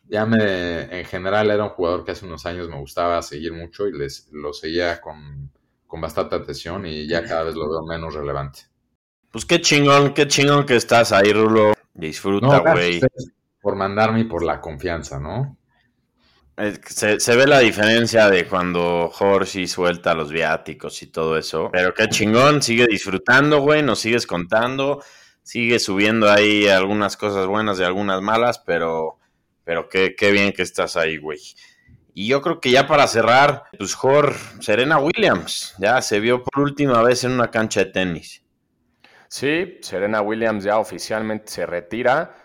ya 0.08 0.26
me, 0.26 0.82
en 0.98 1.04
general 1.04 1.50
era 1.50 1.64
un 1.64 1.70
jugador 1.70 2.04
que 2.04 2.10
hace 2.12 2.26
unos 2.26 2.44
años 2.46 2.68
me 2.68 2.78
gustaba 2.78 3.22
seguir 3.22 3.52
mucho 3.52 3.86
y 3.88 3.92
les, 3.92 4.28
lo 4.30 4.52
seguía 4.52 5.00
con, 5.00 5.50
con 5.86 6.00
bastante 6.00 6.34
atención 6.34 6.86
y 6.86 7.06
ya 7.06 7.24
cada 7.24 7.44
vez 7.44 7.54
lo 7.54 7.68
veo 7.68 7.82
menos 7.82 8.14
relevante. 8.14 8.60
Pues 9.30 9.46
qué 9.46 9.60
chingón, 9.60 10.12
qué 10.12 10.26
chingón 10.26 10.66
que 10.66 10.76
estás 10.76 11.12
ahí, 11.12 11.32
Rulo. 11.32 11.72
Disfruta, 11.94 12.58
güey. 12.58 13.00
No, 13.00 13.08
por 13.60 13.76
mandarme 13.76 14.20
y 14.20 14.24
por 14.24 14.44
la 14.44 14.60
confianza, 14.60 15.20
¿no? 15.20 15.56
Se, 16.86 17.18
se, 17.18 17.36
ve 17.36 17.46
la 17.46 17.60
diferencia 17.60 18.28
de 18.28 18.46
cuando 18.46 19.08
Jorge 19.10 19.66
suelta 19.66 20.14
los 20.14 20.30
viáticos 20.30 21.02
y 21.02 21.06
todo 21.06 21.38
eso. 21.38 21.70
Pero 21.72 21.94
qué 21.94 22.08
chingón, 22.08 22.62
sigue 22.62 22.86
disfrutando, 22.86 23.60
güey, 23.60 23.82
nos 23.82 24.00
sigues 24.00 24.26
contando, 24.26 25.02
sigue 25.42 25.78
subiendo 25.78 26.30
ahí 26.30 26.68
algunas 26.68 27.16
cosas 27.16 27.46
buenas 27.46 27.80
y 27.80 27.84
algunas 27.84 28.20
malas, 28.20 28.58
pero, 28.58 29.18
pero 29.64 29.88
qué, 29.88 30.14
qué 30.14 30.30
bien 30.30 30.52
que 30.52 30.62
estás 30.62 30.96
ahí, 30.96 31.16
güey. 31.16 31.40
Y 32.14 32.26
yo 32.26 32.42
creo 32.42 32.60
que 32.60 32.70
ya 32.70 32.86
para 32.86 33.06
cerrar, 33.06 33.64
pues 33.76 33.94
Jorge, 33.94 34.38
Serena 34.60 34.98
Williams, 34.98 35.74
ya 35.78 36.02
se 36.02 36.20
vio 36.20 36.42
por 36.42 36.62
última 36.62 37.02
vez 37.02 37.24
en 37.24 37.32
una 37.32 37.50
cancha 37.50 37.80
de 37.80 37.86
tenis. 37.86 38.42
Sí, 39.32 39.78
Serena 39.80 40.20
Williams 40.20 40.62
ya 40.62 40.78
oficialmente 40.78 41.50
se 41.50 41.64
retira. 41.64 42.36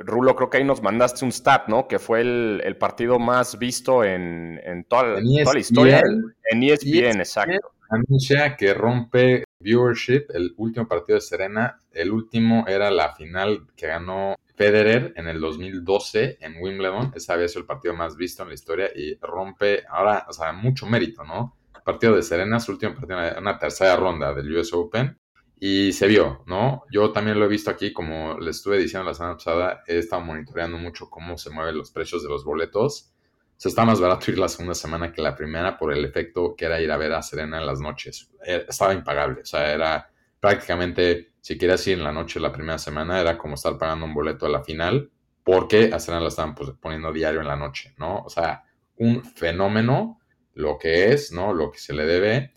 Rulo, 0.00 0.34
creo 0.34 0.50
que 0.50 0.56
ahí 0.56 0.64
nos 0.64 0.82
mandaste 0.82 1.24
un 1.24 1.30
stat, 1.30 1.68
¿no? 1.68 1.86
Que 1.86 2.00
fue 2.00 2.20
el, 2.20 2.60
el 2.64 2.76
partido 2.76 3.20
más 3.20 3.60
visto 3.60 4.02
en, 4.02 4.60
en, 4.64 4.82
toda, 4.86 5.20
en 5.20 5.44
toda, 5.44 5.54
la 5.54 5.60
historia. 5.60 6.02
En 6.50 6.64
ESPN, 6.64 6.88
ESPN, 6.88 7.20
exacto. 7.20 7.74
Anuncia 7.90 8.56
que 8.56 8.74
rompe 8.74 9.44
viewership 9.60 10.26
el 10.34 10.52
último 10.56 10.88
partido 10.88 11.14
de 11.14 11.20
Serena. 11.20 11.80
El 11.92 12.10
último 12.10 12.64
era 12.66 12.90
la 12.90 13.14
final 13.14 13.68
que 13.76 13.86
ganó 13.86 14.34
Federer 14.56 15.12
en 15.14 15.28
el 15.28 15.40
2012 15.40 16.38
en 16.40 16.56
Wimbledon. 16.60 17.12
Ese 17.14 17.32
había 17.32 17.46
sido 17.46 17.60
el 17.60 17.66
partido 17.66 17.94
más 17.94 18.16
visto 18.16 18.42
en 18.42 18.48
la 18.48 18.54
historia 18.54 18.90
y 18.92 19.16
rompe 19.20 19.84
ahora, 19.88 20.26
o 20.28 20.32
sea, 20.32 20.52
mucho 20.52 20.86
mérito, 20.86 21.22
¿no? 21.22 21.56
partido 21.84 22.16
de 22.16 22.22
Serena, 22.22 22.58
su 22.58 22.72
último 22.72 22.94
partido, 22.94 23.18
una 23.38 23.58
tercera 23.58 23.94
ronda 23.94 24.32
del 24.32 24.56
US 24.56 24.72
Open 24.72 25.18
y 25.66 25.94
se 25.94 26.06
vio, 26.06 26.42
¿no? 26.46 26.84
Yo 26.90 27.10
también 27.10 27.38
lo 27.38 27.46
he 27.46 27.48
visto 27.48 27.70
aquí, 27.70 27.90
como 27.90 28.38
les 28.38 28.56
estuve 28.56 28.76
diciendo 28.76 29.08
la 29.08 29.14
semana 29.14 29.36
pasada, 29.36 29.82
he 29.86 29.96
estado 29.96 30.20
monitoreando 30.20 30.76
mucho 30.76 31.08
cómo 31.08 31.38
se 31.38 31.48
mueven 31.48 31.78
los 31.78 31.90
precios 31.90 32.22
de 32.22 32.28
los 32.28 32.44
boletos. 32.44 33.14
Se 33.56 33.70
está 33.70 33.86
más 33.86 33.98
barato 33.98 34.30
ir 34.30 34.38
la 34.38 34.50
segunda 34.50 34.74
semana 34.74 35.10
que 35.10 35.22
la 35.22 35.34
primera 35.34 35.78
por 35.78 35.90
el 35.94 36.04
efecto 36.04 36.54
que 36.54 36.66
era 36.66 36.82
ir 36.82 36.92
a 36.92 36.98
ver 36.98 37.14
a 37.14 37.22
Serena 37.22 37.60
en 37.60 37.64
las 37.64 37.80
noches. 37.80 38.30
Eh, 38.46 38.66
estaba 38.68 38.92
impagable, 38.92 39.40
o 39.40 39.46
sea, 39.46 39.72
era 39.72 40.10
prácticamente, 40.38 41.32
si 41.40 41.56
querías 41.56 41.86
ir 41.86 41.96
en 41.96 42.04
la 42.04 42.12
noche 42.12 42.40
la 42.40 42.52
primera 42.52 42.76
semana, 42.76 43.18
era 43.18 43.38
como 43.38 43.54
estar 43.54 43.78
pagando 43.78 44.04
un 44.04 44.12
boleto 44.12 44.44
a 44.44 44.50
la 44.50 44.62
final, 44.62 45.10
porque 45.42 45.90
a 45.94 45.98
Serena 45.98 46.24
la 46.24 46.28
estaban 46.28 46.54
pues, 46.54 46.72
poniendo 46.78 47.10
diario 47.10 47.40
en 47.40 47.48
la 47.48 47.56
noche, 47.56 47.94
¿no? 47.96 48.18
O 48.18 48.28
sea, 48.28 48.64
un 48.98 49.24
fenómeno, 49.24 50.20
lo 50.52 50.76
que 50.76 51.14
es, 51.14 51.32
¿no? 51.32 51.54
Lo 51.54 51.70
que 51.70 51.78
se 51.78 51.94
le 51.94 52.04
debe. 52.04 52.52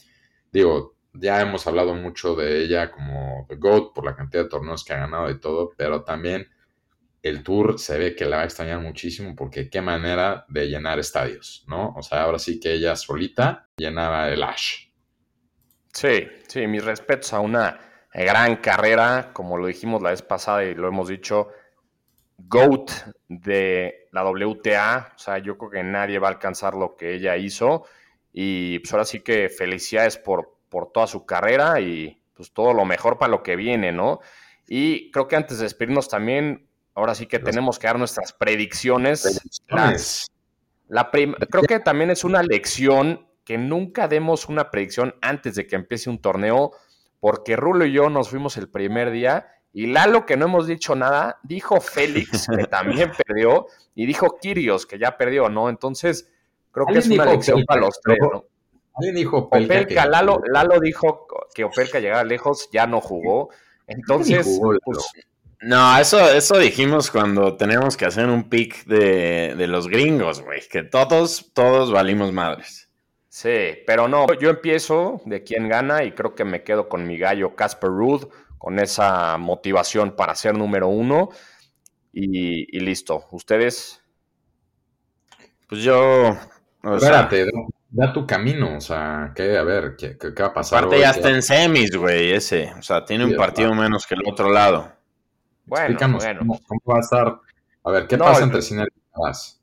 Digo, 0.52 0.97
ya 1.14 1.42
hemos 1.42 1.66
hablado 1.68 1.96
mucho 1.96 2.36
de 2.36 2.64
ella 2.64 2.92
como 2.92 3.48
GOAT 3.50 3.94
por 3.94 4.06
la 4.06 4.16
cantidad 4.16 4.44
de 4.44 4.50
torneos 4.50 4.84
que 4.84 4.94
ha 4.94 5.00
ganado 5.00 5.30
y 5.30 5.40
todo, 5.40 5.72
pero 5.76 6.04
también 6.04 6.48
el 7.24 7.44
tour 7.44 7.80
se 7.80 7.98
ve 7.98 8.16
que 8.16 8.26
la 8.26 8.38
va 8.38 8.42
a 8.44 8.46
extrañar 8.46 8.80
muchísimo 8.80 9.36
porque 9.36 9.70
qué 9.70 9.82
manera 9.82 10.46
de 10.48 10.68
llenar 10.68 11.00
estadios, 11.00 11.66
¿no? 11.68 11.94
O 11.98 12.02
sea, 12.02 12.24
ahora 12.24 12.40
sí 12.40 12.60
que 12.60 12.74
ella 12.74 12.96
solita 12.96 13.70
llenaba 13.78 14.30
el 14.30 14.44
Ash. 14.44 14.88
Sí, 15.92 16.28
sí, 16.48 16.68
mis 16.68 16.84
respetos 16.84 17.34
a 17.34 17.40
una 17.40 17.80
gran 18.14 18.58
carrera, 18.58 19.32
como 19.34 19.58
lo 19.58 19.68
dijimos 19.68 20.02
la 20.02 20.12
vez 20.12 20.22
pasada 20.22 20.64
y 20.64 20.76
lo 20.76 20.88
hemos 20.88 21.08
dicho, 21.08 21.50
GOAT 22.38 22.92
de 23.28 24.08
la 24.12 24.24
WTA, 24.24 25.14
o 25.16 25.20
sea, 25.20 25.40
yo 25.40 25.58
creo 25.58 25.72
que 25.72 25.84
nadie 25.84 26.20
va 26.20 26.28
a 26.28 26.32
alcanzar 26.32 26.76
lo 26.76 26.96
que 26.96 27.16
ella 27.16 27.36
hizo 27.36 27.86
y 28.32 28.80
pues 28.80 28.94
ahora 28.94 29.06
sí 29.06 29.22
que 29.22 29.50
felicidades 29.50 30.18
por, 30.18 30.57
por 30.70 30.92
toda 30.92 31.08
su 31.08 31.26
carrera 31.26 31.80
y 31.80 32.22
pues 32.34 32.52
todo 32.52 32.74
lo 32.74 32.86
mejor 32.86 33.18
para 33.18 33.32
lo 33.32 33.44
que 33.44 33.56
viene, 33.56 33.92
¿no? 33.92 34.20
Y 34.68 35.12
creo 35.12 35.28
que 35.28 35.36
antes 35.36 35.58
de 35.58 35.64
despedirnos 35.64 36.10
también, 36.10 36.68
ahora 36.94 37.16
sí 37.16 37.26
que 37.26 37.40
tenemos 37.40 37.80
que 37.80 37.88
dar 37.88 37.98
nuestras 37.98 38.34
predicciones. 38.34 39.42
la 40.88 41.10
creo 41.12 41.64
que 41.64 41.80
también 41.80 42.12
es 42.12 42.24
una 42.24 42.44
lección 42.44 43.28
que 43.44 43.58
nunca 43.58 44.08
demos 44.08 44.50
una 44.50 44.72
predicción 44.72 45.16
antes 45.22 45.56
de 45.56 45.68
que 45.68 45.76
empiece 45.76 46.10
un 46.10 46.20
torneo, 46.20 46.72
porque 47.20 47.56
Rulo 47.56 47.86
y 47.86 47.94
yo 47.94 48.10
nos 48.10 48.30
fuimos 48.30 48.58
el 48.58 48.70
primer 48.70 49.12
día 49.12 49.48
y 49.74 49.86
Lalo, 49.86 50.26
que 50.26 50.38
no 50.38 50.46
hemos 50.46 50.66
dicho 50.66 50.96
nada, 50.96 51.40
dijo 51.44 51.80
Félix, 51.80 52.48
que 52.58 52.66
también 52.66 53.12
perdió, 53.12 53.68
y 53.94 54.06
dijo 54.06 54.38
Kirios, 54.42 54.86
que 54.86 54.98
ya 54.98 55.18
perdió, 55.18 55.50
¿no? 55.50 55.70
Entonces, 55.70 56.32
creo 56.72 56.88
que 56.88 56.98
es 56.98 57.08
una 57.08 57.26
lección 57.26 57.64
para 57.64 57.82
los 57.82 58.00
tres, 58.02 58.18
¿no? 58.20 58.46
Alguien 58.98 59.16
dijo 59.16 59.50
Opelka. 59.52 60.06
Lalo, 60.08 60.42
Lalo, 60.52 60.80
dijo 60.80 61.28
que 61.54 61.64
Opelka 61.64 62.00
llegaba 62.00 62.24
lejos, 62.24 62.70
ya 62.72 62.88
no 62.88 63.00
jugó. 63.00 63.50
Entonces, 63.86 64.60
pues, 64.60 64.80
no, 65.62 65.98
eso, 65.98 66.20
eso 66.30 66.58
dijimos 66.58 67.10
cuando 67.10 67.58
tenemos 67.58 67.96
que 67.98 68.06
hacer 68.06 68.28
un 68.28 68.50
pick 68.50 68.86
de, 68.86 69.56
de 69.56 69.68
los 69.68 69.88
gringos, 69.88 70.42
güey. 70.42 70.62
Que 70.70 70.84
todos, 70.84 71.52
todos 71.54 71.92
valimos 71.92 72.32
madres. 72.34 72.90
Sí, 73.30 73.80
pero 73.86 74.08
no, 74.08 74.26
yo 74.40 74.50
empiezo 74.50 75.22
de 75.26 75.44
quién 75.44 75.70
gana 75.70 76.04
y 76.04 76.14
creo 76.14 76.34
que 76.34 76.44
me 76.44 76.64
quedo 76.64 76.90
con 76.90 77.06
mi 77.06 77.18
gallo 77.20 77.56
Casper 77.56 77.90
Ruud, 77.90 78.28
con 78.58 78.80
esa 78.80 79.38
motivación 79.38 80.16
para 80.16 80.34
ser 80.36 80.58
número 80.58 80.88
uno. 80.88 81.30
Y, 82.12 82.76
y 82.76 82.80
listo. 82.80 83.28
¿Ustedes? 83.32 84.02
Pues 85.70 85.82
yo. 85.82 86.36
Espérate, 86.84 87.46
da 87.90 88.14
tu 88.14 88.28
camino, 88.28 88.78
o 88.78 88.82
sea, 88.82 89.32
¿qué, 89.36 89.58
a 89.58 89.64
ver, 89.64 89.96
¿qué, 89.98 90.18
qué, 90.18 90.30
va 90.30 90.48
a 90.48 90.54
pasar? 90.54 90.80
Aparte 90.80 91.00
ya 91.00 91.12
está 91.12 91.30
en 91.30 91.42
semis, 91.42 91.96
güey, 91.96 92.32
ese. 92.32 92.74
O 92.78 92.82
sea, 92.82 93.06
tiene 93.06 93.26
un 93.26 93.36
partido 93.36 93.74
menos 93.74 94.06
que 94.06 94.16
el 94.16 94.22
otro 94.26 94.50
lado. 94.52 94.92
Bueno, 95.66 95.98
bueno. 96.18 96.40
Cómo, 96.40 96.82
va 96.90 96.98
a 96.98 97.00
estar. 97.00 97.40
A 97.84 97.92
ver, 97.92 98.08
¿qué 98.08 98.18
pasa 98.18 98.44
entre 98.44 98.62
Sinner 98.62 98.88
y 98.88 99.00
Alcaraz? 99.14 99.60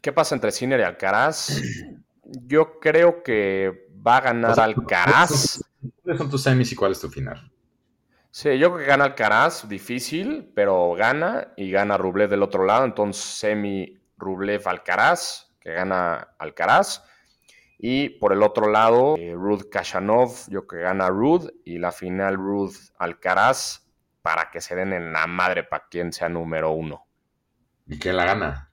¿Qué 0.00 0.12
pasa 0.12 0.34
entre 0.34 0.52
Sinner 0.52 0.80
y 0.80 0.82
Alcaraz? 0.82 1.62
Yo 2.24 2.78
creo 2.80 3.22
que 3.22 3.88
va 4.06 4.18
a 4.18 4.20
ganar 4.20 4.58
Alcaraz. 4.58 5.62
¿Cuáles 6.02 6.18
son 6.18 6.30
tus 6.30 6.42
semis 6.42 6.72
y 6.72 6.76
cuál 6.76 6.92
es 6.92 7.00
tu 7.00 7.08
final? 7.08 7.50
Sí, 8.30 8.58
yo 8.58 8.72
creo 8.72 8.78
que 8.78 8.86
gana 8.86 9.04
Alcaraz, 9.04 9.68
difícil, 9.68 10.50
pero 10.54 10.94
gana 10.94 11.52
y 11.56 11.70
gana 11.70 11.96
Rublev 11.96 12.28
del 12.28 12.42
otro 12.42 12.64
lado. 12.64 12.84
Entonces, 12.84 13.22
semi 13.22 13.98
Rublev 14.16 14.66
Alcaraz, 14.66 15.54
que 15.60 15.72
gana 15.72 16.34
Alcaraz. 16.38 17.02
Y 17.86 18.08
por 18.08 18.32
el 18.32 18.42
otro 18.42 18.70
lado, 18.70 19.14
eh, 19.18 19.34
Ruth 19.34 19.68
Kashanov, 19.70 20.48
yo 20.48 20.66
que 20.66 20.78
gana 20.78 21.10
Ruth. 21.10 21.50
Y 21.66 21.76
la 21.76 21.92
final 21.92 22.36
Ruth 22.36 22.76
Alcaraz 22.96 23.86
para 24.22 24.50
que 24.50 24.62
se 24.62 24.74
den 24.74 24.94
en 24.94 25.12
la 25.12 25.26
madre 25.26 25.64
para 25.64 25.84
quien 25.90 26.10
sea 26.10 26.30
número 26.30 26.70
uno. 26.70 27.06
¿Y 27.86 27.98
quién 27.98 28.16
la 28.16 28.24
gana? 28.24 28.70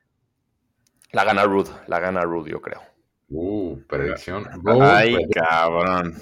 La 1.11 1.25
gana 1.25 1.43
Ruth, 1.43 1.67
la 1.87 1.99
gana 1.99 2.21
Ruth, 2.21 2.47
yo 2.47 2.61
creo. 2.61 2.81
Uh, 3.27 3.81
predicción. 3.85 4.47
Ay, 4.81 5.17
cabrón. 5.27 6.15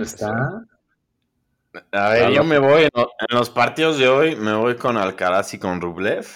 está? 0.00 0.64
A 1.92 2.08
ver, 2.08 2.32
yo 2.32 2.44
me 2.44 2.58
voy, 2.58 2.84
en 2.84 3.36
los 3.36 3.50
partidos 3.50 3.98
de 3.98 4.08
hoy, 4.08 4.36
me 4.36 4.54
voy 4.54 4.76
con 4.76 4.96
Alcaraz 4.96 5.52
y 5.52 5.58
con 5.58 5.82
Rublev. 5.82 6.26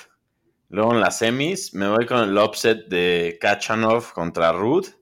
Luego 0.68 0.92
en 0.92 1.00
las 1.00 1.16
semis, 1.16 1.72
me 1.72 1.88
voy 1.88 2.04
con 2.04 2.18
el 2.18 2.36
upset 2.36 2.86
de 2.88 3.38
Kachanov 3.40 4.12
contra 4.12 4.52
Ruth. 4.52 4.99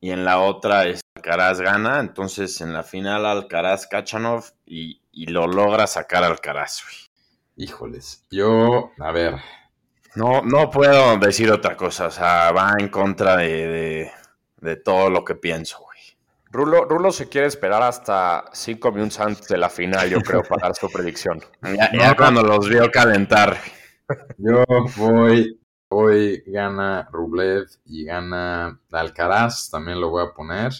Y 0.00 0.10
en 0.10 0.24
la 0.24 0.40
otra, 0.40 0.84
Alcaraz 1.14 1.60
gana. 1.60 2.00
Entonces, 2.00 2.60
en 2.60 2.72
la 2.72 2.82
final, 2.82 3.26
Alcaraz 3.26 3.86
Kachanov 3.86 4.44
y, 4.64 5.02
y 5.12 5.26
lo 5.26 5.46
logra 5.46 5.86
sacar 5.86 6.24
Alcaraz, 6.24 6.82
güey. 6.82 7.10
Híjoles, 7.56 8.24
yo, 8.30 8.92
a 8.98 9.12
ver. 9.12 9.34
No, 10.14 10.40
no 10.42 10.70
puedo 10.70 11.18
decir 11.18 11.50
otra 11.52 11.76
cosa, 11.76 12.06
o 12.06 12.10
sea, 12.10 12.50
va 12.52 12.74
en 12.78 12.88
contra 12.88 13.36
de, 13.36 14.10
de, 14.56 14.76
todo 14.76 15.10
lo 15.10 15.24
que 15.24 15.34
pienso, 15.34 15.78
güey. 15.78 15.98
Rulo, 16.50 16.86
Rulo 16.86 17.12
se 17.12 17.28
quiere 17.28 17.46
esperar 17.46 17.82
hasta 17.82 18.46
cinco 18.52 18.90
minutos 18.90 19.20
antes 19.20 19.46
de 19.46 19.58
la 19.58 19.68
final, 19.68 20.08
yo 20.08 20.20
creo, 20.20 20.42
para 20.42 20.68
dar 20.68 20.74
su 20.74 20.90
predicción. 20.90 21.40
Ya, 21.92 22.16
cuando 22.16 22.42
los 22.42 22.68
vio 22.68 22.90
calentar. 22.90 23.58
Yo 24.38 24.64
voy, 24.96 25.59
hoy 25.90 26.42
gana 26.46 27.08
Rublev 27.12 27.66
y 27.84 28.04
gana 28.04 28.80
Alcaraz, 28.90 29.70
también 29.70 30.00
lo 30.00 30.10
voy 30.10 30.24
a 30.24 30.32
poner. 30.32 30.72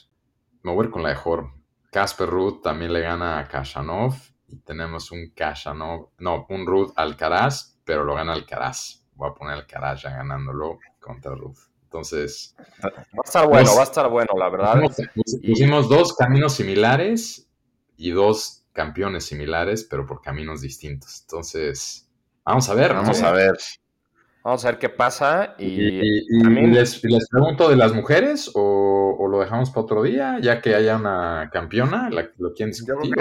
Me 0.62 0.72
voy 0.72 0.84
a 0.84 0.86
ir 0.86 0.92
con 0.92 1.02
la 1.02 1.10
mejor. 1.10 1.50
Casper 1.90 2.28
Ruth 2.28 2.62
también 2.62 2.92
le 2.92 3.00
gana 3.00 3.38
a 3.38 3.48
Kashanov 3.48 4.14
y 4.48 4.56
tenemos 4.58 5.10
un 5.10 5.30
Kashanov, 5.34 6.10
no, 6.18 6.46
un 6.48 6.66
Ruth 6.66 6.92
Alcaraz, 6.96 7.78
pero 7.84 8.04
lo 8.04 8.14
gana 8.14 8.32
Alcaraz. 8.32 9.04
Voy 9.14 9.30
a 9.30 9.34
poner 9.34 9.54
Alcaraz 9.54 10.02
ya 10.02 10.10
ganándolo 10.10 10.78
contra 11.00 11.34
Ruth. 11.34 11.58
Entonces. 11.84 12.54
Va 12.84 12.90
a 13.24 13.24
estar 13.24 13.48
bueno, 13.48 13.74
va 13.74 13.80
a 13.80 13.84
estar 13.84 14.08
bueno, 14.08 14.34
la 14.38 14.48
verdad. 14.48 14.80
Pusimos, 15.44 15.88
dos 15.88 16.14
caminos 16.14 16.54
similares 16.54 17.48
y 17.96 18.12
dos 18.12 18.64
campeones 18.72 19.24
similares, 19.24 19.84
pero 19.90 20.06
por 20.06 20.22
caminos 20.22 20.60
distintos. 20.60 21.22
Entonces, 21.22 22.08
vamos 22.44 22.68
a 22.68 22.74
ver. 22.74 22.94
Vamos 22.94 23.20
a 23.22 23.32
ver. 23.32 23.58
Vamos 24.42 24.64
a 24.64 24.70
ver 24.70 24.78
qué 24.78 24.88
pasa. 24.88 25.54
Y, 25.58 26.00
les, 26.68 27.00
pregunto 27.30 27.68
de 27.68 27.76
las 27.76 27.92
mujeres 27.92 28.50
o, 28.54 29.26
lo 29.30 29.40
dejamos 29.40 29.70
para 29.70 29.82
otro 29.82 30.02
día, 30.02 30.38
ya 30.40 30.60
que 30.60 30.74
haya 30.74 30.96
una 30.96 31.50
campeona. 31.52 32.08
¿Lo 32.38 32.52
quieren 32.54 32.72
discutir? 32.72 33.14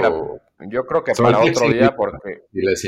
Yo 0.68 0.86
creo 0.86 1.04
que, 1.04 1.14
para 1.14 1.40
otro 1.40 1.70
día, 1.70 1.96
porque. 1.96 2.44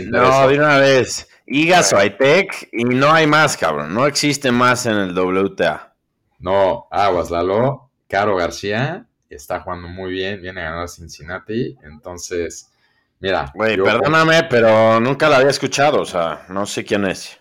no, 0.08 0.48
de 0.48 0.58
una 0.58 0.78
vez. 0.78 1.30
Iga 1.46 1.84
Swiatek 1.84 2.70
y 2.72 2.86
no 2.86 3.12
hay 3.12 3.28
más, 3.28 3.58
cabrón. 3.58 3.94
No 3.94 4.06
existe 4.08 4.52
más 4.52 4.86
en 4.86 4.96
el 4.98 5.18
WTA. 5.18 5.94
No, 6.40 6.88
aguas, 6.90 7.30
Lalo. 7.30 7.90
Caro 8.08 8.36
García 8.36 9.06
está 9.30 9.62
jugando 9.62 9.88
muy 9.88 10.12
bien, 10.12 10.42
viene 10.42 10.62
a 10.62 10.72
ganar 10.72 10.90
Cincinnati. 10.90 11.78
Entonces, 11.84 12.72
mira. 13.20 13.52
Güey, 13.54 13.78
perdóname, 13.78 14.44
pero 14.50 15.00
nunca 15.00 15.30
la 15.30 15.38
había 15.38 15.50
escuchado. 15.50 16.02
O 16.02 16.06
sea, 16.06 16.46
no 16.50 16.66
sé 16.66 16.84
quién 16.84 17.06
es. 17.06 17.41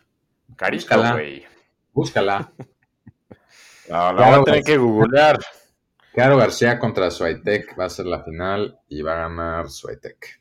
Carita, 0.56 1.12
güey. 1.12 1.44
Búscala. 1.92 2.52
la 3.88 4.12
voy 4.12 4.40
a 4.40 4.44
tener 4.44 4.64
que 4.64 4.76
googlear. 4.76 5.38
Caro 6.14 6.36
García 6.36 6.78
contra 6.78 7.10
Swiatek 7.10 7.78
va 7.78 7.84
a 7.84 7.90
ser 7.90 8.06
la 8.06 8.22
final 8.22 8.78
y 8.88 9.02
va 9.02 9.12
a 9.12 9.28
ganar 9.28 9.68
Swiatek. 9.68 10.40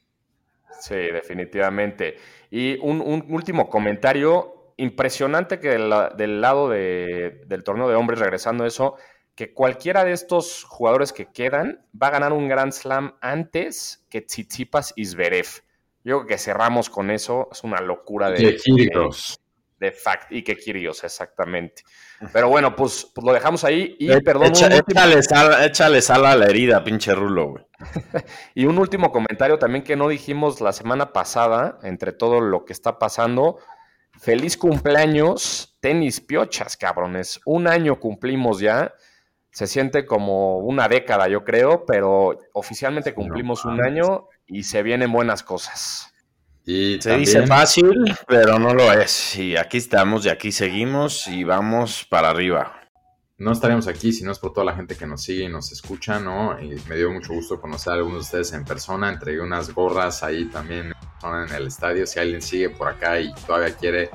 Sí, 0.79 0.95
definitivamente. 0.95 2.17
Y 2.49 2.77
un, 2.79 3.25
último 3.29 3.69
comentario 3.69 4.73
impresionante 4.77 5.59
que 5.59 5.69
del, 5.69 6.41
lado 6.41 6.69
del 6.69 7.63
torneo 7.63 7.89
de 7.89 7.95
hombres, 7.95 8.19
regresando 8.19 8.63
a 8.63 8.67
eso, 8.67 8.95
que 9.35 9.53
cualquiera 9.53 10.03
de 10.03 10.13
estos 10.13 10.63
jugadores 10.63 11.13
que 11.13 11.27
quedan 11.27 11.85
va 12.01 12.07
a 12.07 12.11
ganar 12.11 12.33
un 12.33 12.47
Grand 12.47 12.71
Slam 12.71 13.15
antes 13.21 14.05
que 14.09 14.21
Tsitsipas 14.21 14.93
y 14.95 15.05
Zverev. 15.05 15.47
Yo 16.03 16.19
creo 16.19 16.27
que 16.27 16.37
cerramos 16.37 16.89
con 16.89 17.11
eso, 17.11 17.49
es 17.51 17.63
una 17.63 17.81
locura 17.81 18.31
de 18.31 18.37
de 18.37 18.89
fact 19.91 20.31
y 20.31 20.43
que 20.43 20.57
Kirios, 20.57 21.03
exactamente. 21.03 21.83
Pero 22.33 22.49
bueno, 22.49 22.75
pues, 22.75 23.09
pues, 23.13 23.25
lo 23.25 23.33
dejamos 23.33 23.63
ahí 23.63 23.95
y 23.97 24.19
perdón. 24.21 24.51
échale, 24.51 26.01
sal, 26.01 26.25
a 26.25 26.35
la 26.35 26.45
herida, 26.45 26.83
pinche 26.83 27.15
rulo, 27.15 27.51
güey. 27.51 27.65
y 28.55 28.65
un 28.65 28.77
último 28.77 29.11
comentario 29.11 29.57
también 29.57 29.83
que 29.83 29.95
no 29.95 30.09
dijimos 30.09 30.59
la 30.59 30.73
semana 30.73 31.13
pasada, 31.13 31.79
entre 31.83 32.11
todo 32.11 32.41
lo 32.41 32.65
que 32.65 32.73
está 32.73 32.99
pasando. 32.99 33.57
Feliz 34.19 34.57
cumpleaños, 34.57 35.77
tenis 35.79 36.19
piochas, 36.19 36.75
cabrones. 36.75 37.39
Un 37.45 37.67
año 37.67 37.99
cumplimos 37.99 38.59
ya. 38.59 38.93
Se 39.51 39.65
siente 39.65 40.05
como 40.05 40.59
una 40.59 40.87
década, 40.89 41.27
yo 41.29 41.43
creo, 41.43 41.85
pero 41.85 42.37
oficialmente 42.53 43.13
cumplimos 43.13 43.65
un 43.65 43.81
año 43.81 44.27
y 44.45 44.63
se 44.63 44.83
vienen 44.83 45.11
buenas 45.11 45.41
cosas. 45.41 46.08
Se 46.69 47.17
dice 47.17 47.47
fácil, 47.47 48.15
pero 48.27 48.59
no 48.59 48.75
lo 48.75 48.93
es. 48.93 49.35
Y 49.37 49.57
aquí 49.57 49.77
estamos 49.77 50.23
y 50.27 50.29
aquí 50.29 50.51
seguimos 50.51 51.27
y 51.27 51.43
vamos 51.43 52.05
para 52.07 52.29
arriba. 52.29 52.79
No 53.39 53.53
estaríamos 53.53 53.87
aquí 53.87 54.13
si 54.13 54.23
no 54.23 54.31
es 54.31 54.37
por 54.37 54.53
toda 54.53 54.67
la 54.67 54.75
gente 54.75 54.95
que 54.95 55.07
nos 55.07 55.23
sigue 55.23 55.45
y 55.45 55.49
nos 55.49 55.71
escucha, 55.71 56.19
¿no? 56.19 56.61
Y 56.61 56.79
me 56.87 56.95
dio 56.95 57.11
mucho 57.11 57.33
gusto 57.33 57.59
conocer 57.59 57.93
a 57.93 57.95
algunos 57.95 58.17
de 58.17 58.21
ustedes 58.21 58.53
en 58.53 58.65
persona. 58.65 59.09
Entregué 59.09 59.41
unas 59.41 59.73
gorras 59.73 60.21
ahí 60.21 60.45
también 60.45 60.93
en 61.23 61.55
el 61.55 61.65
estadio. 61.65 62.05
Si 62.05 62.19
alguien 62.19 62.43
sigue 62.43 62.69
por 62.69 62.87
acá 62.87 63.19
y 63.19 63.33
todavía 63.47 63.75
quiere, 63.75 64.11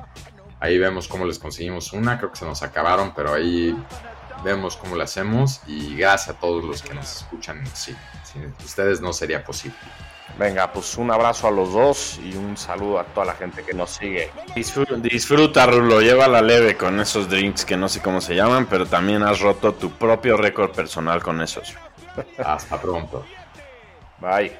ahí 0.61 0.77
vemos 0.77 1.09
cómo 1.09 1.25
les 1.25 1.37
conseguimos 1.37 1.91
una. 1.91 2.17
Creo 2.17 2.31
que 2.31 2.37
se 2.37 2.45
nos 2.45 2.63
acabaron, 2.63 3.13
pero 3.13 3.33
ahí 3.33 3.75
vemos 4.45 4.77
cómo 4.77 4.95
lo 4.95 5.03
hacemos. 5.03 5.59
Y 5.67 5.97
gracias 5.97 6.37
a 6.37 6.39
todos 6.39 6.63
los 6.63 6.81
que 6.81 6.93
nos 6.93 7.17
escuchan. 7.17 7.61
Sí, 7.73 7.93
sin 8.23 8.45
ustedes 8.63 9.01
no 9.01 9.11
sería 9.11 9.43
posible. 9.43 9.75
Venga, 10.37 10.71
pues 10.71 10.97
un 10.97 11.09
abrazo 11.11 11.47
a 11.47 11.51
los 11.51 11.71
dos 11.71 12.19
y 12.21 12.35
un 12.35 12.57
saludo 12.57 12.99
a 12.99 13.05
toda 13.05 13.27
la 13.27 13.35
gente 13.35 13.63
que 13.63 13.73
nos 13.73 13.91
sigue. 13.91 14.31
Disfruta, 14.53 15.65
Rulo, 15.65 16.01
lleva 16.01 16.27
la 16.27 16.41
leve 16.41 16.75
con 16.75 16.99
esos 16.99 17.29
drinks 17.29 17.63
que 17.63 17.77
no 17.77 17.87
sé 17.87 18.01
cómo 18.01 18.19
se 18.19 18.35
llaman, 18.35 18.65
pero 18.65 18.85
también 18.85 19.23
has 19.23 19.39
roto 19.39 19.73
tu 19.75 19.91
propio 19.91 20.35
récord 20.35 20.71
personal 20.71 21.23
con 21.23 21.41
esos. 21.41 21.73
Hasta 22.37 22.81
pronto. 22.81 23.25
Bye. 24.19 24.59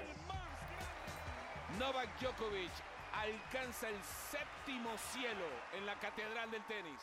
Novak 1.77 2.07
Djokovic 2.21 2.71
alcanza 3.13 3.89
el 3.89 3.97
séptimo 4.31 4.91
cielo 5.11 5.45
en 5.77 5.85
la 5.85 5.95
Catedral 5.95 6.51
del 6.51 6.63
Tenis. 6.63 6.94